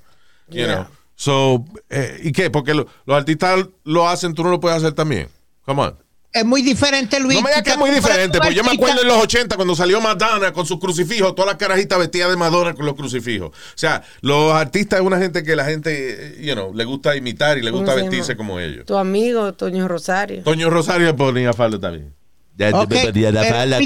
You 0.48 0.58
Yeah. 0.58 0.74
know. 0.74 0.86
So, 1.16 1.64
eh, 1.90 2.20
¿y 2.24 2.32
qué? 2.32 2.50
Porque 2.50 2.74
lo- 2.74 2.86
los 3.06 3.16
artistas 3.16 3.66
lo 3.84 4.08
hacen, 4.08 4.34
tú 4.34 4.42
no 4.42 4.50
lo 4.50 4.58
puedes 4.60 4.78
hacer 4.78 4.92
también. 4.94 5.28
Come 5.64 5.82
on. 5.82 5.98
Es 6.32 6.44
muy 6.46 6.62
diferente, 6.62 7.20
Luis. 7.20 7.36
No 7.36 7.42
me 7.42 7.50
digas 7.50 7.62
que 7.62 7.70
es 7.72 7.78
muy 7.78 7.90
diferente, 7.90 8.38
pues 8.38 8.54
yo 8.54 8.64
me 8.64 8.72
acuerdo 8.72 9.02
en 9.02 9.08
los 9.08 9.18
80 9.18 9.54
cuando 9.56 9.76
salió 9.76 10.00
Madonna 10.00 10.52
con 10.52 10.64
sus 10.64 10.78
crucifijos, 10.78 11.34
todas 11.34 11.50
las 11.50 11.58
carajitas 11.58 11.98
vestidas 11.98 12.30
de 12.30 12.36
Madonna 12.36 12.72
con 12.72 12.86
los 12.86 12.94
crucifijos. 12.94 13.50
O 13.50 13.54
sea, 13.74 14.02
los 14.22 14.54
artistas 14.54 15.00
es 15.00 15.06
una 15.06 15.18
gente 15.18 15.42
que 15.42 15.54
la 15.54 15.66
gente, 15.66 16.38
eh, 16.38 16.42
you 16.42 16.54
know, 16.54 16.72
le 16.74 16.84
gusta 16.84 17.14
imitar 17.16 17.58
y 17.58 17.62
le 17.62 17.70
gusta 17.70 17.92
¿Cómo 17.92 17.98
se 17.98 18.02
vestirse 18.04 18.32
llama? 18.32 18.38
como 18.38 18.60
ellos. 18.60 18.86
Tu 18.86 18.96
amigo, 18.96 19.52
Toño 19.52 19.86
Rosario. 19.88 20.42
Toño 20.42 20.70
Rosario 20.70 21.14
ponía 21.14 21.52
falda 21.52 21.78
también. 21.78 22.14
Ya 22.56 22.70
Ok, 22.70 22.88
te 22.88 22.94
me 22.94 23.12
ponía 23.12 23.30
la 23.30 23.44
falda. 23.44 23.78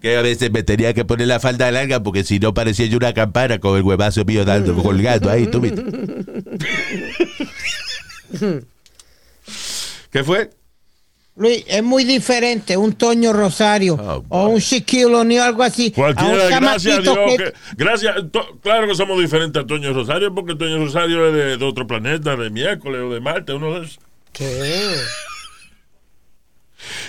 Que 0.00 0.16
a 0.16 0.22
veces 0.22 0.50
me 0.50 0.64
tenía 0.64 0.92
que 0.94 1.04
poner 1.04 1.28
la 1.28 1.38
falda 1.38 1.70
larga 1.70 2.02
porque 2.02 2.24
si 2.24 2.40
no 2.40 2.52
parecía 2.52 2.86
yo 2.86 2.96
una 2.96 3.14
campana 3.14 3.60
con 3.60 3.76
el 3.76 3.84
huevazo 3.84 4.24
mío 4.24 4.44
dando, 4.44 4.74
colgando 4.82 5.30
ahí, 5.30 5.46
tú 5.46 5.60
viste. 5.60 5.80
¿Qué 10.10 10.24
fue? 10.24 10.50
Luis, 11.34 11.64
es 11.66 11.82
muy 11.82 12.04
diferente 12.04 12.76
un 12.76 12.92
Toño 12.92 13.32
Rosario 13.32 13.94
Oh, 13.98 14.22
o 14.28 14.48
un 14.48 14.58
Shaquille 14.58 15.06
O'Neal, 15.06 15.46
algo 15.48 15.62
así. 15.62 15.86
a 15.88 15.92
Cualquiera, 15.94 16.60
gracias 16.60 16.98
a 16.98 17.00
Dios. 17.00 17.14
chamaquito 17.16 17.44
que- 17.44 17.52
gracias, 17.76 18.14
to- 18.30 18.58
claro 18.62 18.86
que 18.86 18.94
somos 18.94 19.18
diferentes 19.18 19.62
a 19.62 19.66
Toño 19.66 19.92
Rosario, 19.94 20.34
porque 20.34 20.54
Toño 20.54 20.76
Rosario 20.84 21.26
es 21.28 21.34
de, 21.34 21.56
de 21.56 21.64
otro 21.64 21.86
planeta, 21.86 22.36
de 22.36 22.50
miércoles 22.50 23.00
o 23.00 23.14
de 23.14 23.20
Marte, 23.20 23.54
uno 23.54 23.74
de 23.80 23.86
esos. 23.86 23.98
¿Qué? 24.32 24.94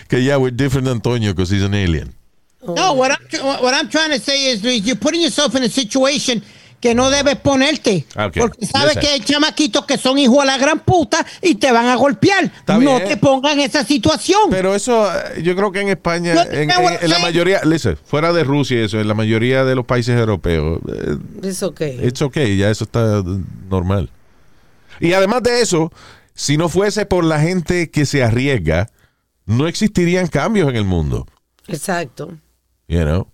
Que 0.08 0.24
ya, 0.24 0.38
we're 0.38 0.52
different 0.56 0.88
than 0.88 1.02
Toño 1.02 1.32
because 1.34 1.52
he's 1.54 1.64
an 1.64 1.74
alien. 1.74 2.14
No, 2.66 2.94
what 2.94 3.12
I'm, 3.12 3.62
what 3.62 3.74
I'm 3.74 3.90
trying 3.90 4.12
to 4.12 4.20
say 4.20 4.52
is, 4.52 4.64
Luis, 4.64 4.84
you're 4.86 4.96
putting 5.00 5.22
yourself 5.22 5.54
in 5.56 5.64
a 5.64 5.70
situation 5.70 6.42
que 6.84 6.94
no 6.94 7.10
debes 7.10 7.38
ponerte. 7.38 8.06
Ah, 8.14 8.26
ok. 8.26 8.38
Porque 8.40 8.66
sabes 8.66 8.98
que 8.98 9.08
hay 9.08 9.22
chamaquitos 9.22 9.86
que 9.86 9.98
son 9.98 10.18
hijos 10.20 10.40
a 10.42 10.46
la 10.46 10.58
gran 10.58 10.80
puta 10.80 11.26
y 11.42 11.56
te 11.56 11.72
van 11.72 11.86
a 11.88 11.96
golpear. 11.96 12.44
Está 12.44 12.74
no 12.74 12.98
bien. 12.98 13.08
te 13.08 13.16
pongan 13.16 13.54
en 13.54 13.62
esa 13.62 13.86
situación. 13.86 14.50
Pero 14.50 14.76
eso, 14.76 15.10
eh, 15.10 15.42
yo 15.42 15.56
creo 15.56 15.72
que 15.72 15.80
en 15.80 15.88
España, 15.88 16.34
No, 16.34 16.42
en, 16.42 16.68
no, 16.68 16.90
en- 16.90 16.98
en 17.02 17.10
la 17.10 17.20
mayoría, 17.20 17.62
listen, 17.64 17.98
fuera 18.04 18.34
de 18.34 18.44
Rusia 18.44 18.82
y 18.82 18.84
eso, 18.84 19.00
en 19.00 19.08
la 19.08 19.14
mayoría 19.14 19.64
de 19.64 19.76
los 19.76 19.86
países 19.86 20.20
europeos, 20.20 20.82
eh, 20.94 21.16
Es 21.44 21.64
ok. 21.64 21.80
It's 22.04 22.22
okay, 22.22 22.58
ya 22.58 22.70
eso 22.70 22.84
está 22.84 23.24
normal. 23.70 24.10
Y 25.00 25.14
además 25.14 25.42
de 25.42 25.62
eso, 25.62 25.90
si 26.34 26.58
no 26.58 26.68
fuese 26.68 27.06
por 27.06 27.24
la 27.24 27.40
gente 27.40 27.92
que 27.92 28.06
se 28.06 28.24
arriesga, 28.26 28.90
no 29.46 29.68
existirían 29.68 30.28
cambios 30.28 30.68
en 30.70 30.76
el 30.76 30.84
mundo. 30.84 31.26
Exacto. 31.68 32.34
You 32.90 33.04
know? 33.04 33.28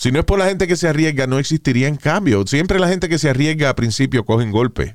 Si 0.00 0.10
no 0.10 0.18
es 0.18 0.24
por 0.24 0.38
la 0.38 0.46
gente 0.46 0.66
que 0.66 0.76
se 0.76 0.88
arriesga, 0.88 1.26
no 1.26 1.38
existirían 1.38 1.96
cambios. 1.96 2.48
Siempre 2.48 2.78
la 2.78 2.88
gente 2.88 3.06
que 3.10 3.18
se 3.18 3.28
arriesga 3.28 3.68
a 3.68 3.76
principio 3.76 4.24
cogen 4.24 4.50
golpe. 4.50 4.94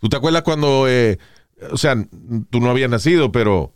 ¿Tú 0.00 0.08
te 0.08 0.16
acuerdas 0.16 0.40
cuando, 0.44 0.86
eh, 0.88 1.18
o 1.70 1.76
sea, 1.76 1.94
tú 2.48 2.60
no 2.60 2.70
habías 2.70 2.88
nacido, 2.88 3.30
pero 3.32 3.74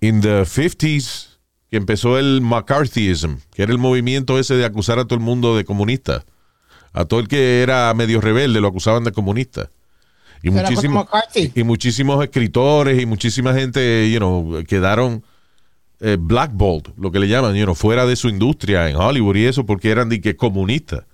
en 0.00 0.20
the 0.20 0.42
50s, 0.44 1.30
que 1.68 1.76
empezó 1.78 2.16
el 2.16 2.42
McCarthyism, 2.42 3.38
que 3.52 3.64
era 3.64 3.72
el 3.72 3.78
movimiento 3.78 4.38
ese 4.38 4.54
de 4.54 4.64
acusar 4.66 5.00
a 5.00 5.04
todo 5.04 5.16
el 5.18 5.24
mundo 5.24 5.56
de 5.56 5.64
comunista? 5.64 6.24
A 6.92 7.04
todo 7.04 7.18
el 7.18 7.26
que 7.26 7.60
era 7.62 7.92
medio 7.92 8.20
rebelde 8.20 8.60
lo 8.60 8.68
acusaban 8.68 9.02
de 9.02 9.10
comunista. 9.10 9.68
Y, 10.44 10.50
muchísimo- 10.62 11.00
y 11.56 11.64
muchísimos 11.64 12.22
escritores 12.22 13.02
y 13.02 13.06
muchísima 13.06 13.52
gente, 13.52 14.08
you 14.12 14.18
know, 14.18 14.62
quedaron 14.68 15.24
eh, 16.06 16.18
blackballed, 16.20 16.92
lo 16.98 17.10
que 17.10 17.18
le 17.18 17.28
llaman, 17.28 17.54
you 17.54 17.64
know, 17.64 17.74
fuera 17.74 18.04
de 18.04 18.14
su 18.14 18.28
industria 18.28 18.90
en 18.90 18.96
Hollywood 18.96 19.36
y 19.36 19.46
eso, 19.46 19.64
porque 19.64 19.90
eran 19.90 20.10
de 20.10 20.20
que 20.20 20.36
comunistas. 20.36 21.06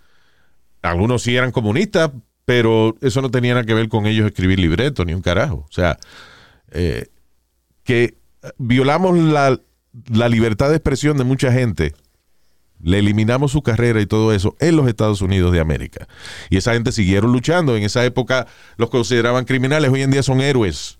Algunos 0.83 1.23
sí 1.23 1.37
eran 1.37 1.53
comunistas, 1.53 2.11
pero 2.45 2.97
eso 3.01 3.23
no 3.23 3.31
tenía 3.31 3.55
nada 3.55 3.65
que 3.65 3.75
ver 3.75 3.89
con 3.89 4.07
ellos 4.07 4.27
escribir 4.27 4.59
libretos 4.59 5.07
ni 5.07 5.15
un 5.15 5.23
carajo. 5.23 5.65
O 5.69 5.73
sea, 5.73 5.97
eh, 6.73 7.07
que 7.85 8.17
violamos 8.59 9.17
la, 9.17 9.61
la 10.13 10.29
libertad 10.29 10.71
de 10.71 10.75
expresión 10.75 11.17
de 11.19 11.23
mucha 11.23 11.53
gente, 11.53 11.95
le 12.83 12.99
eliminamos 12.99 13.53
su 13.53 13.63
carrera 13.63 14.01
y 14.01 14.07
todo 14.07 14.33
eso 14.33 14.57
en 14.59 14.75
los 14.75 14.89
Estados 14.89 15.23
Unidos 15.23 15.53
de 15.53 15.61
América. 15.61 16.09
Y 16.49 16.57
esa 16.57 16.73
gente 16.73 16.91
siguieron 16.91 17.31
luchando. 17.31 17.77
En 17.77 17.85
esa 17.85 18.05
época 18.05 18.49
los 18.77 18.91
consideraban 18.91 19.45
criminales, 19.45 19.89
hoy 19.93 20.03
en 20.03 20.11
día 20.11 20.25
son 20.25 20.41
héroes. 20.41 20.99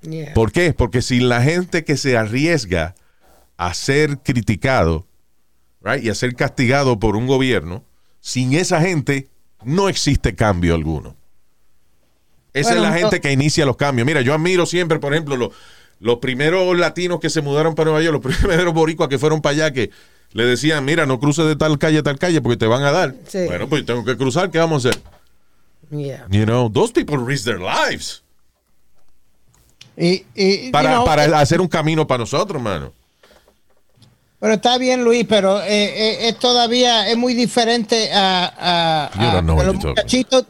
Yeah. 0.00 0.32
¿Por 0.32 0.50
qué? 0.50 0.72
Porque 0.72 1.02
sin 1.02 1.28
la 1.28 1.42
gente 1.42 1.84
que 1.84 1.98
se 1.98 2.16
arriesga 2.16 2.94
a 3.56 3.74
ser 3.74 4.18
criticado 4.18 5.06
right, 5.82 6.02
y 6.04 6.10
a 6.10 6.14
ser 6.14 6.34
castigado 6.34 6.98
por 6.98 7.16
un 7.16 7.26
gobierno, 7.26 7.84
sin 8.20 8.54
esa 8.54 8.80
gente 8.80 9.28
no 9.64 9.88
existe 9.88 10.34
cambio 10.34 10.74
alguno. 10.74 11.16
Esa 12.52 12.70
Bueno, 12.70 12.84
es 12.84 12.90
la 12.90 12.98
gente 12.98 13.20
que 13.20 13.32
inicia 13.32 13.64
los 13.64 13.76
cambios. 13.76 14.06
Mira, 14.06 14.20
yo 14.20 14.34
admiro 14.34 14.66
siempre, 14.66 14.98
por 14.98 15.14
ejemplo, 15.14 15.36
los, 15.36 15.50
los 16.00 16.18
primeros 16.18 16.76
latinos 16.76 17.18
que 17.20 17.30
se 17.30 17.40
mudaron 17.40 17.74
para 17.74 17.90
Nueva 17.90 18.04
York, 18.04 18.24
los 18.24 18.36
primeros 18.38 18.74
boricuas 18.74 19.08
que 19.08 19.18
fueron 19.18 19.40
para 19.40 19.54
allá, 19.54 19.72
que 19.72 19.90
le 20.32 20.44
decían, 20.44 20.84
mira, 20.84 21.06
no 21.06 21.18
cruces 21.18 21.46
de 21.46 21.56
tal 21.56 21.78
calle 21.78 21.98
a 21.98 22.02
tal 22.02 22.18
calle 22.18 22.40
porque 22.40 22.56
te 22.56 22.66
van 22.66 22.82
a 22.82 22.92
dar. 22.92 23.14
Sí. 23.26 23.44
Bueno, 23.46 23.68
pues 23.68 23.86
tengo 23.86 24.04
que 24.04 24.16
cruzar, 24.16 24.50
¿qué 24.50 24.58
vamos 24.58 24.84
a 24.84 24.90
hacer? 24.90 25.02
Yeah. 25.90 26.26
You 26.30 26.44
know, 26.44 26.70
those 26.70 26.92
people 26.92 27.18
risk 27.18 27.44
their 27.44 27.60
lives 27.60 28.22
Y, 29.96 30.24
y, 30.34 30.70
para, 30.70 30.90
you 30.90 30.94
know, 30.96 31.04
para 31.04 31.26
eh, 31.26 31.34
hacer 31.34 31.60
un 31.60 31.68
camino 31.68 32.06
para 32.06 32.18
nosotros, 32.18 32.60
mano. 32.62 32.92
Pero 34.42 34.54
está 34.54 34.76
bien, 34.76 35.04
Luis, 35.04 35.24
pero 35.28 35.60
eh, 35.62 35.66
eh, 35.68 36.28
es 36.28 36.38
todavía 36.40 37.06
es 37.08 37.16
muy 37.16 37.32
diferente 37.32 38.10
a, 38.12 38.52
a, 38.58 39.10
You 39.14 39.28
a- 39.28 39.32
don't 39.34 39.44
know 39.44 39.52
a 39.54 39.56
what 39.58 39.66
los 39.66 39.74
you're 39.76 39.94
talking 39.94 40.02
muchachitos. 40.26 40.46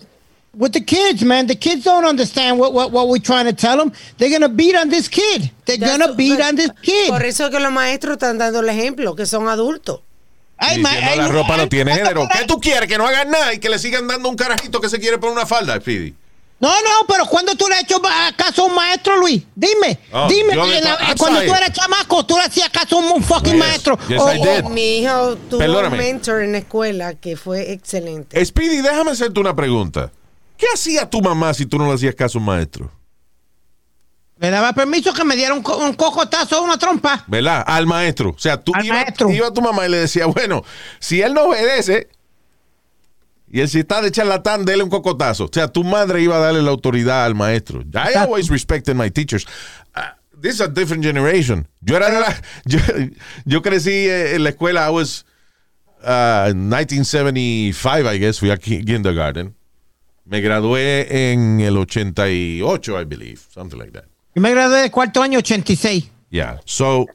With 0.54 0.72
the 0.72 0.82
kids, 0.82 1.22
man, 1.22 1.46
the 1.46 1.56
kids 1.58 1.84
don't 1.84 2.06
understand 2.06 2.58
what, 2.58 2.72
what, 2.72 2.90
what 2.90 3.08
we're 3.08 3.20
trying 3.22 3.44
to 3.44 3.52
tell 3.52 3.76
them. 3.76 3.92
They're 4.16 4.30
gonna 4.30 4.48
beat 4.48 4.74
on 4.76 4.88
this 4.88 5.08
kid. 5.10 5.50
They're 5.66 5.76
That's- 5.76 5.98
gonna 5.98 6.14
beat 6.14 6.38
but- 6.38 6.46
on 6.48 6.56
this 6.56 6.70
kid. 6.80 7.08
Por 7.10 7.22
eso 7.22 7.50
que 7.50 7.60
los 7.60 7.70
maestros 7.70 8.14
están 8.14 8.38
dando 8.38 8.60
el 8.60 8.68
ejemplo, 8.70 9.14
que 9.14 9.26
son 9.26 9.46
adultos. 9.48 10.00
Ay, 10.56 10.78
ma- 10.78 10.88
ay, 10.90 11.18
la 11.18 11.28
ropa 11.28 11.56
no 11.58 11.64
ay, 11.64 11.68
tiene 11.68 11.92
ay, 11.92 11.98
género. 11.98 12.26
¿Qué 12.32 12.46
tú 12.46 12.58
quieres? 12.60 12.88
Que 12.88 12.96
no 12.96 13.06
hagan 13.06 13.30
nada 13.30 13.52
y 13.52 13.58
que 13.58 13.68
le 13.68 13.78
sigan 13.78 14.08
dando 14.08 14.28
un 14.30 14.36
carajito 14.36 14.80
que 14.80 14.88
se 14.88 14.98
quiere 15.00 15.18
poner 15.18 15.36
una 15.36 15.44
falda, 15.46 15.76
Speedy. 15.78 16.14
No, 16.62 16.68
no, 16.70 17.06
pero 17.08 17.26
cuando 17.26 17.56
tú 17.56 17.66
le 17.68 17.74
has 17.74 17.82
hecho 17.82 18.00
caso 18.36 18.62
a 18.62 18.66
un 18.66 18.74
maestro, 18.76 19.16
Luis, 19.18 19.42
dime, 19.52 19.98
Oh, 20.12 20.28
dime, 20.28 20.54
la- 20.54 20.96
cuando 21.18 21.40
sorry. 21.40 21.48
tú 21.48 21.54
eras 21.56 21.72
chamaco, 21.72 22.24
tú 22.24 22.36
le 22.36 22.44
hacías 22.44 22.70
caso 22.70 22.98
a 23.00 23.12
un, 23.12 23.20
fucking 23.20 23.54
Yes, 23.54 23.58
maestro. 23.58 23.98
yes, 24.08 24.20
O- 24.20 24.32
I 24.32 24.38
did. 24.38 24.64
o- 24.64 24.68
Mi 24.68 24.98
hijo 24.98 25.36
tuvo 25.50 25.58
Perdóname. 25.58 25.98
un 25.98 26.04
mentor 26.04 26.42
en 26.42 26.52
la 26.52 26.58
escuela 26.58 27.14
que 27.14 27.36
fue 27.36 27.72
excelente. 27.72 28.42
Speedy, 28.46 28.80
déjame 28.80 29.10
hacerte 29.10 29.40
una 29.40 29.56
pregunta. 29.56 30.12
¿Qué 30.56 30.66
hacía 30.72 31.10
tu 31.10 31.20
mamá 31.20 31.52
si 31.52 31.66
tú 31.66 31.78
no 31.78 31.88
le 31.88 31.94
hacías 31.94 32.14
caso 32.14 32.38
a 32.38 32.40
un 32.40 32.46
maestro? 32.46 32.88
Le 34.38 34.50
daba 34.50 34.72
permiso 34.72 35.12
que 35.12 35.24
me 35.24 35.34
diera 35.34 35.54
un, 35.54 35.62
co- 35.64 35.78
un 35.78 35.94
cocotazo 35.94 36.60
o 36.60 36.62
una 36.64 36.78
trompa. 36.78 37.24
¿Verdad? 37.26 37.64
Al 37.66 37.86
maestro. 37.86 38.30
O 38.30 38.38
sea, 38.38 38.56
tú 38.60 38.72
Al 38.74 38.84
iba, 38.86 38.94
maestro. 38.96 39.30
iba 39.30 39.48
a 39.48 39.52
tu 39.52 39.60
mamá 39.62 39.86
y 39.86 39.88
le 39.90 39.98
decía, 39.98 40.26
bueno, 40.26 40.62
si 41.00 41.20
él 41.22 41.34
no 41.34 41.42
obedece 41.46 42.08
y 43.52 43.66
si 43.68 43.80
está 43.80 44.00
de 44.00 44.10
charlatán, 44.10 44.64
dele 44.64 44.82
un 44.82 44.88
cocotazo. 44.90 45.44
O 45.44 45.50
sea, 45.52 45.68
tu 45.68 45.84
madre 45.84 46.22
iba 46.22 46.36
a 46.36 46.40
darle 46.40 46.62
la 46.62 46.70
autoridad 46.70 47.26
al 47.26 47.34
maestro. 47.34 47.82
I 47.94 48.14
always 48.16 48.48
respected 48.48 48.96
my 48.96 49.10
teachers. 49.10 49.46
Uh, 49.94 50.00
this 50.40 50.54
is 50.54 50.60
a 50.62 50.68
different 50.68 51.04
generation. 51.04 51.68
Yo 51.82 51.96
era 51.96 52.08
la, 52.10 52.34
yo, 52.66 52.78
yo 53.44 53.60
crecí 53.60 53.90
eh, 54.08 54.34
en 54.36 54.42
la 54.44 54.50
escuela, 54.50 54.86
I 54.86 54.90
was 54.90 55.24
uh, 56.02 56.52
1975, 56.54 58.06
I 58.06 58.18
guess, 58.18 58.38
fui 58.40 58.50
a 58.50 58.56
ki- 58.56 58.84
kindergarten. 58.84 59.54
Me 60.24 60.40
gradué 60.40 61.06
en 61.32 61.60
el 61.60 61.76
88, 61.76 62.98
I 63.00 63.04
believe, 63.04 63.40
something 63.52 63.76
like 63.78 63.92
that. 63.92 64.04
Yo 64.34 64.40
me 64.40 64.50
gradué 64.50 64.82
de 64.82 64.90
cuarto 64.90 65.20
año 65.22 65.38
86. 65.40 66.10
Yeah. 66.30 66.58
So, 66.64 67.06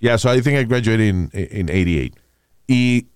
yeah, 0.00 0.16
so 0.16 0.28
I 0.28 0.40
think 0.42 0.58
I 0.58 0.64
graduated 0.64 1.06
in, 1.08 1.30
in 1.32 1.70
88. 1.70 2.14
Y, 2.68 3.06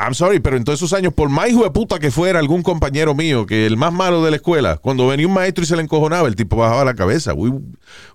I'm 0.00 0.14
sorry, 0.14 0.38
pero 0.38 0.56
en 0.56 0.62
todos 0.62 0.78
esos 0.78 0.92
años, 0.92 1.12
por 1.12 1.28
más 1.28 1.48
hijo 1.48 1.64
de 1.64 1.70
puta 1.70 1.98
que 1.98 2.12
fuera 2.12 2.38
algún 2.38 2.62
compañero 2.62 3.14
mío, 3.14 3.46
que 3.46 3.66
el 3.66 3.76
más 3.76 3.92
malo 3.92 4.22
de 4.22 4.30
la 4.30 4.36
escuela, 4.36 4.76
cuando 4.76 5.08
venía 5.08 5.26
un 5.26 5.34
maestro 5.34 5.64
y 5.64 5.66
se 5.66 5.74
le 5.74 5.82
encojonaba, 5.82 6.28
el 6.28 6.36
tipo 6.36 6.56
bajaba 6.56 6.84
la 6.84 6.94
cabeza. 6.94 7.34
We 7.34 7.50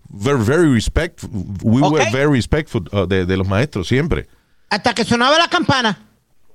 were 0.09 0.41
very 0.41 0.73
respectful. 0.73 1.29
We 1.61 1.81
were 1.81 2.09
very 2.11 2.31
respectful 2.31 2.83
uh, 2.93 3.05
de, 3.05 3.25
de 3.25 3.37
los 3.37 3.47
maestros, 3.47 3.87
siempre. 3.87 4.27
Hasta 4.69 4.93
que 4.93 5.03
sonaba 5.03 5.37
la 5.37 5.49
campana. 5.49 5.99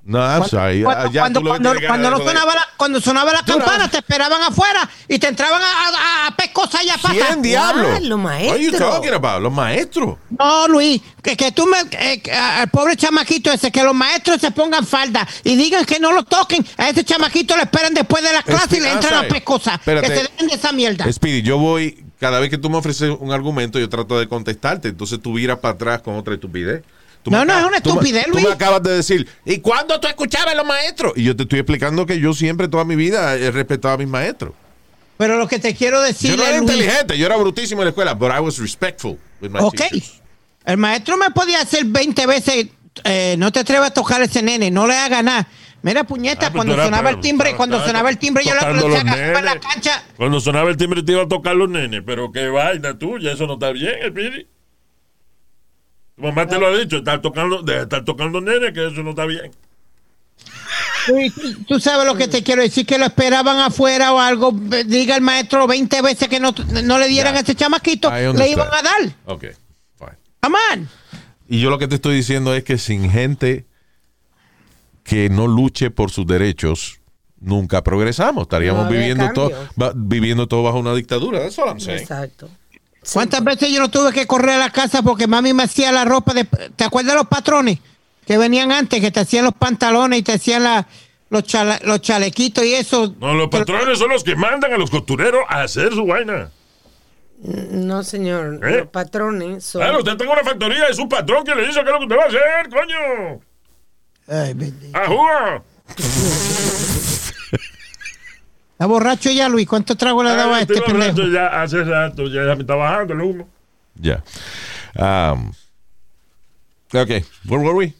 No, 0.08 0.18
I'm 0.20 0.44
sorry. 0.48 0.82
Cuando, 0.82 1.04
Ah, 1.04 1.10
ya 1.12 1.20
cuando, 1.20 1.40
tú 1.40 1.44
lo 1.46 1.52
que 1.52 1.58
cuando- 1.58 1.70
tienes 1.72 1.88
ganas 1.90 2.00
cuando 2.00 2.08
de 2.08 2.10
no 2.10 2.18
joder. 2.18 2.36
sonaba 2.38 2.54
la, 2.54 2.66
cuando 2.78 3.00
sonaba 3.02 3.32
la 3.34 3.42
Tú 3.42 3.52
no- 3.52 3.58
campana, 3.58 3.90
te 3.90 3.98
esperaban 3.98 4.42
afuera 4.42 4.88
y 5.06 5.18
te 5.18 5.28
entraban 5.28 5.60
a, 5.60 5.66
a, 5.66 6.26
a 6.28 6.34
pescosas 6.36 6.80
allá 6.80 6.94
para 7.02 7.14
¿Quién 7.14 7.42
diablo? 7.42 7.88
Ah, 7.94 8.00
los 8.00 8.18
maestros. 8.18 9.40
Los 9.42 9.52
maestros. 9.52 10.16
No, 10.30 10.66
Luis, 10.68 11.02
que, 11.22 11.36
que 11.36 11.52
tú 11.52 11.66
me. 11.66 11.76
eh, 11.98 12.22
al 12.32 12.68
pobre 12.70 12.96
chamaquito 12.96 13.52
ese, 13.52 13.70
que 13.70 13.82
los 13.84 13.94
maestros 13.94 14.40
se 14.40 14.50
pongan 14.50 14.86
falda 14.86 15.28
y 15.44 15.56
digan 15.56 15.84
que 15.84 16.00
no 16.00 16.12
lo 16.12 16.22
toquen. 16.24 16.66
A 16.78 16.88
ese 16.88 17.04
chamaquito 17.04 17.54
le 17.56 17.64
esperan 17.64 17.92
después 17.92 18.22
de 18.24 18.32
la 18.32 18.42
clase 18.42 18.78
y 18.78 18.80
le 18.80 18.88
ah, 18.88 18.92
entran 18.94 19.24
a 19.26 19.28
pescosas. 19.28 19.74
Espérate. 19.74 20.08
Que 20.08 20.14
se 20.16 20.30
den 20.38 20.46
de 20.48 20.54
esa 20.54 20.72
mierda. 20.72 21.12
Speedy, 21.12 21.42
yo 21.42 21.58
voy, 21.58 22.02
cada 22.18 22.40
vez 22.40 22.48
que 22.48 22.56
tú 22.56 22.70
me 22.70 22.78
ofreces 22.78 23.10
un 23.18 23.30
argumento, 23.32 23.78
yo 23.78 23.90
trato 23.90 24.18
de 24.18 24.26
contestarte. 24.26 24.88
Entonces 24.88 25.20
tú 25.20 25.34
viras 25.34 25.58
para 25.58 25.74
atrás 25.74 26.00
con 26.00 26.14
otra 26.16 26.32
estupidez. 26.32 26.82
Tú 27.28 27.36
No, 27.36 27.44
no, 27.44 27.52
acabas- 27.52 27.62
es 27.62 27.68
una 27.68 27.80
tú 27.80 27.90
estupidez, 27.90 28.24
Tú 28.26 28.30
Luis. 28.32 28.46
me 28.46 28.52
acabas 28.52 28.82
de 28.82 28.90
decir, 28.96 29.28
¿y 29.44 29.58
cuándo 29.58 29.98
tú 30.00 30.08
escuchabas 30.08 30.52
a 30.52 30.54
los 30.56 30.66
maestros? 30.66 31.12
Y 31.16 31.24
yo 31.24 31.36
te 31.36 31.42
estoy 31.44 31.58
explicando 31.60 32.06
que 32.06 32.18
yo 32.20 32.32
siempre, 32.34 32.68
toda 32.68 32.84
mi 32.84 32.96
vida, 32.96 33.34
he 33.36 33.50
respetado 33.50 33.94
a 33.94 33.98
mis 33.98 34.08
maestros. 34.08 34.52
Pero 35.16 35.36
lo 35.36 35.48
que 35.48 35.58
te 35.58 35.74
quiero 35.74 36.00
decir 36.00 36.30
yo 36.30 36.36
no 36.36 36.44
era 36.44 36.58
Luis, 36.58 36.70
inteligente, 36.70 37.18
yo 37.18 37.26
era 37.26 37.36
brutísimo 37.36 37.82
en 37.82 37.86
la 37.86 37.90
escuela, 37.90 38.14
but 38.14 38.30
I 38.30 38.40
was 38.40 38.58
respectful 38.58 39.18
with 39.40 39.50
my 39.50 39.58
Ok. 39.60 39.74
teachers. 39.76 40.20
El 40.64 40.76
maestro 40.76 41.16
me 41.16 41.30
podía 41.30 41.60
hacer 41.60 41.84
20 41.84 42.26
veces. 42.26 42.66
eh, 43.04 43.36
no 43.38 43.52
te 43.52 43.60
atrevas 43.60 43.90
a 43.90 43.94
tocar 43.94 44.20
ese 44.22 44.42
nene, 44.42 44.72
no 44.72 44.86
le 44.88 44.96
haga 44.96 45.22
nada. 45.22 45.46
Mira, 45.82 46.02
puñeta, 46.02 46.46
Ah, 46.46 46.50
pues 46.50 46.64
cuando 46.64 46.74
tú 46.74 46.82
sonaba 46.82 47.10
el 47.10 47.20
timbre, 47.20 47.54
cuando 47.54 47.76
estaba 47.76 47.90
sonaba 47.92 48.10
el 48.10 48.18
timbre, 48.18 48.44
yo 48.44 48.52
le 48.54 48.58
tocando 48.60 48.88
le 48.88 48.94
los 48.94 49.00
agarraba 49.04 49.38
en 49.38 49.44
la 49.44 49.60
cancha. 49.60 50.02
Cuando 50.16 50.40
sonaba 50.40 50.68
el 50.70 50.76
timbre 50.76 51.02
te 51.04 51.12
iba 51.12 51.22
a 51.22 51.28
tocar 51.28 51.54
los 51.54 51.68
nenes, 51.68 52.02
pero 52.04 52.32
qué 52.32 52.48
vaina 52.48 52.98
tuya, 52.98 53.30
eso 53.32 53.46
no 53.46 53.52
está 53.52 53.70
bien, 53.70 53.94
Speedy. 54.08 54.48
Tu 56.18 56.24
mamá 56.24 56.46
te 56.48 56.58
lo 56.58 56.66
ha 56.66 56.76
dicho, 56.76 56.96
estar 56.96 57.20
tocando, 57.22 57.62
de 57.62 57.82
estar 57.82 58.04
tocando 58.04 58.40
nenes, 58.40 58.72
que 58.74 58.88
eso 58.88 59.02
no 59.04 59.10
está 59.10 59.24
bien. 59.24 59.52
Tú- 61.06 61.64
Tú 61.66 61.80
sabes 61.80 62.06
lo 62.06 62.16
que 62.16 62.26
te 62.28 62.42
quiero 62.42 62.60
decir, 62.62 62.84
que 62.84 62.98
lo 62.98 63.04
esperaban 63.06 63.58
afuera 63.60 64.12
o 64.12 64.18
algo. 64.18 64.50
Diga 64.52 65.14
el 65.16 65.22
maestro 65.22 65.66
20 65.66 66.02
veces 66.02 66.28
que 66.28 66.40
no, 66.40 66.52
no 66.84 66.98
le 66.98 67.06
dieran 67.06 67.34
Ya. 67.34 67.38
a 67.38 67.42
ese 67.42 67.54
chamaquito, 67.54 68.10
le 68.10 68.50
iban 68.50 68.66
a 68.68 68.82
dar. 68.82 69.14
Ok, 69.26 69.44
fine. 69.96 70.10
Come 70.42 70.56
on. 70.74 70.88
Y 71.48 71.60
yo 71.60 71.70
lo 71.70 71.78
que 71.78 71.86
te 71.88 71.94
estoy 71.94 72.16
diciendo 72.16 72.52
es 72.54 72.64
que 72.64 72.78
sin 72.78 73.10
gente 73.10 73.64
que 75.04 75.30
no 75.30 75.46
luche 75.46 75.90
por 75.90 76.10
sus 76.10 76.26
derechos, 76.26 77.00
nunca 77.40 77.82
progresamos. 77.82 78.42
Estaríamos 78.42 78.84
No 78.86 78.90
viviendo 78.90 79.30
todo, 79.32 79.50
viviendo 79.94 80.46
todo 80.48 80.64
bajo 80.64 80.78
una 80.78 80.94
dictadura. 80.94 81.40
That's 81.40 81.56
I'm 81.58 81.80
saying. 81.80 82.00
Exacto. 82.00 82.50
¿Cuántas 83.12 83.42
veces 83.42 83.70
yo 83.70 83.80
no 83.80 83.90
tuve 83.90 84.12
que 84.12 84.26
correr 84.26 84.50
a 84.56 84.58
la 84.58 84.70
casa 84.70 85.02
porque 85.02 85.26
mami 85.26 85.54
me 85.54 85.62
hacía 85.62 85.90
la 85.92 86.04
ropa 86.04 86.34
de... 86.34 86.44
¿Te 86.44 86.84
acuerdas 86.84 87.12
de 87.14 87.18
los 87.18 87.28
patrones 87.28 87.78
que 88.26 88.36
venían 88.36 88.70
antes, 88.72 89.00
que 89.00 89.10
te 89.10 89.20
hacían 89.20 89.44
los 89.44 89.54
pantalones 89.54 90.18
y 90.18 90.22
te 90.22 90.32
hacían 90.32 90.64
la- 90.64 90.86
los, 91.30 91.44
chala- 91.44 91.80
los 91.84 92.00
chalequitos 92.02 92.64
y 92.64 92.74
eso? 92.74 93.14
No, 93.20 93.34
los 93.34 93.48
patrones 93.48 93.98
son 93.98 94.10
los 94.10 94.22
que 94.24 94.36
mandan 94.36 94.72
a 94.72 94.76
los 94.78 94.90
costureros 94.90 95.40
a 95.48 95.62
hacer 95.62 95.92
su 95.94 96.04
vaina. 96.06 96.50
No, 97.40 98.02
señor. 98.02 98.60
¿Eh? 98.68 98.78
Los 98.80 98.88
patrones 98.88 99.64
son. 99.64 99.80
Claro, 99.82 99.98
usted 99.98 100.12
está 100.12 100.24
en 100.24 100.30
una 100.30 100.42
factoría, 100.42 100.86
es 100.88 100.98
un 100.98 101.08
patrón 101.08 101.44
que 101.44 101.54
le 101.54 101.66
dice 101.66 101.80
qué 101.84 101.86
es 101.86 101.92
lo 101.92 101.98
que 102.00 102.04
usted 102.04 102.16
va 102.16 102.24
a 102.24 102.26
hacer, 102.26 102.68
coño. 102.68 103.40
Ay, 104.26 104.54
bendito. 104.54 104.98
¡Ajúa! 104.98 105.62
¿Está 108.78 108.86
borracho 108.86 109.28
ya, 109.32 109.48
Luis? 109.48 109.66
¿Cuánto 109.66 109.96
trago 109.96 110.22
le 110.22 110.30
daba 110.36 110.58
a 110.58 110.60
este 110.60 110.74
estoy 110.74 110.92
pendejo? 110.92 111.16
borracho 111.16 111.32
ya 111.32 111.62
hace 111.62 111.82
rato, 111.82 112.28
ya 112.28 112.54
me 112.54 112.60
está 112.60 112.76
bajando 112.76 113.12
el 113.12 113.20
humo. 113.22 113.48
Ya. 113.96 114.22
Um, 114.94 115.50
ok, 116.94 117.10
where 117.48 117.64
were 117.64 117.74
we? 117.74 117.92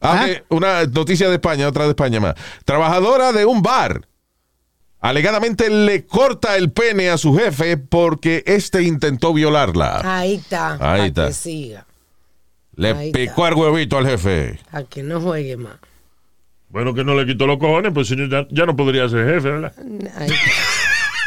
Ah, 0.00 0.26
Ah. 0.28 0.42
Una 0.48 0.84
noticia 0.86 1.28
de 1.28 1.34
España, 1.36 1.68
otra 1.68 1.84
de 1.84 1.90
España 1.90 2.18
más. 2.18 2.34
Trabajadora 2.64 3.30
de 3.30 3.44
un 3.44 3.62
bar 3.62 4.08
alegadamente 4.98 5.70
le 5.70 6.04
corta 6.04 6.56
el 6.56 6.72
pene 6.72 7.08
a 7.08 7.16
su 7.16 7.32
jefe 7.38 7.76
porque 7.76 8.42
este 8.44 8.82
intentó 8.82 9.32
violarla. 9.32 10.00
Ahí 10.02 10.34
está. 10.34 10.72
Ahí 10.72 10.78
para 10.80 11.04
está. 11.06 11.26
que 11.28 11.32
siga. 11.32 11.86
Le 12.74 12.90
ahí 12.90 13.12
picó 13.12 13.46
el 13.46 13.54
huevito 13.54 13.98
al 13.98 14.06
jefe. 14.08 14.58
A 14.72 14.82
que 14.82 15.04
no 15.04 15.20
juegue 15.20 15.56
más. 15.56 15.76
Bueno, 16.68 16.94
que 16.94 17.04
no 17.04 17.14
le 17.14 17.26
quitó 17.26 17.46
los 17.46 17.58
cojones, 17.58 17.92
pues 17.92 18.08
si 18.08 18.16
no, 18.16 18.26
ya, 18.26 18.46
ya 18.50 18.66
no 18.66 18.76
podría 18.76 19.08
ser 19.08 19.26
jefe, 19.26 19.50
¿verdad? 19.50 19.72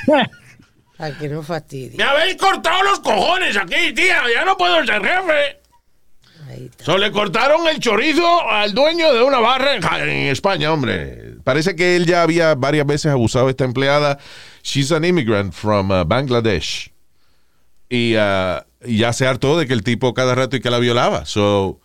Está. 0.07 0.29
A 0.99 1.11
que 1.11 1.29
no 1.29 1.41
fastidie. 1.43 1.97
¡Me 1.97 2.03
habéis 2.03 2.35
cortado 2.35 2.83
los 2.83 2.99
cojones 2.99 3.55
aquí, 3.55 3.93
tía! 3.93 4.21
¡Ya 4.35 4.43
no 4.43 4.57
puedo 4.57 4.85
ser 4.85 5.01
jefe! 5.01 5.59
So, 6.79 6.97
le 6.97 7.11
cortaron 7.11 7.67
el 7.67 7.79
chorizo 7.79 8.49
al 8.49 8.73
dueño 8.73 9.13
de 9.13 9.21
una 9.21 9.39
barra 9.39 9.75
en, 9.75 10.09
en 10.09 10.27
España, 10.27 10.73
hombre. 10.73 11.35
Parece 11.43 11.75
que 11.75 11.95
él 11.95 12.05
ya 12.05 12.23
había 12.23 12.55
varias 12.55 12.85
veces 12.85 13.11
abusado 13.11 13.45
de 13.45 13.51
esta 13.51 13.65
empleada 13.65 14.17
she's 14.63 14.91
an 14.91 15.05
immigrant 15.05 15.53
from 15.53 15.91
uh, 15.91 16.03
Bangladesh. 16.03 16.91
Y, 17.89 18.15
uh, 18.15 18.61
y 18.83 18.97
ya 18.97 19.13
se 19.13 19.25
hartó 19.25 19.57
de 19.57 19.67
que 19.67 19.73
el 19.73 19.83
tipo 19.83 20.13
cada 20.13 20.35
rato 20.35 20.55
y 20.57 20.61
que 20.61 20.69
la 20.69 20.79
violaba. 20.79 21.25
So, 21.25 21.79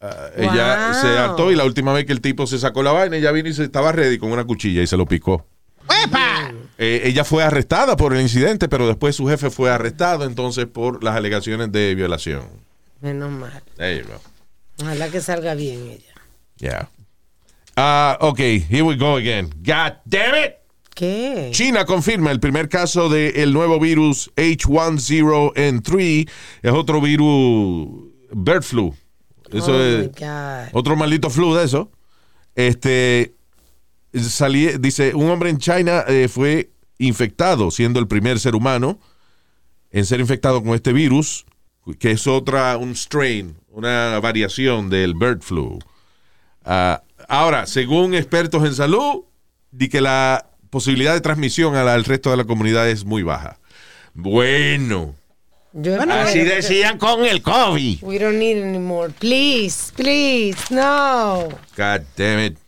uh, 0.00 0.06
ella 0.36 0.90
Wow. 0.92 1.00
se 1.00 1.06
hartó 1.18 1.52
y 1.52 1.56
la 1.56 1.64
última 1.64 1.92
vez 1.92 2.04
que 2.06 2.12
el 2.12 2.20
tipo 2.20 2.46
se 2.46 2.58
sacó 2.58 2.82
la 2.82 2.92
vaina, 2.92 3.16
ella 3.16 3.32
vino 3.32 3.48
y 3.48 3.54
se 3.54 3.64
estaba 3.64 3.92
ready 3.92 4.18
con 4.18 4.30
una 4.32 4.44
cuchilla 4.44 4.82
y 4.82 4.86
se 4.86 4.96
lo 4.96 5.06
picó. 5.06 5.46
¡Epa! 6.04 6.52
Eh, 6.76 7.02
ella 7.04 7.24
fue 7.24 7.42
arrestada 7.42 7.96
por 7.96 8.14
el 8.14 8.20
incidente, 8.20 8.68
pero 8.68 8.86
después 8.86 9.16
su 9.16 9.26
jefe 9.26 9.50
fue 9.50 9.70
arrestado 9.70 10.24
entonces 10.24 10.66
por 10.66 11.02
las 11.02 11.16
alegaciones 11.16 11.72
de 11.72 11.94
violación. 11.94 12.42
Menos 13.00 13.30
mal. 13.30 13.62
There 13.76 13.98
you 13.98 14.04
go. 14.06 14.20
Ojalá 14.84 15.08
que 15.08 15.20
salga 15.20 15.54
bien 15.54 15.80
ella. 15.88 16.14
Yeah. 16.58 16.88
Ah, 17.76 18.18
ok, 18.20 18.38
here 18.38 18.82
we 18.82 18.96
go 18.96 19.16
again. 19.16 19.48
God 19.62 19.94
damn 20.04 20.34
it. 20.44 20.54
¿Qué? 20.94 21.50
China 21.52 21.84
confirma 21.84 22.32
el 22.32 22.40
primer 22.40 22.68
caso 22.68 23.08
del 23.08 23.52
nuevo 23.52 23.78
virus 23.78 24.30
H1N3. 24.36 26.28
Es 26.62 26.72
otro 26.72 27.00
virus 27.00 27.88
bird 28.32 28.62
flu. 28.62 28.94
Eso 29.52 29.72
oh 29.72 29.80
es 29.80 30.10
otro 30.72 30.96
maldito 30.96 31.30
flu 31.30 31.54
de 31.54 31.64
eso. 31.64 31.90
Este 32.54 33.34
salí, 34.14 34.68
dice 34.78 35.14
un 35.14 35.30
hombre 35.30 35.50
en 35.50 35.58
China 35.58 36.04
eh, 36.06 36.28
fue 36.28 36.70
infectado, 36.98 37.70
siendo 37.70 38.00
el 38.00 38.08
primer 38.08 38.40
ser 38.40 38.54
humano 38.54 38.98
en 39.90 40.04
ser 40.04 40.20
infectado 40.20 40.62
con 40.62 40.74
este 40.74 40.92
virus, 40.92 41.46
que 41.98 42.10
es 42.10 42.26
otra 42.26 42.76
un 42.76 42.94
strain, 42.94 43.56
una 43.70 44.18
variación 44.20 44.90
del 44.90 45.14
bird 45.14 45.40
flu. 45.40 45.78
Ah, 46.64 47.02
ahora, 47.28 47.66
según 47.66 48.14
expertos 48.14 48.64
en 48.64 48.74
salud, 48.74 49.24
di 49.70 49.88
que 49.88 50.00
la 50.00 50.50
posibilidad 50.70 51.14
de 51.14 51.20
transmisión 51.20 51.76
al, 51.76 51.88
al 51.88 52.04
resto 52.04 52.30
de 52.30 52.36
la 52.36 52.44
comunidad 52.44 52.88
es 52.88 53.04
muy 53.04 53.22
baja. 53.22 53.58
Bueno, 54.12 55.14
Yo 55.72 56.00
Así 56.00 56.40
decían 56.40 56.98
con 56.98 57.24
el 57.24 57.42
COVID. 57.42 58.02
We 58.02 58.18
don't 58.18 58.38
need 58.38 58.62
any 58.62 58.78
more. 58.78 59.10
Please, 59.10 59.92
please, 59.94 60.56
no. 60.70 61.48
God 61.76 62.02
damn 62.16 62.40
it. 62.40 62.58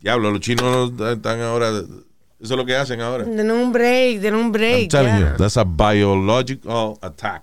Diablo, 0.00 0.30
los 0.30 0.40
chinos 0.40 0.92
están 1.00 1.40
ahora. 1.40 1.70
Eso 1.70 2.04
es 2.40 2.50
lo 2.50 2.66
que 2.66 2.76
hacen 2.76 3.00
ahora. 3.00 3.24
Den 3.24 3.50
un 3.50 3.72
break, 3.72 4.20
den 4.20 4.34
un 4.34 4.52
break. 4.52 4.82
I'm 4.82 4.88
telling 4.88 5.18
you, 5.18 5.36
that's 5.38 5.56
a 5.56 5.64
biological 5.64 6.98
attack. 7.00 7.42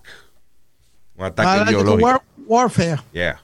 Un 1.18 1.26
ataque 1.26 1.48
Biological 1.50 1.84
biológico. 1.98 2.06
war- 2.06 2.22
warfare. 2.48 3.00
Yeah. 3.12 3.40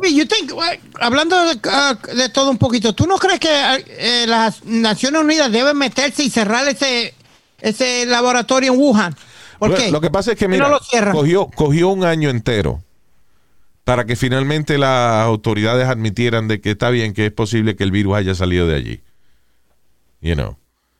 You 0.00 0.26
think, 0.26 0.52
hablando 1.00 1.36
de, 1.46 1.58
ah, 1.64 1.98
de 2.14 2.28
todo 2.28 2.50
un 2.52 2.58
poquito, 2.58 2.94
¿tú 2.94 3.06
no 3.08 3.18
crees 3.18 3.40
que 3.40 3.48
eh, 3.50 4.26
las 4.28 4.64
Naciones 4.64 5.20
Unidas 5.22 5.50
deben 5.50 5.76
meterse 5.76 6.22
y 6.22 6.30
cerrar 6.30 6.68
ese, 6.68 7.14
ese 7.60 8.06
laboratorio 8.06 8.72
en 8.72 8.78
Wuhan? 8.78 9.16
¿Por 9.58 9.70
Bueno, 9.70 9.84
qué? 9.84 9.90
Lo 9.90 10.00
que 10.00 10.10
pasa 10.10 10.32
es 10.32 10.38
que, 10.38 10.46
¿Por 10.46 10.54
qué 10.54 10.62
mira, 10.62 11.06
no 11.06 11.12
cogió, 11.12 11.46
cogió 11.46 11.88
un 11.88 12.04
año 12.04 12.30
entero 12.30 12.82
para 13.84 14.04
que 14.04 14.16
finalmente 14.16 14.76
las 14.76 15.24
autoridades 15.24 15.88
admitieran 15.88 16.46
de 16.46 16.60
que 16.60 16.72
está 16.72 16.90
bien, 16.90 17.14
que 17.14 17.26
es 17.26 17.32
posible 17.32 17.74
que 17.74 17.84
el 17.84 17.90
virus 17.90 18.16
haya 18.16 18.34
salido 18.34 18.66
de 18.66 18.76
allí. 18.76 19.00
You 20.20 20.34
know. 20.34 20.58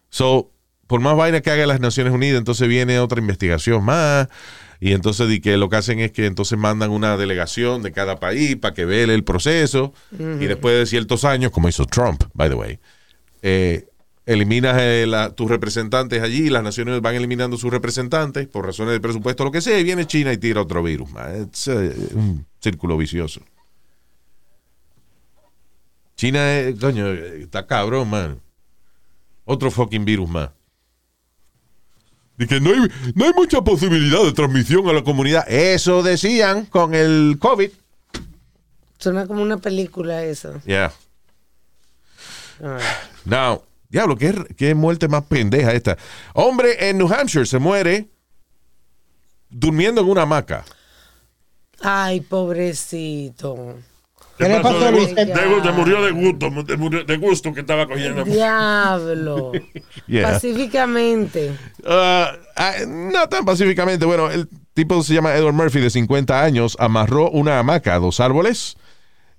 So, 0.09 0.51
por 0.87 1.01
más 1.01 1.15
vaina 1.15 1.43
que 1.43 1.51
haga 1.51 1.67
las 1.67 1.81
Naciones 1.81 2.15
Unidas, 2.15 2.39
entonces 2.39 2.67
viene 2.67 2.99
otra 2.99 3.21
investigación 3.21 3.85
más. 3.85 4.29
Y 4.81 4.93
entonces 4.93 5.29
di 5.29 5.41
que 5.41 5.57
lo 5.57 5.69
que 5.69 5.77
hacen 5.77 5.99
es 5.99 6.13
que 6.13 6.25
entonces 6.25 6.57
mandan 6.57 6.91
una 6.91 7.17
delegación 7.17 7.83
de 7.83 7.93
cada 7.93 8.21
país 8.21 8.57
para 8.57 8.75
que 8.75 8.85
vele 8.85 9.13
el 9.13 9.25
proceso. 9.25 9.93
Y 10.19 10.47
después 10.47 10.79
de 10.79 10.87
ciertos 10.87 11.25
años, 11.25 11.51
como 11.51 11.69
hizo 11.69 11.85
Trump, 11.85 12.25
by 12.33 12.49
the 12.49 12.55
way, 12.55 12.79
eh, 13.43 13.87
eliminas 14.29 14.77
eh, 14.79 15.07
la- 15.09 15.31
tus 15.31 15.51
representantes 15.51 16.23
allí, 16.23 16.51
las 16.51 16.63
naciones 16.63 17.01
van 17.01 17.15
eliminando 17.15 17.57
sus 17.57 17.71
representantes 17.73 18.47
por 18.47 18.67
razones 18.67 18.93
de 18.93 19.01
presupuesto, 19.01 19.43
lo 19.43 19.51
que 19.51 19.63
sea, 19.63 19.79
y 19.79 19.85
viene 19.85 20.07
China 20.07 20.33
y 20.33 20.37
tira 20.37 20.61
otro 20.61 20.83
virus. 20.83 21.11
más. 21.11 21.29
Es 21.31 21.69
eh, 21.69 21.95
un 22.15 22.47
círculo 22.61 22.97
vicioso. 22.99 23.41
China, 26.17 26.59
eh, 26.59 26.75
coño, 26.79 27.07
eh, 27.09 27.43
está 27.43 27.67
cabrón, 27.67 28.11
man. 28.11 28.41
Otro 29.45 29.71
fucking 29.71 30.05
virus 30.05 30.29
más. 30.29 30.51
Y 32.39 32.47
que 32.47 32.61
no 32.61 32.71
hay, 32.71 32.81
no 33.15 33.25
hay 33.25 33.33
mucha 33.33 33.63
posibilidad 33.63 34.23
de 34.23 34.33
transmisión 34.33 34.87
a 34.89 34.93
la 34.93 35.03
comunidad. 35.03 35.49
Eso 35.51 36.03
decían 36.03 36.67
con 36.67 36.95
el 36.95 37.37
COVID. 37.41 37.71
Suena 38.99 39.27
como 39.27 39.43
una 39.43 39.57
película 39.57 40.23
eso. 40.25 40.61
Yeah. 40.67 40.93
Now, 43.25 43.63
diablo, 43.89 44.17
¿qué, 44.17 44.35
qué 44.57 44.75
muerte 44.75 45.09
más 45.09 45.25
pendeja 45.25 45.73
esta. 45.73 45.97
Hombre 46.35 46.89
en 46.89 46.99
New 46.99 47.13
Hampshire 47.13 47.47
se 47.47 47.59
muere 47.59 48.09
durmiendo 49.51 50.01
en 50.01 50.09
una 50.09 50.23
hamaca. 50.23 50.65
Ay, 51.81 52.21
pobrecito. 52.21 53.77
¿Qué 54.39 54.47
murió 55.75 56.03
de 56.03 56.13
gusto, 56.13 56.51
de, 56.51 56.77
murió 56.77 57.05
de 57.05 57.17
gusto 57.17 57.53
que 57.53 57.61
estaba 57.61 57.87
cogiendo. 57.87 58.25
Diablo. 58.25 59.53
Yeah. 60.07 60.33
Pacíficamente. 60.33 61.53
Ah, 61.85 62.33
no 62.87 63.29
tan 63.29 63.45
pacíficamente. 63.45 64.07
Bueno, 64.07 64.31
el 64.31 64.49
tipo 64.73 65.03
se 65.03 65.13
llama 65.13 65.35
Edward 65.35 65.53
Murphy, 65.53 65.81
de 65.81 65.91
50 65.91 66.43
años, 66.43 66.79
amarró 66.81 67.29
una 67.31 67.59
hamaca 67.59 67.95
a 67.95 67.99
dos 67.99 68.19
árboles 68.19 68.79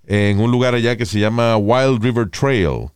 en 0.06 0.40
un 0.40 0.52
lugar 0.52 0.76
allá 0.76 0.96
que 0.96 1.08
se 1.08 1.20
llama 1.20 1.58
Wild 1.58 2.04
River 2.04 2.30
Trail, 2.30 2.92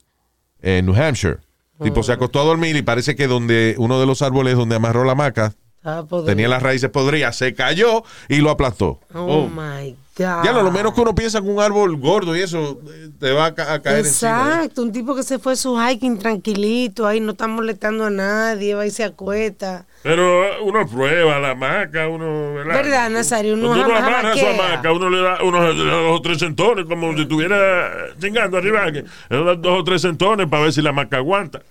en 0.64 0.88
New 0.88 0.96
Hampshire. 0.96 1.38
Tipo 1.82 2.02
se 2.02 2.12
acostó 2.14 2.40
a 2.40 2.44
dormir 2.46 2.76
y 2.76 2.82
parece 2.82 3.16
que 3.16 3.28
donde 3.28 3.76
uno 3.78 4.00
de 4.00 4.06
los 4.08 4.22
árboles 4.24 4.56
donde 4.56 4.76
amarró 4.76 5.04
la 5.04 5.12
hamaca 5.12 5.54
Estaba 5.78 6.06
podrido. 6.06 6.26
tenía 6.28 6.48
las 6.48 6.64
raíces 6.64 6.90
podridas, 6.90 7.36
se 7.36 7.54
cayó 7.54 8.04
y 8.30 8.38
lo 8.38 8.50
aplastó. 8.52 9.00
Oh, 9.14 9.20
Oh. 9.44 9.50
my 9.50 9.92
God. 10.18 10.44
Ya 10.46 10.52
lo, 10.54 10.62
lo 10.64 10.72
menos 10.72 10.94
que 10.94 11.02
uno 11.02 11.14
piensa 11.14 11.42
que 11.42 11.48
un 11.48 11.60
árbol 11.60 11.98
gordo 12.00 12.38
y 12.38 12.42
eso 12.42 12.80
eh, 12.90 13.10
te 13.20 13.32
va 13.34 13.48
a, 13.48 13.54
ca- 13.56 13.74
a 13.74 13.82
caer 13.82 14.06
encima. 14.06 14.32
¿eh? 14.32 14.56
Exacto, 14.66 14.82
un 14.84 14.92
tipo 14.94 15.14
que 15.16 15.24
se 15.24 15.40
fue 15.40 15.54
a 15.54 15.56
su 15.58 15.76
hiking 15.78 16.20
tranquilito, 16.20 17.06
ahí 17.06 17.20
no 17.20 17.32
está 17.34 17.48
molestando 17.48 18.06
a 18.06 18.10
nadie, 18.10 18.76
va 18.76 18.86
y 18.86 18.92
se 18.92 19.04
acuesta. 19.04 19.86
Pero 20.04 20.46
eh, 20.46 20.58
uno 20.62 20.86
prueba 20.88 21.40
la 21.40 21.52
hamaca, 21.52 22.10
uno. 22.10 22.54
¿verdad? 22.56 22.74
¿Verdad, 22.76 23.10
Nazario? 23.10 23.54
Uno 23.54 23.68
Cuando 23.70 23.86
uno 23.88 23.96
amarra 23.98 24.36
su 24.36 24.46
hamaca, 24.46 24.92
uno 24.92 25.10
le 25.10 25.22
da 25.22 25.42
unos 25.44 25.78
dos 25.78 26.20
o 26.20 26.22
tres 26.22 26.40
centones, 26.40 26.86
como 26.86 27.14
si 27.16 27.22
estuviera 27.22 28.08
chingando 28.20 28.58
arriba. 28.58 28.90
Le 28.90 29.04
da 29.30 29.56
dos 29.56 29.80
o 29.80 29.84
tres 29.84 30.02
centones 30.02 30.48
para 30.50 30.64
ver 30.64 30.74
si 30.74 30.82
la 30.82 30.90
hamaca 30.90 31.18
aguanta. 31.18 31.62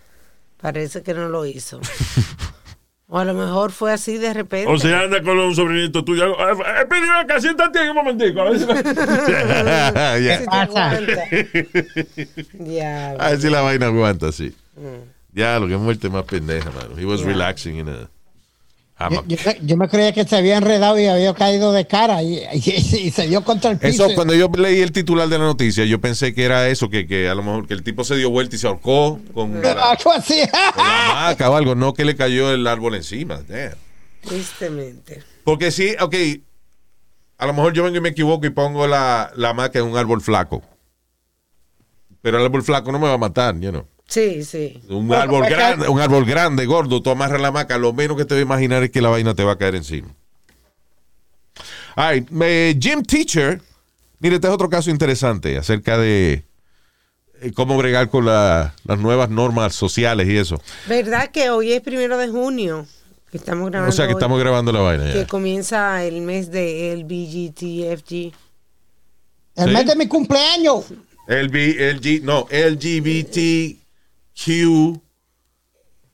Parece 0.61 1.03
que 1.03 1.12
no 1.12 1.28
lo 1.28 1.45
hizo. 1.45 1.78
o 3.09 3.18
a 3.18 3.24
lo 3.26 3.35
mejor 3.35 3.70
fue 3.72 3.93
así 3.93 4.16
de 4.16 4.33
repente. 4.33 4.72
O 4.72 4.78
sea, 4.78 5.01
anda 5.01 5.20
con 5.22 5.39
un 5.39 5.55
sobrinito 5.55 6.03
tuyo. 6.03 6.33
Eh, 6.33 6.53
eh, 6.80 6.87
Pidi, 6.89 7.09
acá, 7.20 7.39
siéntate 7.41 7.80
ahí 7.80 7.89
un 7.91 7.97
momentico. 7.97 8.41
A 8.41 8.45
ver 8.51 8.59
si 8.59 8.64
la- 8.66 10.18
Yeah. 10.18 10.45
Pasa? 10.47 10.62
aguanta. 10.62 11.22
Diablo. 12.55 13.22
A 13.22 13.28
ver 13.30 13.41
si 13.41 13.51
la 13.51 13.61
vaina 13.61 13.87
aguanta, 13.87 14.33
sí. 14.33 14.55
Mm. 14.76 15.11
Ya, 15.35 15.59
lo 15.59 15.66
que 15.68 15.76
muerte 15.76 16.09
más 16.11 16.24
pendeja, 16.24 16.70
mano. 16.70 16.97
He 16.99 17.05
was 17.05 17.22
relaxing 17.22 17.76
in 17.78 17.89
a 17.89 18.09
Yo, 19.11 19.18
hammock. 19.18 19.26
yo- 19.26 19.36
yo 19.62 19.76
me 19.76 19.88
creía 19.88 20.12
que 20.12 20.24
se 20.24 20.36
había 20.36 20.57
enredado 20.59 20.98
y 20.98 21.07
había 21.07 21.34
caído 21.34 21.72
de 21.72 21.86
cara 21.86 22.22
y, 22.22 22.38
y- 22.53 22.98
y 23.07 23.11
se 23.11 23.26
dio 23.28 23.42
contra 23.44 23.70
el 23.70 23.78
piso. 23.78 24.07
Eso, 24.07 24.14
cuando 24.14 24.34
yo 24.34 24.48
leí 24.57 24.80
el 24.80 24.92
titular 24.92 25.28
de 25.28 25.38
la 25.38 25.44
noticia, 25.44 25.84
yo 25.84 26.00
pensé 26.00 26.34
que 26.34 26.44
era 26.44 26.68
eso, 26.68 26.88
que, 26.90 27.07
que 27.07 27.28
a 27.28 27.34
lo 27.34 27.42
mejor 27.42 27.66
que 27.66 27.74
el 27.74 27.82
tipo 27.82 28.05
se 28.05 28.16
dio 28.16 28.30
vuelta 28.30 28.57
y 28.57 28.59
se 28.59 28.66
ahorcó 28.66 29.20
con 29.34 29.61
la, 29.62 29.72
Algo 29.72 30.12
así. 30.12 30.40
con 30.74 30.84
la 30.86 31.11
hamaca 31.26 31.50
o 31.50 31.57
algo, 31.57 31.74
no 31.74 31.94
que 31.94 32.05
le 32.05 32.16
cayó 32.16 32.53
el 32.53 32.66
árbol 32.66 32.94
encima. 32.94 33.40
Damn. 33.48 33.72
Tristemente. 34.26 35.22
Porque 35.44 35.70
sí, 35.70 35.94
ok, 36.00 36.14
a 37.38 37.46
lo 37.46 37.53
mejor 37.55 37.72
yo 37.72 37.82
vengo 37.82 37.96
y 37.96 38.00
me 38.00 38.11
equivoco 38.11 38.46
y 38.46 38.50
pongo 38.50 38.86
la, 38.86 39.32
la 39.36 39.50
hamaca 39.50 39.78
en 39.80 39.86
un 39.86 39.96
árbol 39.96 40.20
flaco. 40.20 40.62
Pero 42.20 42.38
el 42.38 42.44
árbol 42.44 42.62
flaco 42.62 42.92
no 42.92 43.00
me 43.00 43.09
va 43.09 43.14
a 43.14 43.18
matar, 43.18 43.59
you 43.59 43.70
know. 43.70 43.84
Sí, 44.13 44.45
sí. 44.45 44.79
Un 44.91 45.09
Bueno, 45.09 45.23
árbol 45.23 45.39
pues, 45.41 45.51
grande, 45.51 45.89
un 45.89 45.99
árbol 46.01 46.25
grande, 46.27 46.67
gordo, 46.67 47.01
tú 47.01 47.09
amarras 47.11 47.41
la 47.41 47.49
hamaca, 47.49 47.79
lo 47.79 47.93
menos 47.95 48.17
que 48.17 48.27
te 48.27 48.35
va 48.35 48.41
a 48.41 48.43
imaginar 48.43 48.83
es 48.83 48.91
que 48.91 49.01
la 49.01 49.09
vaina 49.09 49.35
te 49.35 49.43
va 49.43 49.53
a 49.53 49.57
caer 49.59 49.75
encima. 49.77 50.09
All 51.97 52.15
right, 52.15 52.29
eh, 52.43 52.77
Jim 52.81 53.03
Teacher, 53.03 53.61
mire, 54.19 54.35
este 54.37 54.47
es 54.49 54.53
otro 54.53 54.69
caso 54.69 54.91
interesante 54.91 55.57
acerca 55.59 55.97
de 55.99 56.45
eh, 57.41 57.53
cómo 57.55 57.77
bregar 57.77 58.09
con 58.11 58.25
la- 58.27 58.75
las 58.85 58.99
nuevas 58.99 59.29
normas 59.31 59.75
sociales 59.75 60.29
y 60.29 60.37
eso. 60.37 60.61
¿Verdad 60.89 61.31
que 61.31 61.51
hoy 61.51 61.73
es 61.73 61.81
primero 61.81 62.17
de 62.19 62.29
junio? 62.29 62.87
Que 63.31 63.39
estamos 63.39 63.71
grabando. 63.71 63.91
O 63.91 63.97
sea 63.97 64.07
que 64.07 64.13
hoy, 64.13 64.19
estamos 64.19 64.39
grabando 64.39 64.73
la 64.73 64.81
vaina 64.81 65.07
ya. 65.07 65.13
Que 65.15 65.27
comienza 65.27 66.05
el 66.05 66.21
mes 66.21 66.51
de 66.51 66.93
LBGTFG. 66.99 68.33
El 69.57 69.69
¿Sí? 69.69 69.75
mes 69.75 69.87
de 69.87 69.97
mi 69.97 70.07
cumpleaños. 70.07 70.85
LB, 71.29 71.95
LG, 71.95 72.23
no, 72.25 72.47
LGBTQ, 72.51 73.82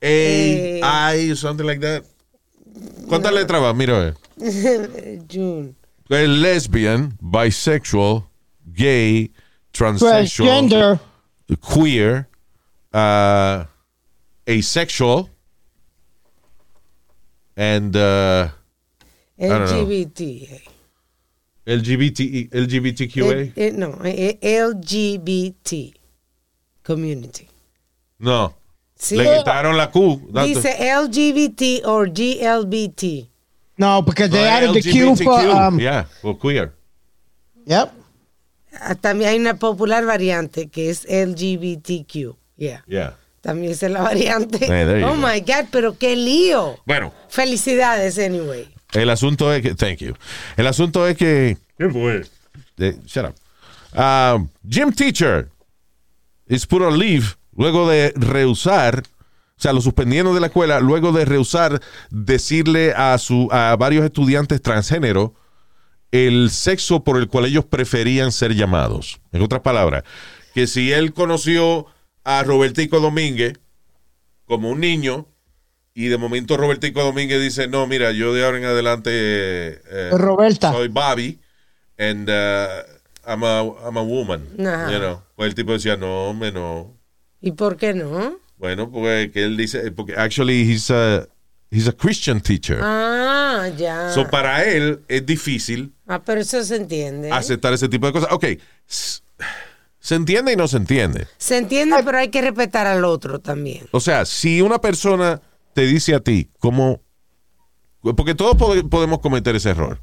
Eh. 0.00 0.80
A, 0.82 1.14
I, 1.14 1.34
something 1.34 1.66
like 1.66 1.80
that. 1.80 2.04
¿Cuántas 3.08 3.32
letras 3.32 3.62
va? 3.62 3.74
Mira, 3.74 4.08
a. 4.40 5.20
June. 5.28 5.74
El 6.10 6.40
lesbian, 6.40 7.18
bisexual, 7.20 8.24
gay, 8.64 9.30
transsexual, 9.72 10.68
Transgender. 10.68 11.00
queer, 11.60 12.28
uh, 12.94 13.64
asexual, 14.46 15.28
and 17.56 17.94
uh. 17.96 18.48
LGBT. 19.38 20.62
LGBT, 21.66 22.48
LGBTQA. 22.50 23.32
Eh, 23.34 23.52
eh, 23.56 23.72
no, 23.72 23.98
eh, 24.04 24.38
LGBT 24.40 25.92
community. 26.82 27.47
No, 28.18 28.54
Sí. 28.96 29.16
le 29.16 29.38
quitaron 29.38 29.76
la 29.76 29.90
Q. 29.90 30.28
That's 30.32 30.46
the- 30.48 30.54
Dice 30.54 30.92
LGBT 30.92 31.82
o 31.84 32.04
GLBT. 32.04 33.28
No, 33.76 34.02
because 34.02 34.30
they 34.30 34.42
No, 34.42 34.48
added 34.48 34.72
the 34.74 34.82
Q 34.90 35.14
for, 35.16 35.40
um, 35.50 35.78
yeah, 35.78 36.04
for 36.20 36.36
queer. 36.38 36.72
yep. 37.64 37.92
Ah, 38.80 38.94
También 38.96 39.30
hay 39.30 39.38
una 39.38 39.54
popular 39.54 40.04
variante 40.04 40.68
que 40.68 40.90
es 40.90 41.04
LGBTQ. 41.08 42.36
Yeah. 42.56 42.82
Yeah. 42.86 43.16
También 43.40 43.72
es 43.72 43.82
la 43.82 44.02
variante. 44.02 44.66
Oh 45.04 45.08
go. 45.10 45.14
my 45.16 45.40
God, 45.40 45.68
pero 45.70 45.96
qué 45.96 46.16
lío. 46.16 46.76
Bueno, 46.84 47.12
Felicidades, 47.28 48.18
anyway. 48.18 48.68
el 48.94 49.08
asunto 49.10 49.52
es 49.52 49.62
que, 49.62 49.74
thank 49.74 49.98
you. 49.98 50.14
El 50.56 50.66
asunto 50.66 51.06
es 51.06 51.16
que, 51.16 51.56
¿Qué 51.78 51.88
fue? 51.88 52.24
eh, 52.78 52.96
shut 53.06 53.26
up. 53.26 53.34
Um, 53.96 54.48
gym 54.68 54.92
teacher 54.92 55.48
is 56.48 56.66
put 56.66 56.82
on 56.82 56.98
leave 56.98 57.36
luego 57.58 57.88
de 57.88 58.14
rehusar, 58.16 59.02
o 59.04 59.60
sea, 59.60 59.74
lo 59.74 59.82
suspendieron 59.82 60.32
de 60.32 60.40
la 60.40 60.46
escuela 60.46 60.80
luego 60.80 61.12
de 61.12 61.24
rehusar 61.24 61.80
decirle 62.10 62.94
a 62.96 63.18
su 63.18 63.48
a 63.50 63.76
varios 63.76 64.04
estudiantes 64.04 64.62
transgénero 64.62 65.34
el 66.12 66.48
sexo 66.50 67.04
por 67.04 67.18
el 67.18 67.28
cual 67.28 67.44
ellos 67.44 67.66
preferían 67.66 68.32
ser 68.32 68.54
llamados. 68.54 69.20
En 69.32 69.42
otras 69.42 69.60
palabras, 69.60 70.04
que 70.54 70.66
si 70.66 70.92
él 70.92 71.12
conoció 71.12 71.86
a 72.24 72.42
Robertico 72.44 73.00
Domínguez 73.00 73.58
como 74.46 74.70
un 74.70 74.80
niño 74.80 75.26
y 75.92 76.06
de 76.06 76.16
momento 76.16 76.56
Robertico 76.56 77.02
Domínguez 77.02 77.40
dice, 77.42 77.66
no, 77.66 77.86
mira, 77.86 78.12
yo 78.12 78.32
de 78.32 78.44
ahora 78.44 78.58
en 78.58 78.64
adelante 78.64 79.10
eh, 79.12 80.10
Roberta. 80.12 80.72
soy 80.72 80.88
Bobby 80.88 81.40
and 81.98 82.30
uh, 82.30 83.28
I'm, 83.28 83.42
a, 83.42 83.62
I'm 83.84 83.96
a 83.98 84.02
woman. 84.02 84.46
You 84.56 84.98
know. 84.98 85.22
Pues 85.34 85.48
el 85.48 85.54
tipo 85.56 85.72
decía, 85.72 85.96
no, 85.96 86.28
hombre, 86.28 86.52
no. 86.52 86.97
¿Y 87.40 87.52
por 87.52 87.76
qué 87.76 87.94
no? 87.94 88.36
Bueno, 88.56 88.90
porque 88.90 89.30
que 89.32 89.44
él 89.44 89.56
dice, 89.56 89.90
porque 89.92 90.14
actually 90.16 90.62
he's 90.62 90.90
a, 90.90 91.28
he's 91.70 91.86
a 91.88 91.92
Christian 91.92 92.40
teacher. 92.40 92.80
Ah, 92.82 93.68
ya. 93.76 94.10
So 94.12 94.28
para 94.28 94.64
él 94.64 95.00
es 95.08 95.24
difícil 95.24 95.92
ah, 96.08 96.20
pero 96.24 96.40
eso 96.40 96.62
se 96.64 96.76
entiende. 96.76 97.30
aceptar 97.30 97.72
ese 97.72 97.88
tipo 97.88 98.06
de 98.06 98.12
cosas. 98.12 98.30
Ok, 98.32 98.44
se 98.86 100.14
entiende 100.14 100.52
y 100.52 100.56
no 100.56 100.66
se 100.68 100.76
entiende. 100.78 101.26
Se 101.36 101.56
entiende, 101.58 101.96
pero 102.04 102.18
hay 102.18 102.28
que 102.28 102.40
respetar 102.40 102.86
al 102.86 103.04
otro 103.04 103.38
también. 103.40 103.86
O 103.92 104.00
sea, 104.00 104.24
si 104.24 104.60
una 104.62 104.80
persona 104.80 105.40
te 105.74 105.82
dice 105.82 106.14
a 106.14 106.20
ti, 106.20 106.50
como, 106.58 107.00
porque 108.16 108.34
todos 108.34 108.56
pode- 108.56 108.88
podemos 108.88 109.20
cometer 109.20 109.54
ese 109.56 109.70
error. 109.70 110.00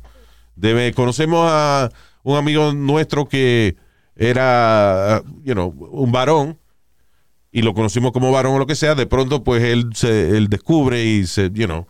Debe, 0.55 0.93
conocemos 0.93 1.47
a 1.51 1.91
un 2.23 2.37
amigo 2.37 2.71
nuestro 2.73 3.27
que 3.27 3.75
era, 4.15 5.21
you 5.43 5.53
know, 5.53 5.67
un 5.91 6.11
varón 6.11 6.57
y 7.57 7.61
lo 7.61 7.73
conocimos 7.73 8.11
como 8.11 8.33
varón 8.33 8.55
o 8.55 8.59
lo 8.59 8.67
que 8.67 8.75
sea. 8.75 8.95
De 8.95 9.05
pronto, 9.05 9.41
pues 9.45 9.63
él 9.63 9.91
se, 9.93 10.35
él 10.35 10.49
descubre 10.49 11.05
y 11.05 11.25
se, 11.25 11.49
you 11.53 11.67
know, 11.67 11.87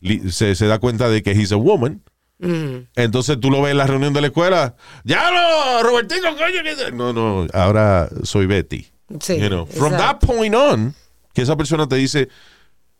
li- 0.00 0.32
se, 0.32 0.54
se 0.54 0.66
da 0.66 0.78
cuenta 0.78 1.10
de 1.10 1.22
que 1.22 1.32
he's 1.32 1.52
a 1.52 1.56
woman. 1.56 2.02
Mm. 2.38 2.88
Entonces 2.96 3.38
tú 3.38 3.50
lo 3.50 3.60
ves 3.60 3.72
en 3.72 3.76
la 3.76 3.86
reunión 3.86 4.14
de 4.14 4.22
la 4.22 4.28
escuela. 4.28 4.76
¡Ya 5.04 5.30
no, 5.30 5.82
Robertino, 5.82 6.30
coño! 6.36 6.62
que-". 6.64 6.92
No, 6.92 7.12
no, 7.12 7.46
ahora 7.52 8.08
soy 8.22 8.46
Betty. 8.46 8.86
Sí, 9.20 9.38
You 9.38 9.48
know, 9.48 9.66
From 9.66 9.92
that 9.92 10.20
point 10.20 10.54
on, 10.54 10.94
que 11.34 11.42
esa 11.42 11.54
persona 11.54 11.86
te 11.86 11.96
dice, 11.96 12.30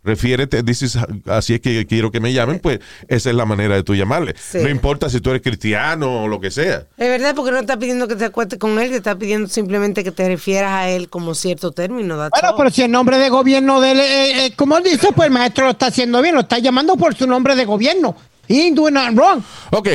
refiérete, 0.05 0.63
is- 0.69 0.99
así 1.27 1.55
es 1.55 1.61
que 1.61 1.87
quiero 1.87 2.11
que 2.13 2.21
me 2.21 2.33
llamen, 2.33 2.61
pues 2.61 2.79
esa 3.09 3.31
es 3.31 3.37
la 3.37 3.47
manera 3.47 3.75
de 3.75 3.83
tú 3.83 3.95
llamarle. 3.95 4.35
Sí. 4.39 4.59
No 4.59 4.69
importa 4.69 5.09
si 5.09 5.21
tú 5.21 5.31
eres 5.31 5.43
cristiano 5.43 6.25
o 6.25 6.29
lo 6.29 6.41
que 6.41 6.51
sea. 6.51 6.87
Es 6.97 7.09
verdad, 7.09 7.35
porque 7.35 7.51
no 7.51 7.59
está 7.59 7.79
pidiendo 7.79 8.07
que 8.07 8.15
te 8.17 8.27
acuestes 8.27 8.59
con 8.59 8.79
él, 8.79 8.91
te 8.91 8.97
está 8.97 9.17
pidiendo 9.17 9.49
simplemente 9.49 10.05
que 10.05 10.13
te 10.13 10.29
refieras 10.29 10.73
a 10.73 10.89
él 10.91 11.09
como 11.09 11.35
cierto 11.35 11.73
término. 11.73 12.17
Bueno, 12.17 12.31
all. 12.51 12.55
pero 12.57 12.71
si 12.71 12.83
el 12.83 12.91
nombre 12.91 13.19
de 13.19 13.29
gobierno 13.31 13.81
de 13.81 13.91
él, 13.93 14.01
eh, 14.01 14.47
eh, 14.47 14.53
como 14.55 14.77
él 14.79 14.85
dice, 14.85 15.09
pues 15.15 15.27
el 15.29 15.33
maestro 15.33 15.65
lo 15.65 15.71
está 15.71 15.87
haciendo 15.87 16.21
bien, 16.23 16.35
lo 16.35 16.43
está 16.43 16.59
llamando 16.59 16.97
por 16.97 17.15
su 17.15 17.27
nombre 17.27 17.57
de 17.57 17.65
gobierno. 17.65 18.15
He 18.47 18.61
ain't 18.61 18.77
doing 18.77 18.93
nothing 18.93 19.17
wrong. 19.17 19.43
Ok, 19.71 19.89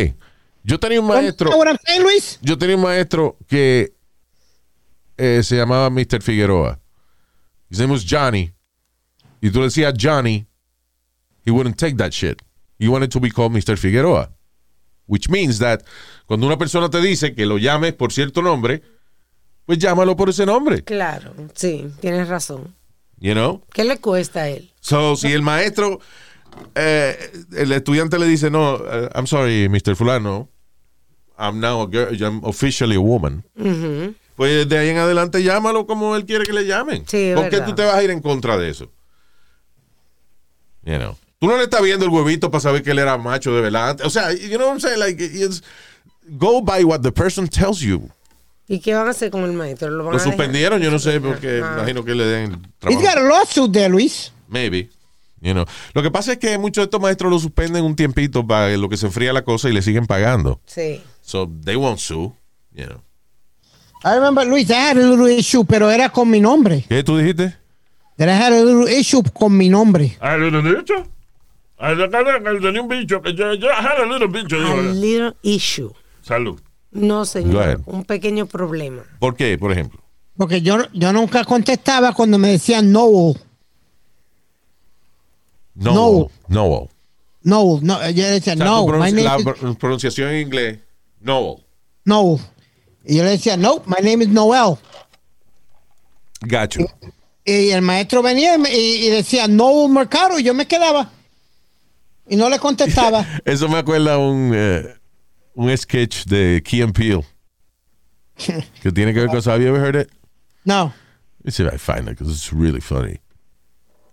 yo 0.64 0.80
tenía 0.80 1.00
un 1.00 1.08
maestro, 1.08 1.46
You 1.50 1.52
know 1.52 1.60
what 1.60 1.68
I'm 1.68 1.78
saying, 1.86 2.02
Luis? 2.04 2.40
yo 2.42 2.58
tenía 2.58 2.76
un 2.76 2.82
maestro 2.82 3.38
que 3.48 3.94
eh, 5.18 5.42
se 5.44 5.56
llamaba 5.56 5.90
Mr. 5.90 6.22
Figueroa. 6.22 6.80
His 7.70 7.78
name 7.80 7.92
was 7.92 8.04
Johnny. 8.04 8.52
Y 9.42 9.52
tú 9.52 9.60
le 9.60 9.66
decías 9.66 9.94
Johnny, 9.98 10.46
he 11.46 11.52
wouldn't 11.52 11.78
take 11.78 11.96
that 11.98 12.12
shit. 12.12 12.42
He 12.78 12.88
wanted 12.88 13.10
to 13.12 13.20
be 13.20 13.30
called 13.30 13.52
Mr. 13.54 13.78
Figueroa. 13.78 14.32
Which 15.08 15.30
means 15.30 15.60
that 15.60 15.84
cuando 16.28 16.46
una 16.46 16.58
persona 16.58 16.90
te 16.90 17.02
dice 17.02 17.34
que 17.34 17.46
lo 17.46 17.58
llames 17.58 17.94
por 17.94 18.12
cierto 18.12 18.42
nombre, 18.42 18.82
pues 19.66 19.80
llámalo 19.80 20.16
por 20.16 20.30
ese 20.30 20.46
nombre. 20.46 20.84
Claro, 20.84 21.34
sí, 21.56 21.88
tienes 22.00 22.28
razón. 22.28 22.76
You 23.18 23.34
know? 23.34 23.64
¿Qué 23.74 23.84
le 23.84 23.98
cuesta 23.98 24.42
a 24.42 24.50
él? 24.50 24.72
So, 24.80 25.16
si 25.16 25.28
el 25.34 25.42
maestro, 25.42 26.00
eh, 26.76 27.18
el 27.58 27.72
estudiante 27.72 28.18
le 28.20 28.28
dice, 28.28 28.50
no, 28.50 28.76
eh, 28.78 29.10
I'm 29.16 29.28
sorry, 29.28 29.68
Mr. 29.68 29.96
Fulano, 29.96 30.48
I'm 31.38 31.60
now 31.60 31.82
a 31.82 31.88
girl, 31.88 32.14
I'm 32.16 32.42
officially 32.44 32.96
a 32.96 33.00
woman. 33.00 33.44
Pues 34.36 34.70
de 34.70 34.78
ahí 34.78 34.90
en 34.90 34.98
adelante 34.98 35.44
llámalo 35.44 35.86
como 35.86 36.16
él 36.16 36.26
quiere 36.26 36.46
que 36.46 36.54
le 36.54 36.66
llamen. 36.66 37.04
Sí, 37.08 37.32
¿Por 37.36 37.46
qué 37.50 37.58
verdad. 37.58 37.66
tú 37.68 37.76
te 37.76 37.84
vas 37.86 37.96
a 37.96 38.04
ir 38.04 38.10
en 38.12 38.22
contra 38.22 38.58
de 38.58 38.70
eso? 38.70 38.92
You 40.90 40.98
know. 40.98 41.16
Tú 41.40 41.48
no 41.48 41.56
le 41.58 41.64
estás 41.64 41.82
viendo 41.82 42.04
el 42.06 42.12
huevito 42.12 42.50
para 42.52 42.62
saber 42.62 42.82
que 42.84 42.92
él 42.92 43.00
era 43.00 43.18
macho 43.18 43.54
de 43.54 43.62
verdad. 43.62 44.00
O 44.04 44.10
sea, 44.10 44.34
you 44.34 44.58
know 44.58 44.68
what 44.68 44.74
I'm 44.74 44.80
saying? 44.82 45.00
Like, 45.00 45.24
it's- 45.24 45.62
go 46.28 46.62
by 46.62 46.84
what 46.84 47.02
the 47.02 47.12
person 47.12 47.48
tells 47.48 47.80
you. 47.80 48.10
¿Y 48.68 48.80
qué 48.80 48.94
van 48.94 49.08
a 49.08 49.12
hacer 49.12 49.32
con 49.32 49.44
el 49.46 49.54
maestro? 49.54 49.90
¿Lo 49.90 50.04
van 50.04 50.06
Lo 50.06 50.10
a 50.10 50.14
dejar? 50.20 50.34
suspendieron, 50.34 50.82
yo 50.82 50.92
no 50.92 51.00
sé, 51.00 51.20
porque 51.22 51.62
Ah. 51.64 51.74
imagino 51.78 52.04
que 52.04 52.14
le 52.16 52.26
den 52.26 52.52
He's 52.54 52.60
trabajo. 52.80 53.02
got 53.02 53.18
a 53.18 53.22
lawsuit 53.22 53.72
there, 53.72 53.90
Luis. 53.90 54.32
Maybe. 54.48 54.90
You 55.42 55.54
know. 55.54 55.66
Lo 55.94 56.02
que 56.04 56.12
pasa 56.12 56.34
es 56.34 56.38
que 56.40 56.58
muchos 56.58 56.82
de 56.82 56.86
estos 56.86 57.00
maestros 57.00 57.32
lo 57.32 57.40
suspenden 57.40 57.86
un 57.86 57.96
tiempito 57.96 58.46
para 58.46 58.76
lo 58.76 58.90
que 58.90 58.98
se 58.98 59.06
enfría 59.06 59.32
la 59.32 59.44
cosa 59.44 59.70
y 59.70 59.74
le 59.74 59.82
siguen 59.82 60.06
pagando. 60.08 60.60
Sí. 60.66 61.02
So 61.22 61.50
they 61.64 61.76
won't 61.78 62.00
sue. 62.00 62.32
You 62.74 62.86
know. 62.88 63.02
I 64.04 64.16
remember, 64.16 64.46
Luis, 64.46 64.70
I 64.70 64.74
had 64.74 64.98
a 64.98 65.02
little 65.08 65.30
issue, 65.34 65.64
pero 65.66 65.90
era 65.90 66.10
con 66.10 66.30
mi 66.30 66.40
nombre. 66.40 66.86
¿Qué 66.90 67.04
tú 67.04 67.18
dijiste? 67.18 67.56
That 68.20 68.28
I 68.28 68.34
had 68.34 68.52
a 68.52 68.62
little 68.62 68.86
issue 68.90 69.24
con 69.34 69.56
mi 69.56 69.70
nombre. 69.70 70.18
¿Ah, 70.20 70.36
lo 70.36 70.60
he 70.60 70.76
dicho? 70.76 71.08
Ah, 71.78 71.94
yo 71.94 72.10
que 72.10 72.60
tenía 72.60 72.82
un 72.82 72.90
bicho. 72.90 73.22
had 73.24 74.02
a 74.02 74.06
little 74.06 74.28
bicho. 74.28 74.58
A 74.58 74.82
little 74.94 75.38
issue. 75.42 75.90
Salud. 76.22 76.60
No, 76.92 77.24
señor. 77.24 77.82
Un 77.86 78.04
pequeño 78.04 78.46
problema. 78.46 79.04
¿Por 79.20 79.38
qué, 79.38 79.58
por 79.58 79.72
ejemplo? 79.72 80.02
Porque 80.36 80.62
yo, 80.62 80.80
yo 80.92 81.14
nunca 81.14 81.46
contestaba 81.46 82.14
cuando 82.14 82.38
me 82.38 82.50
decían 82.50 82.92
no, 82.92 83.34
No. 85.76 85.94
No. 85.94 86.30
No. 86.50 86.90
no, 87.44 87.80
no. 87.82 88.10
Yo 88.10 88.28
decía 88.28 88.54
O 88.56 88.58
sea, 88.58 88.66
no, 88.66 88.86
pronunci- 88.86 89.24
la 89.24 89.38
is 89.38 89.78
pronunciación 89.78 90.32
en 90.32 90.42
inglés. 90.42 90.80
No. 91.22 91.56
no. 92.04 92.38
Y 93.06 93.16
yo 93.16 93.24
le 93.24 93.30
decía, 93.30 93.56
no, 93.56 93.82
my 93.86 94.06
name 94.06 94.26
is 94.26 94.30
Noel. 94.30 94.76
Gacho. 96.42 96.82
Y 97.50 97.72
el 97.72 97.82
maestro 97.82 98.22
venía 98.22 98.58
y, 98.72 99.10
decía, 99.10 99.48
no, 99.48 99.88
Mercado, 99.88 100.40
y 100.40 100.44
yo 100.44 100.54
me 100.54 100.68
quedaba. 100.68 101.10
Y 102.28 102.36
no 102.36 102.48
le 102.48 102.60
contestaba. 102.60 103.26
Eso 103.46 103.68
me 103.68 103.80
acuerda 103.80 104.20
un, 104.20 104.52
eh, 104.54 104.96
un 105.56 105.76
sketch 105.76 106.26
de 106.26 106.62
Key 106.64 106.84
and 106.84 106.94
Peele 106.94 107.26
que 108.82 108.92
tiene 108.92 109.14
que 109.14 109.22
ver 109.22 109.30
con. 109.30 109.38
Have 109.38 109.64
you 109.64 109.68
ever 109.68 109.80
heard 109.80 109.96
it? 109.96 110.12
no. 110.64 110.94
Let 111.40 111.46
me 111.46 111.52
see 111.52 111.64
if 111.64 111.74
I 111.74 111.78
find 111.78 112.08
it 112.08 112.18
because 112.18 112.30
it's 112.30 112.54
really 112.54 112.82
funny. 112.82 113.20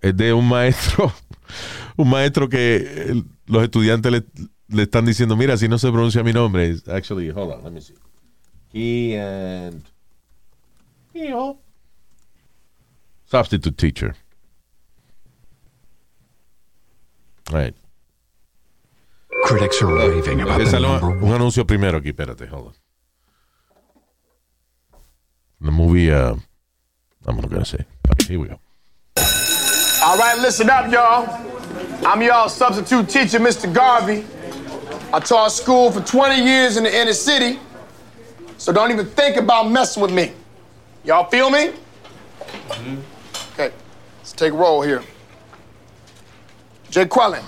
Es 0.01 0.16
de 0.16 0.32
un 0.32 0.49
maestro, 0.49 1.12
un 1.99 2.09
maestro 2.09 2.49
que 2.49 3.22
los 3.47 3.64
estudiantes 3.64 4.12
le, 4.12 4.24
le 4.68 4.84
están 4.84 5.05
diciendo, 5.05 5.37
mira, 5.37 5.57
si 5.59 5.68
no 5.68 5.76
se 5.76 5.91
pronuncia 5.91 6.22
mi 6.22 6.32
nombre. 6.32 6.76
Actually, 6.87 7.30
hold 7.30 7.53
on, 7.53 7.64
let 7.64 7.72
me 7.72 7.80
see. 7.80 7.95
Key 8.72 9.16
and 9.16 9.82
Peele. 11.12 11.59
Substitute 13.26 13.76
teacher. 13.76 14.14
All 17.50 17.56
right. 17.56 17.74
Critics 19.44 19.82
are 19.82 19.94
raving 19.94 20.40
about 20.40 20.58
Que 20.58 20.64
the 20.64 20.70
sale 20.70 20.82
number 20.82 21.06
un, 21.06 21.22
un 21.22 21.32
anuncio 21.32 21.64
primero 21.64 21.98
aquí, 21.98 22.10
espérate, 22.10 22.48
hold 22.48 22.66
on. 22.68 22.72
The 25.60 25.70
movie, 25.70 26.10
uh, 26.10 26.34
I'm 27.26 27.36
not 27.36 27.50
gonna 27.50 27.64
say. 27.64 27.84
Okay, 28.10 28.34
here 28.34 28.40
we 28.40 28.48
go. 28.48 28.58
All 30.04 30.18
right, 30.18 30.38
listen 30.38 30.70
up, 30.70 30.90
y'all. 30.90 31.26
I'm 32.06 32.22
y'all 32.22 32.48
substitute 32.48 33.08
teacher, 33.08 33.38
Mr. 33.38 33.72
Garvey. 33.72 34.24
I 35.12 35.20
taught 35.20 35.52
school 35.52 35.90
for 35.90 36.00
20 36.00 36.44
years 36.44 36.76
in 36.76 36.84
the 36.84 36.94
inner 36.94 37.12
city, 37.12 37.58
so 38.58 38.72
don't 38.72 38.90
even 38.90 39.06
think 39.06 39.36
about 39.36 39.70
messing 39.70 40.02
with 40.02 40.12
me. 40.12 40.32
Y'all 41.04 41.28
feel 41.30 41.50
me? 41.50 41.72
Okay. 43.59 43.72
Let's 44.18 44.32
take 44.32 44.52
a 44.52 44.57
roll 44.57 44.82
here. 44.82 45.02
Jay 46.90 47.07
Quellen. 47.07 47.42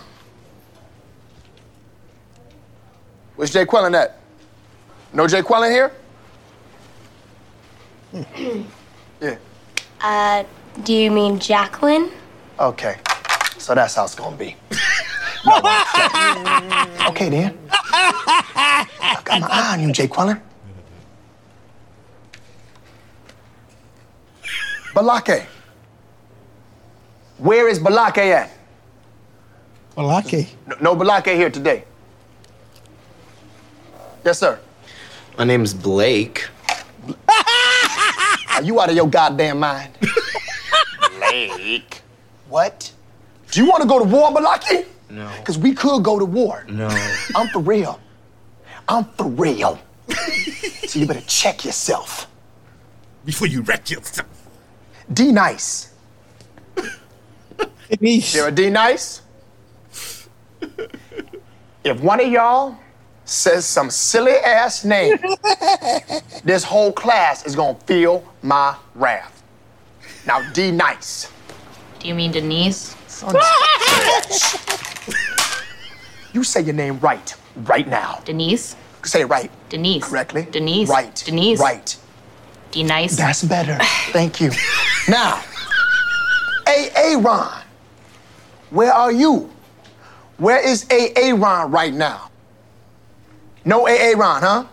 Where's 3.37 3.53
Jay 3.53 3.67
Quellen 3.67 3.95
at? 3.95 4.19
No 5.13 5.27
Jay 5.27 5.43
Quellen 5.43 5.71
here? 5.71 5.93
yeah. 9.21 9.37
Uh, 10.01 10.45
do 10.83 10.95
you 10.95 11.11
mean 11.11 11.39
Jacqueline? 11.39 12.11
Okay. 12.59 12.97
So 13.59 13.75
that's 13.75 13.95
how 13.95 14.05
it's 14.05 14.15
gonna 14.15 14.35
be. 14.35 14.57
No, 15.45 15.57
okay. 17.11 17.29
then. 17.29 17.59
I've 17.71 19.25
got 19.25 19.41
my 19.43 19.49
eye 19.51 19.75
on 19.75 19.81
you, 19.83 19.93
Jay 19.93 20.09
Quellen. 20.09 20.41
Balake. 24.95 25.47
Where 27.39 27.69
is 27.69 27.79
Balake 27.79 28.19
at? 28.19 28.51
Balake. 29.97 30.49
No, 30.67 30.77
no 30.81 30.97
Balake 30.97 31.35
here 31.35 31.51
today. 31.51 31.85
Yes, 34.25 34.41
sir. 34.41 34.59
My 35.39 35.45
name's 35.45 35.73
Blake. 35.73 36.49
Are 38.51 38.63
you 38.63 38.81
out 38.81 38.91
of 38.91 38.97
your 38.97 39.09
goddamn 39.09 39.61
mind? 39.61 39.97
Blake. 41.17 42.03
What? 42.49 42.93
Do 43.53 43.61
you 43.61 43.69
want 43.69 43.83
to 43.83 43.89
go 43.89 43.99
to 44.01 44.05
war, 44.05 44.31
Balaki? 44.31 44.87
No. 45.11 45.31
Because 45.39 45.57
we 45.59 45.75
could 45.75 46.03
go 46.03 46.19
to 46.19 46.25
war. 46.25 46.67
No. 46.69 46.89
I'm 47.37 47.49
for 47.49 47.61
real. 47.61 48.01
I'm 48.89 49.05
for 49.05 49.27
real. 49.27 49.79
so 50.87 50.99
you 50.99 51.07
better 51.07 51.23
check 51.27 51.65
yourself. 51.65 52.27
Before 53.25 53.47
you 53.47 53.63
wreck 53.63 53.91
yourself. 53.91 54.29
D 55.13 55.31
nice. 55.31 55.93
Denise. 57.91 58.33
There 58.33 58.49
a 58.49 58.53
D 58.53 58.71
nice? 58.71 59.23
If 61.85 62.01
one 62.01 62.21
of 62.21 62.29
y'all 62.29 62.77
says 63.25 63.65
some 63.65 63.91
silly 63.91 64.33
ass 64.33 64.85
name, 64.85 65.17
this 66.45 66.65
whole 66.65 66.93
class 66.93 67.47
is 67.47 67.55
gonna 67.55 67.79
feel 67.81 68.25
my 68.43 68.77
wrath. 68.95 69.43
Now, 70.27 70.41
D 70.53 70.71
nice. 70.71 71.31
Do 71.99 72.09
you 72.09 72.15
mean 72.15 72.33
Denise? 72.33 72.95
You 76.35 76.45
say 76.45 76.61
your 76.61 76.75
name 76.75 77.01
right, 77.01 77.35
right 77.57 77.89
now. 77.89 78.21
Denise? 78.25 78.77
Say 79.03 79.23
it 79.23 79.27
right. 79.27 79.51
Denise. 79.71 80.05
Correctly. 80.05 80.47
Denise. 80.51 80.89
Right. 80.89 81.15
Denise. 81.25 81.59
Right. 81.59 81.97
D 82.71 82.83
nice. 82.83 83.17
That's 83.17 83.43
better. 83.43 83.79
Thank 84.13 84.41
you. 84.41 84.51
now, 85.09 85.43
AA 86.67 87.17
Ron, 87.19 87.58
where 88.71 88.93
are 88.93 89.13
you? 89.13 89.51
Where 90.39 90.65
is 90.65 90.87
AA 90.91 91.35
Ron 91.35 91.71
right 91.71 91.93
now? 91.93 92.31
No 93.65 93.87
AA 93.89 94.13
Ron, 94.17 94.43
huh? 94.43 94.65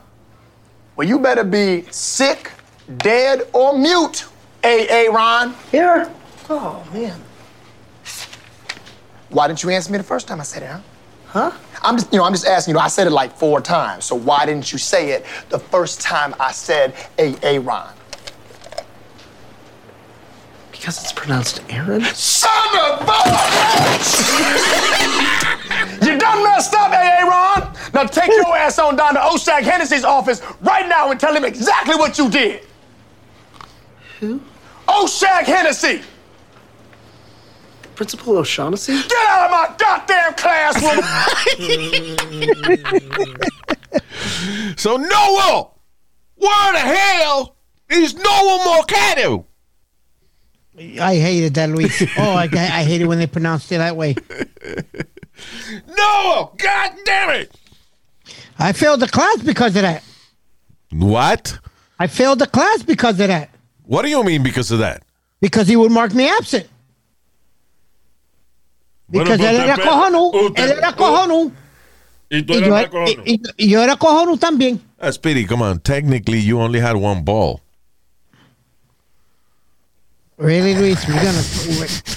Well, 0.95 1.07
you 1.07 1.19
better 1.19 1.43
be 1.43 1.85
sick, 1.91 2.51
dead, 2.97 3.47
or 3.51 3.77
mute, 3.77 4.25
AA 4.63 5.07
Ron. 5.11 5.55
Here. 5.71 6.09
Oh, 6.49 6.87
man. 6.93 7.19
Why 9.29 9.47
didn't 9.47 9.63
you 9.63 9.71
answer 9.71 9.91
me 9.91 9.97
the 9.97 10.03
first 10.03 10.27
time 10.27 10.39
I 10.39 10.43
said 10.43 10.63
it, 10.63 10.69
huh? 10.69 10.79
Huh? 11.25 11.51
I'm 11.83 11.97
just, 11.97 12.13
you 12.13 12.19
know, 12.19 12.23
I'm 12.23 12.31
just 12.31 12.45
asking, 12.45 12.71
you 12.71 12.75
know, 12.75 12.83
I 12.83 12.87
said 12.87 13.07
it 13.07 13.11
like 13.11 13.35
four 13.35 13.59
times, 13.59 14.05
so 14.05 14.15
why 14.15 14.45
didn't 14.45 14.71
you 14.71 14.77
say 14.77 15.09
it 15.11 15.25
the 15.49 15.59
first 15.59 15.99
time 15.99 16.33
I 16.39 16.51
said 16.51 16.93
AA 17.19 17.59
Ron? 17.61 17.93
Because 20.85 21.01
it's 21.01 21.13
pronounced 21.13 21.63
Aaron? 21.67 22.03
Son 22.13 22.51
of 22.77 23.01
a 23.09 23.13
You 26.05 26.15
done 26.19 26.43
messed 26.43 26.75
up, 26.75 26.91
AA 26.91 27.23
Ron! 27.23 27.73
Now 27.91 28.03
take 28.03 28.29
your 28.29 28.55
ass 28.55 28.77
on 28.77 28.95
down 28.95 29.15
to 29.15 29.19
Oshag 29.19 29.63
Hennessy's 29.63 30.03
office 30.03 30.43
right 30.61 30.87
now 30.87 31.09
and 31.09 31.19
tell 31.19 31.35
him 31.35 31.43
exactly 31.43 31.95
what 31.95 32.19
you 32.19 32.29
did. 32.29 32.61
Who? 34.19 34.39
Oshag 34.87 35.45
Hennessy! 35.45 36.03
Principal 37.95 38.37
O'Shaughnessy? 38.37 38.93
Get 38.93 39.27
out 39.27 39.45
of 39.45 39.51
my 39.51 39.73
goddamn 39.79 40.35
classroom! 40.35 41.03
So 44.77 44.97
Noah, 44.97 45.71
where 46.35 46.73
the 46.73 46.79
hell 46.79 47.55
is 47.89 48.13
Noah 48.13 48.77
Mercado? 48.77 49.47
I 50.77 51.15
hated 51.15 51.53
that, 51.55 51.69
Luis. 51.69 52.01
Oh, 52.17 52.33
I, 52.33 52.43
I 52.51 52.83
hate 52.83 53.01
it 53.01 53.05
when 53.07 53.17
they 53.19 53.27
pronounce 53.27 53.71
it 53.71 53.77
that 53.77 53.95
way. 53.95 54.15
Noah, 55.87 56.49
god 56.57 56.91
damn 57.05 57.29
it! 57.41 57.51
I 58.59 58.71
failed 58.73 58.99
the 58.99 59.07
class 59.07 59.37
because 59.43 59.75
of 59.75 59.81
that. 59.83 60.03
What? 60.91 61.57
I 61.99 62.07
failed 62.07 62.39
the 62.39 62.47
class 62.47 62.83
because 62.83 63.19
of 63.19 63.27
that. 63.27 63.49
What 63.85 64.01
do 64.03 64.09
you 64.09 64.23
mean 64.23 64.43
because 64.43 64.71
of 64.71 64.79
that? 64.79 65.03
Because 65.41 65.67
he 65.67 65.75
would 65.75 65.91
mark 65.91 66.13
me 66.13 66.27
absent. 66.29 66.67
Because 69.09 69.37
Bueno, 69.37 69.43
él 69.43 69.57
pero 69.57 69.63
era 69.63 69.75
usted- 69.75 69.83
cojonu. 69.89 70.31
usted- 70.47 70.63
Él 70.63 70.77
era 70.77 70.93
cojonu. 70.93 71.51
Y 72.31 72.41
tú 72.41 72.53
Y 72.53 72.57
eres 72.57 72.67
yo, 72.67 72.73
más 72.73 72.89
cojonudo. 72.89 73.23
y- 73.25 73.33
y- 73.33 73.53
y 73.57 73.69
yo 73.69 73.81
era 73.83 73.95
cojonu 73.97 74.37
también. 74.37 74.79
Uh, 74.99 75.11
Speedy, 75.11 75.45
come 75.45 75.61
on. 75.61 75.79
Technically, 75.79 76.39
you 76.39 76.59
only 76.59 76.79
had 76.79 76.95
one 76.95 77.21
ball. 77.23 77.61
Really, 80.37 80.75
Luis? 80.75 81.07
We're 81.07 81.23
gonna. 81.23 81.43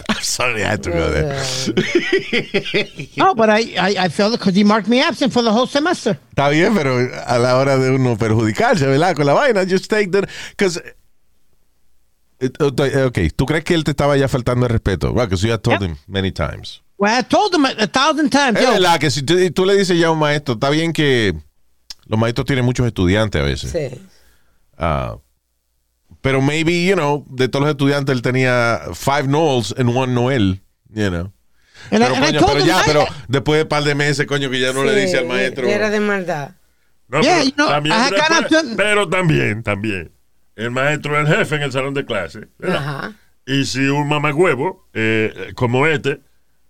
I'm 0.08 0.22
sorry, 0.22 0.64
I 0.64 0.70
had 0.70 0.82
to 0.82 0.90
go 0.90 1.10
there. 1.10 1.36
No, 3.16 3.34
but 3.34 3.48
I, 3.48 3.60
I, 3.78 4.04
I 4.04 4.08
failed 4.08 4.34
it 4.34 4.40
because 4.40 4.56
he 4.56 4.64
marked 4.64 4.88
me 4.88 5.00
absent 5.00 5.32
for 5.32 5.42
the 5.42 5.52
whole 5.52 5.68
semester. 5.68 6.18
Está 6.30 6.48
bien, 6.50 6.74
pero 6.74 6.98
a 7.26 7.38
la 7.38 7.56
hora 7.56 7.78
de 7.78 7.90
uno 7.90 8.16
perjudicarse, 8.16 8.86
¿verdad? 8.86 9.14
Con 9.14 9.26
la 9.26 9.34
vaina, 9.34 9.64
just 9.64 9.88
take 9.88 10.10
the... 10.10 10.26
Because... 10.50 10.82
Ok, 12.40 13.18
¿tú 13.36 13.46
crees 13.46 13.64
que 13.64 13.74
él 13.74 13.84
te 13.84 13.92
estaba 13.92 14.16
ya 14.16 14.28
faltando 14.28 14.66
el 14.66 14.70
respeto? 14.70 15.12
Well, 15.12 15.26
because 15.26 15.44
you 15.44 15.52
had 15.52 15.60
told 15.60 15.82
him 15.82 15.96
many 16.06 16.32
times. 16.32 16.82
Well, 16.96 17.16
I 17.16 17.22
told 17.22 17.54
him 17.54 17.64
a, 17.64 17.70
a 17.78 17.86
thousand 17.86 18.30
times. 18.30 18.58
Es 18.58 18.64
yo, 18.64 18.72
verdad 18.72 18.98
que 18.98 19.10
si 19.10 19.22
tú, 19.22 19.34
tú 19.52 19.64
le 19.64 19.76
dices 19.76 19.96
ya 19.96 20.08
a 20.08 20.10
un 20.10 20.18
maestro, 20.18 20.54
está 20.54 20.70
bien 20.70 20.92
que 20.92 21.34
los 22.06 22.18
maestros 22.18 22.46
tienen 22.46 22.64
muchos 22.64 22.86
estudiantes 22.86 23.40
a 23.40 23.44
veces. 23.44 23.70
Sí. 23.70 24.00
Ah, 24.76 25.16
pero 26.28 26.42
maybe, 26.42 26.84
you 26.84 26.94
know, 26.94 27.24
de 27.30 27.48
todos 27.48 27.62
los 27.64 27.70
estudiantes 27.70 28.14
él 28.14 28.20
tenía 28.20 28.80
five 28.92 29.26
Noels 29.28 29.74
and 29.78 29.88
one 29.96 30.12
Noel, 30.12 30.60
you 30.90 31.08
know. 31.08 31.32
And 31.90 32.02
pero 32.02 32.14
I 32.16 32.18
coño, 32.18 32.40
pero 32.46 32.64
ya, 32.66 32.80
I- 32.80 32.82
pero 32.84 33.06
después 33.28 33.56
de 33.56 33.62
un 33.62 33.68
par 33.70 33.82
de 33.82 33.94
meses, 33.94 34.26
coño, 34.26 34.50
que 34.50 34.60
ya 34.60 34.74
no 34.74 34.84
le 34.84 34.94
dice 34.94 35.16
al 35.16 35.24
maestro. 35.26 35.66
Era 35.66 35.88
de 35.88 36.00
maldad. 36.00 36.50
No, 37.08 37.22
Yeah, 37.22 37.36
pero, 37.38 37.44
you 37.48 37.52
know, 37.54 37.68
también 37.68 37.96
después- 38.10 38.74
pero 38.76 39.08
también, 39.08 39.62
también. 39.62 40.12
El 40.54 40.70
maestro 40.70 41.18
es 41.18 41.26
el 41.30 41.34
jefe 41.38 41.54
en 41.56 41.62
el 41.62 41.72
salón 41.72 41.94
de 41.94 42.04
clase. 42.04 42.48
¿verdad? 42.58 42.76
Ajá. 42.76 43.12
Y 43.46 43.64
si 43.64 43.86
un 43.88 44.06
mamagüevo, 44.06 44.86
eh, 44.92 45.52
como 45.54 45.86
este, 45.86 46.20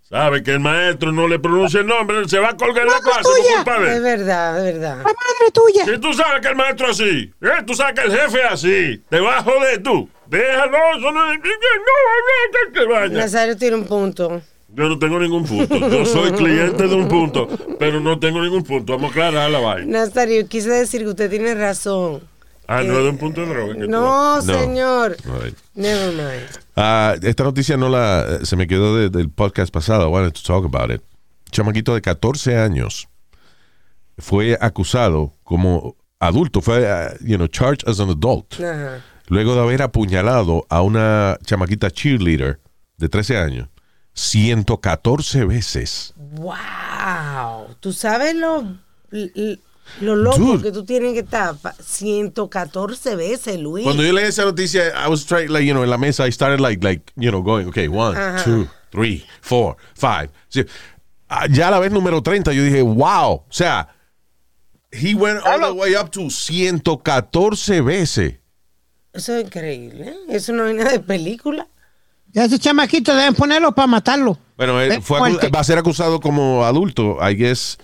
sabe 0.09 0.43
que 0.43 0.53
el 0.53 0.61
maestro 0.61 1.13
no 1.13 1.29
le 1.29 1.39
pronuncia 1.39 1.81
el 1.81 1.87
nombre, 1.87 2.29
se 2.29 2.39
va 2.39 2.51
a 2.51 2.57
colgar 2.57 2.87
la 2.87 3.01
clase 3.01 3.29
de 3.29 3.97
Es 3.97 4.03
verdad, 4.03 4.67
es 4.67 4.75
verdad. 4.75 4.97
La 4.99 5.05
madre 5.05 5.51
tuya. 5.53 5.85
Si 5.85 5.99
tú 5.99 6.13
sabes 6.15 6.41
que 6.41 6.49
el 6.49 6.57
maestro 6.57 6.87
es 6.91 7.01
así, 7.01 7.33
¿eh? 7.43 7.63
tú 7.67 7.75
sabes 7.75 8.01
que 8.01 8.07
el 8.07 8.19
jefe 8.19 8.39
es 8.39 8.53
así, 8.53 9.03
te 9.09 9.21
vas 9.21 9.41
a 9.41 9.43
joder 9.43 9.83
tú. 9.83 10.09
Déjalo, 10.27 10.77
eso 10.97 11.13
no, 11.13 11.13
no, 11.13 11.35
no, 11.35 12.73
que 12.73 12.85
vaya. 12.87 13.09
Nazario 13.09 13.57
tiene 13.57 13.77
un 13.77 13.85
punto. 13.85 14.43
Yo 14.75 14.89
no 14.89 14.99
tengo 14.99 15.19
ningún 15.19 15.45
punto. 15.47 15.79
Yo 15.89 16.05
soy 16.05 16.33
cliente 16.33 16.87
de 16.87 16.95
un 16.95 17.09
punto, 17.09 17.49
pero 17.79 18.01
no 18.01 18.19
tengo 18.19 18.43
ningún 18.43 18.63
punto. 18.63 18.93
Vamos 18.93 19.09
a 19.09 19.13
aclarar 19.13 19.51
la 19.51 19.61
vaina. 19.61 20.05
Nazario, 20.05 20.47
quise 20.47 20.69
decir 20.69 21.03
que 21.03 21.09
usted 21.09 21.31
tiene 21.31 21.55
razón. 21.55 22.21
Ah, 22.71 22.83
no 22.83 22.99
es 22.99 23.05
de 23.05 23.09
un 23.11 23.17
punto 23.19 23.41
de 23.41 23.47
droga. 23.49 23.75
tú- 23.75 23.89
No, 23.89 24.43
señor. 24.43 25.17
Right. 25.25 25.57
Never 25.75 26.13
mind. 26.13 26.47
Ah, 26.77 27.15
esta 27.23 27.43
noticia 27.45 27.77
no 27.79 27.89
la 27.89 28.41
se 28.45 28.57
me 28.57 28.67
quedó 28.67 28.95
de- 28.97 29.09
del 29.09 29.31
podcast 29.31 29.73
pasado. 29.73 30.07
I 30.07 30.11
wanted 30.13 30.33
to 30.35 30.43
talk 30.43 30.65
about 30.67 30.91
it. 30.91 31.03
Chamaquito 31.51 31.95
de 31.95 32.03
14 32.03 32.59
años 32.59 33.09
fue 34.19 34.59
acusado 34.61 35.33
como 35.45 35.97
adulto, 36.21 36.61
fue, 36.61 36.87
ah, 36.91 37.15
you 37.21 37.37
know, 37.37 37.47
charged 37.49 37.89
as 37.89 38.01
an 38.01 38.11
adult. 38.11 38.55
Luego 39.29 39.55
de 39.55 39.61
haber 39.61 39.81
apuñalado 39.83 40.67
a 40.69 40.83
una 40.83 41.39
chamaquita 41.45 41.91
cheerleader 41.91 42.61
de 42.99 43.09
13 43.09 43.39
años 43.39 43.69
114 44.13 45.45
veces. 45.47 46.13
Wow. 46.17 47.75
¿Tú 47.81 47.93
sabes 47.93 48.35
lo, 48.35 48.65
lo 50.01 50.17
loco 50.17 50.39
Dude. 50.39 50.63
que 50.63 50.73
tú 50.73 50.85
tienes 50.85 51.13
que 51.15 51.21
estar? 51.21 51.57
Pa- 51.57 51.75
114 51.81 53.17
veces, 53.17 53.59
Luis. 53.61 53.85
Cuando 53.85 54.03
yo 54.03 54.13
leí 54.13 54.25
esa 54.27 54.45
noticia, 54.45 54.89
I 55.05 55.09
was 55.09 55.25
trying, 55.27 55.49
like, 55.53 55.67
you 55.67 55.73
know, 55.73 55.83
en 55.85 55.91
la 55.91 55.99
mesa, 55.99 56.27
I 56.27 56.33
started, 56.33 56.61
like, 56.61 56.83
like, 56.85 57.13
you 57.17 57.31
know, 57.31 57.43
going, 57.43 57.67
okay, 57.69 57.89
one, 57.89 58.17
Ajá. 58.17 58.45
two, 58.45 58.67
three, 58.91 59.25
four, 59.41 59.77
five. 59.95 60.31
Ah, 61.29 61.47
Ya 61.51 61.69
a 61.69 61.71
la 61.71 61.79
vez 61.79 61.93
número 61.93 62.23
30, 62.23 62.53
yo 62.53 62.63
dije, 62.63 62.83
wow. 62.83 63.33
O 63.35 63.47
sea, 63.51 63.89
he 64.91 65.15
went 65.15 65.41
all 65.45 65.61
the 65.61 65.73
way 65.73 65.95
up 65.95 66.11
to 66.11 66.31
114 66.31 67.81
veces. 67.83 68.35
Eso 69.13 69.35
es 69.37 69.45
increíble. 69.45 70.09
¿eh? 70.09 70.17
Eso 70.29 70.53
no 70.53 70.67
es 70.67 70.75
nada 70.77 70.93
de 70.93 71.01
película. 71.01 71.67
Y 72.33 72.39
a 72.39 72.45
ese 72.45 72.59
chamaquito 72.59 73.15
deben 73.15 73.35
ponerlo 73.35 73.73
para 73.75 73.87
matarlo. 73.87 74.39
Bueno, 74.57 74.81
él 74.81 74.93
Eh, 74.93 75.01
fue 75.01 75.19
va 75.21 75.61
a 75.61 75.65
ser 75.65 75.79
acusado 75.79 76.21
como 76.21 76.65
adulto, 76.65 77.17
I 77.27 77.35
guess. 77.35 77.79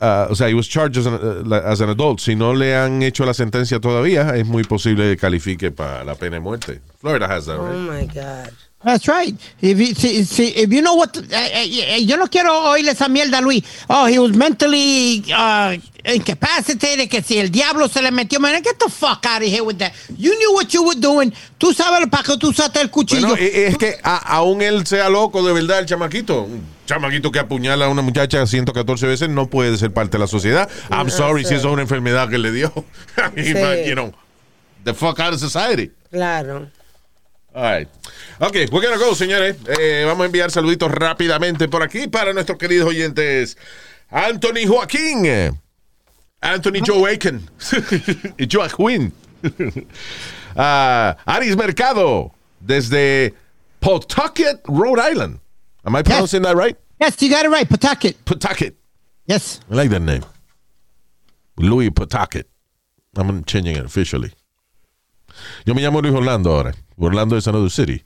Uh, 0.00 0.26
o 0.30 0.34
sea, 0.34 0.48
he 0.48 0.54
was 0.54 0.66
charged 0.66 0.96
as 0.96 1.04
an, 1.06 1.46
like, 1.48 1.62
as 1.62 1.80
an 1.82 1.90
adult. 1.90 2.20
Si 2.20 2.34
no 2.34 2.52
le 2.54 2.74
han 2.74 3.02
hecho 3.02 3.26
la 3.26 3.34
sentencia 3.34 3.80
todavía, 3.80 4.34
es 4.34 4.46
muy 4.46 4.64
posible 4.64 5.10
que 5.10 5.16
califique 5.18 5.70
para 5.70 6.04
la 6.04 6.14
pena 6.14 6.36
de 6.36 6.40
muerte. 6.40 6.80
Florida 6.98 7.26
has 7.26 7.44
that, 7.46 7.58
Oh 7.58 7.66
right? 7.66 7.76
my 7.78 8.06
God. 8.06 8.50
That's 8.82 9.06
right. 9.08 9.34
If 9.60 9.78
you, 9.78 9.94
si, 9.94 10.24
si- 10.24 10.54
if 10.56 10.72
you 10.72 10.80
know 10.80 10.94
what, 10.94 11.14
eh, 11.14 11.22
eh, 11.30 11.96
eh, 11.96 12.04
yo 12.06 12.16
no 12.16 12.26
quiero 12.28 12.50
oírle 12.70 12.92
esa 12.92 13.08
mierda 13.08 13.38
a 13.38 13.42
Luis. 13.42 13.62
Oh, 13.90 14.06
he 14.06 14.18
was 14.18 14.32
mentally 14.34 15.22
uh, 15.36 15.76
incapacitated, 16.02 17.10
que 17.10 17.20
si 17.22 17.38
el 17.38 17.50
diablo 17.50 17.88
se 17.88 18.00
le 18.00 18.10
metió, 18.10 18.40
man, 18.40 18.62
get 18.62 18.78
the 18.78 18.88
fuck 18.88 19.26
out 19.26 19.42
of 19.42 19.48
here 19.48 19.62
with 19.62 19.76
that. 19.78 19.92
You 20.16 20.34
knew 20.38 20.54
what 20.54 20.72
you 20.72 20.82
were 20.82 20.94
doing. 20.98 21.30
Tú 21.58 21.74
sabes 21.74 22.08
para 22.10 22.22
qué 22.22 22.38
tú 22.38 22.48
usaste 22.48 22.80
el 22.80 22.88
cuchillo. 22.90 23.28
Bueno, 23.28 23.36
es 23.42 23.76
que 23.76 23.96
a- 24.02 24.16
aún 24.38 24.62
él 24.62 24.86
sea 24.86 25.10
loco 25.10 25.42
de 25.42 25.52
verdad, 25.52 25.80
el 25.80 25.86
chamaquito. 25.86 26.44
Un 26.44 26.64
chamaquito 26.86 27.30
que 27.30 27.38
apuñala 27.38 27.84
a 27.84 27.88
una 27.90 28.00
muchacha 28.00 28.46
114 28.46 29.06
veces 29.06 29.28
no 29.28 29.48
puede 29.50 29.76
ser 29.76 29.92
parte 29.92 30.12
de 30.12 30.20
la 30.20 30.26
sociedad. 30.26 30.70
I'm 30.90 31.08
No, 31.08 31.12
sorry 31.12 31.42
si 31.42 31.48
sir. 31.50 31.58
eso 31.58 31.68
es 31.68 31.72
una 31.74 31.82
enfermedad 31.82 32.30
que 32.30 32.38
le 32.38 32.50
dio. 32.50 32.72
I 33.18 33.30
mean, 33.36 33.44
Sí. 33.46 33.52
but, 33.54 33.86
you 33.86 33.92
know, 33.94 34.12
the 34.84 34.94
fuck 34.94 35.20
out 35.20 35.34
of 35.34 35.38
society. 35.40 35.90
Claro. 36.10 36.68
All 37.54 37.62
right. 37.62 37.88
Ok, 38.40 38.54
we're 38.70 38.80
gonna 38.80 38.96
go, 38.96 39.14
señores. 39.14 39.56
Eh, 39.78 40.04
vamos 40.06 40.22
a 40.22 40.26
enviar 40.26 40.50
saluditos 40.50 40.90
rápidamente 40.90 41.68
por 41.68 41.82
aquí 41.82 42.06
para 42.06 42.32
nuestros 42.32 42.58
queridos 42.58 42.88
oyentes. 42.88 43.56
Anthony 44.10 44.66
Joaquín. 44.66 45.58
Anthony 46.40 46.80
Joe 46.84 47.08
Aiken. 47.10 47.48
Joaquín. 48.38 49.12
Ah, 50.56 51.16
Aris 51.26 51.56
Mercado. 51.56 52.32
Desde 52.60 53.32
Pawtucket, 53.80 54.60
Rhode 54.66 54.98
Island. 54.98 55.38
Am 55.84 55.94
I 55.94 56.02
pronouncing 56.02 56.42
that 56.42 56.56
right? 56.56 56.76
Yes, 57.00 57.22
you 57.22 57.30
got 57.30 57.44
it 57.46 57.50
right. 57.50 57.68
Pawtucket. 57.68 58.22
Pawtucket. 58.24 58.74
Yes. 59.26 59.60
I 59.70 59.74
like 59.76 59.90
that 59.90 60.02
name. 60.02 60.24
Louis 61.56 61.90
Pawtucket. 61.90 62.48
I'm 63.16 63.44
changing 63.44 63.76
it 63.76 63.84
officially. 63.84 64.32
Yo 65.64 65.74
me 65.74 65.82
llamo 65.82 66.00
Luis 66.00 66.14
Orlando 66.14 66.52
ahora. 66.52 66.74
Orlando 66.98 67.36
is 67.36 67.46
another 67.46 67.70
city. 67.70 68.02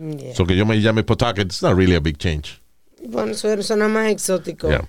Yeah. 0.00 0.34
So 0.34 0.44
que 0.46 0.56
yo 0.56 0.64
me 0.64 0.80
llame 0.80 1.02
Pawtucket, 1.04 1.46
it's 1.46 1.62
not 1.62 1.76
really 1.76 1.96
a 1.96 2.00
big 2.00 2.18
change. 2.18 2.60
Bueno, 3.06 3.34
suena, 3.34 3.62
suena 3.62 3.88
más 3.88 4.10
exótico. 4.10 4.68
Yeah. 4.68 4.86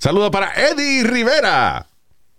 Saludo 0.00 0.30
para 0.30 0.52
Eddie 0.54 1.02
Rivera. 1.04 1.86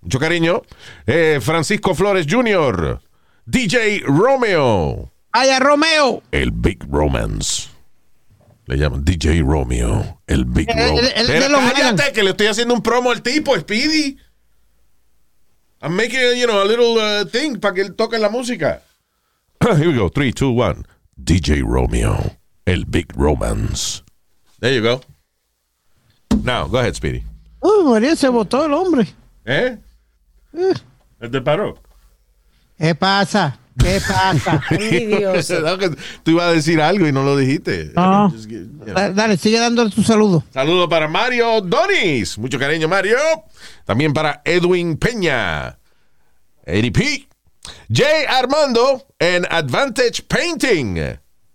Mucho 0.02 0.20
cariño. 0.20 0.62
Eh, 1.08 1.40
Francisco 1.42 1.96
Flores 1.96 2.26
Jr. 2.30 3.00
DJ 3.46 4.04
Romeo. 4.06 5.12
Ay, 5.32 5.50
Romeo. 5.60 6.22
El 6.32 6.52
Big 6.52 6.84
Romance. 6.90 7.70
Le 8.66 8.78
llaman 8.78 9.04
DJ 9.04 9.42
Romeo. 9.42 10.22
El 10.28 10.46
Big 10.46 10.68
Romance. 10.70 11.00
el- 11.00 11.22
el 11.22 11.28
de 11.28 11.34
Pero 11.34 11.50
los 11.50 11.72
cállate, 11.74 12.12
que 12.14 12.24
le 12.24 12.30
estoy 12.32 12.48
haciendo 12.48 12.74
un 12.74 12.82
promo 12.84 13.12
al 13.12 13.22
tipo, 13.22 13.58
Speedy. 13.60 14.18
I'm 15.82 15.96
making, 15.96 16.38
you 16.38 16.46
know, 16.48 16.62
a 16.62 16.66
little 16.66 16.98
uh, 16.98 17.26
thing 17.26 17.58
para 17.60 17.74
que 17.74 17.82
él 17.82 17.96
toque 17.96 18.18
la 18.18 18.30
música. 18.30 18.82
Here 19.78 19.88
we 19.88 19.94
go. 19.94 20.10
Three, 20.10 20.34
two, 20.34 20.52
one. 20.52 20.84
DJ 21.24 21.64
Romeo. 21.64 22.36
El 22.68 22.84
Big 22.84 23.14
Romance. 23.16 24.04
There 24.60 24.74
you 24.74 24.82
go. 24.82 25.00
Now, 26.44 26.68
go 26.68 26.80
ahead, 26.80 26.96
Speedy. 26.96 27.24
Uy, 27.62 27.86
María, 27.86 28.14
se 28.18 28.28
botó 28.28 28.66
el 28.66 28.74
hombre. 28.74 29.08
¿Eh? 29.46 29.78
¿Él 31.22 31.32
te 31.32 31.40
paró? 31.40 31.78
¿Qué 32.78 32.94
pasa? 32.94 33.58
¿Qué 33.80 34.02
pasa? 34.06 34.62
Que 34.70 35.96
Tú 36.24 36.32
ibas 36.32 36.46
a 36.46 36.52
decir 36.52 36.82
algo 36.82 37.08
y 37.08 37.14
no 37.14 37.24
lo 37.24 37.38
dijiste. 37.38 37.94
No. 37.96 38.32
Just 38.32 38.50
Dale, 38.50 39.38
sigue 39.38 39.60
dándole 39.60 39.92
tu 39.92 40.04
saludo. 40.04 40.44
Saludo 40.52 40.90
para 40.90 41.08
Mario 41.08 41.62
Donis. 41.62 42.38
Mucho 42.38 42.60
cariño, 42.60 42.90
Mario. 42.90 43.18
También 43.86 44.12
para 44.12 44.42
Edwin 44.44 44.98
Peña. 44.98 45.78
Eddie 46.66 46.92
P. 46.92 47.28
Jay 47.92 48.26
Armando 48.28 49.06
en 49.20 49.46
Advantage 49.50 50.24
Painting. 50.28 50.98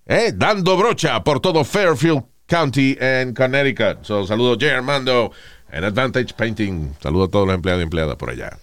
Eh, 0.06 0.32
dando 0.34 0.76
brocha 0.76 1.22
por 1.22 1.40
todo 1.40 1.64
Fairfield 1.64 2.24
County 2.46 2.96
en 2.98 3.34
Connecticut. 3.34 4.02
So, 4.02 4.26
saludo 4.26 4.56
Jay 4.58 4.70
Armando 4.70 5.32
en 5.70 5.84
Advantage 5.84 6.34
Painting. 6.34 6.94
Saludo 7.02 7.24
a 7.24 7.28
todos 7.28 7.46
los 7.46 7.54
empleados 7.54 7.80
y 7.80 7.84
empleadas 7.84 8.16
por 8.16 8.30
allá. 8.30 8.58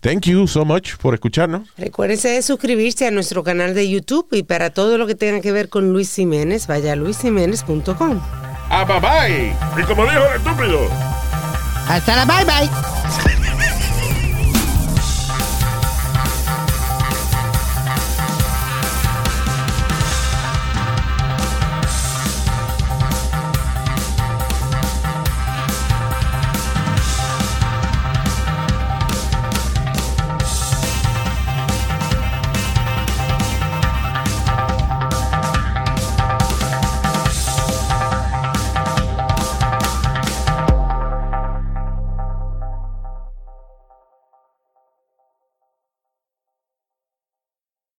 Thank 0.00 0.26
you 0.26 0.46
so 0.46 0.64
much 0.64 0.96
por 0.98 1.14
escucharnos. 1.14 1.68
Recuérdense 1.76 2.28
de 2.28 2.42
suscribirse 2.42 3.06
a 3.06 3.10
nuestro 3.10 3.42
canal 3.42 3.74
de 3.74 3.88
YouTube 3.88 4.28
y 4.32 4.42
para 4.42 4.70
todo 4.70 4.98
lo 4.98 5.06
que 5.06 5.14
tenga 5.14 5.40
que 5.40 5.52
ver 5.52 5.68
con 5.68 5.92
Luis 5.92 6.14
Jiménez, 6.14 6.66
vaya 6.66 6.92
a 6.92 6.96
luisjiménez.com. 6.96 8.20
Ah, 8.70 8.84
bye 8.84 9.00
bye. 9.00 9.82
Y 9.82 9.86
como 9.86 10.04
dijo 10.04 10.24
el 10.32 10.36
estúpido. 10.36 10.88
Hasta 11.88 12.16
la 12.16 12.24
bye 12.24 12.44
bye. 12.44 13.35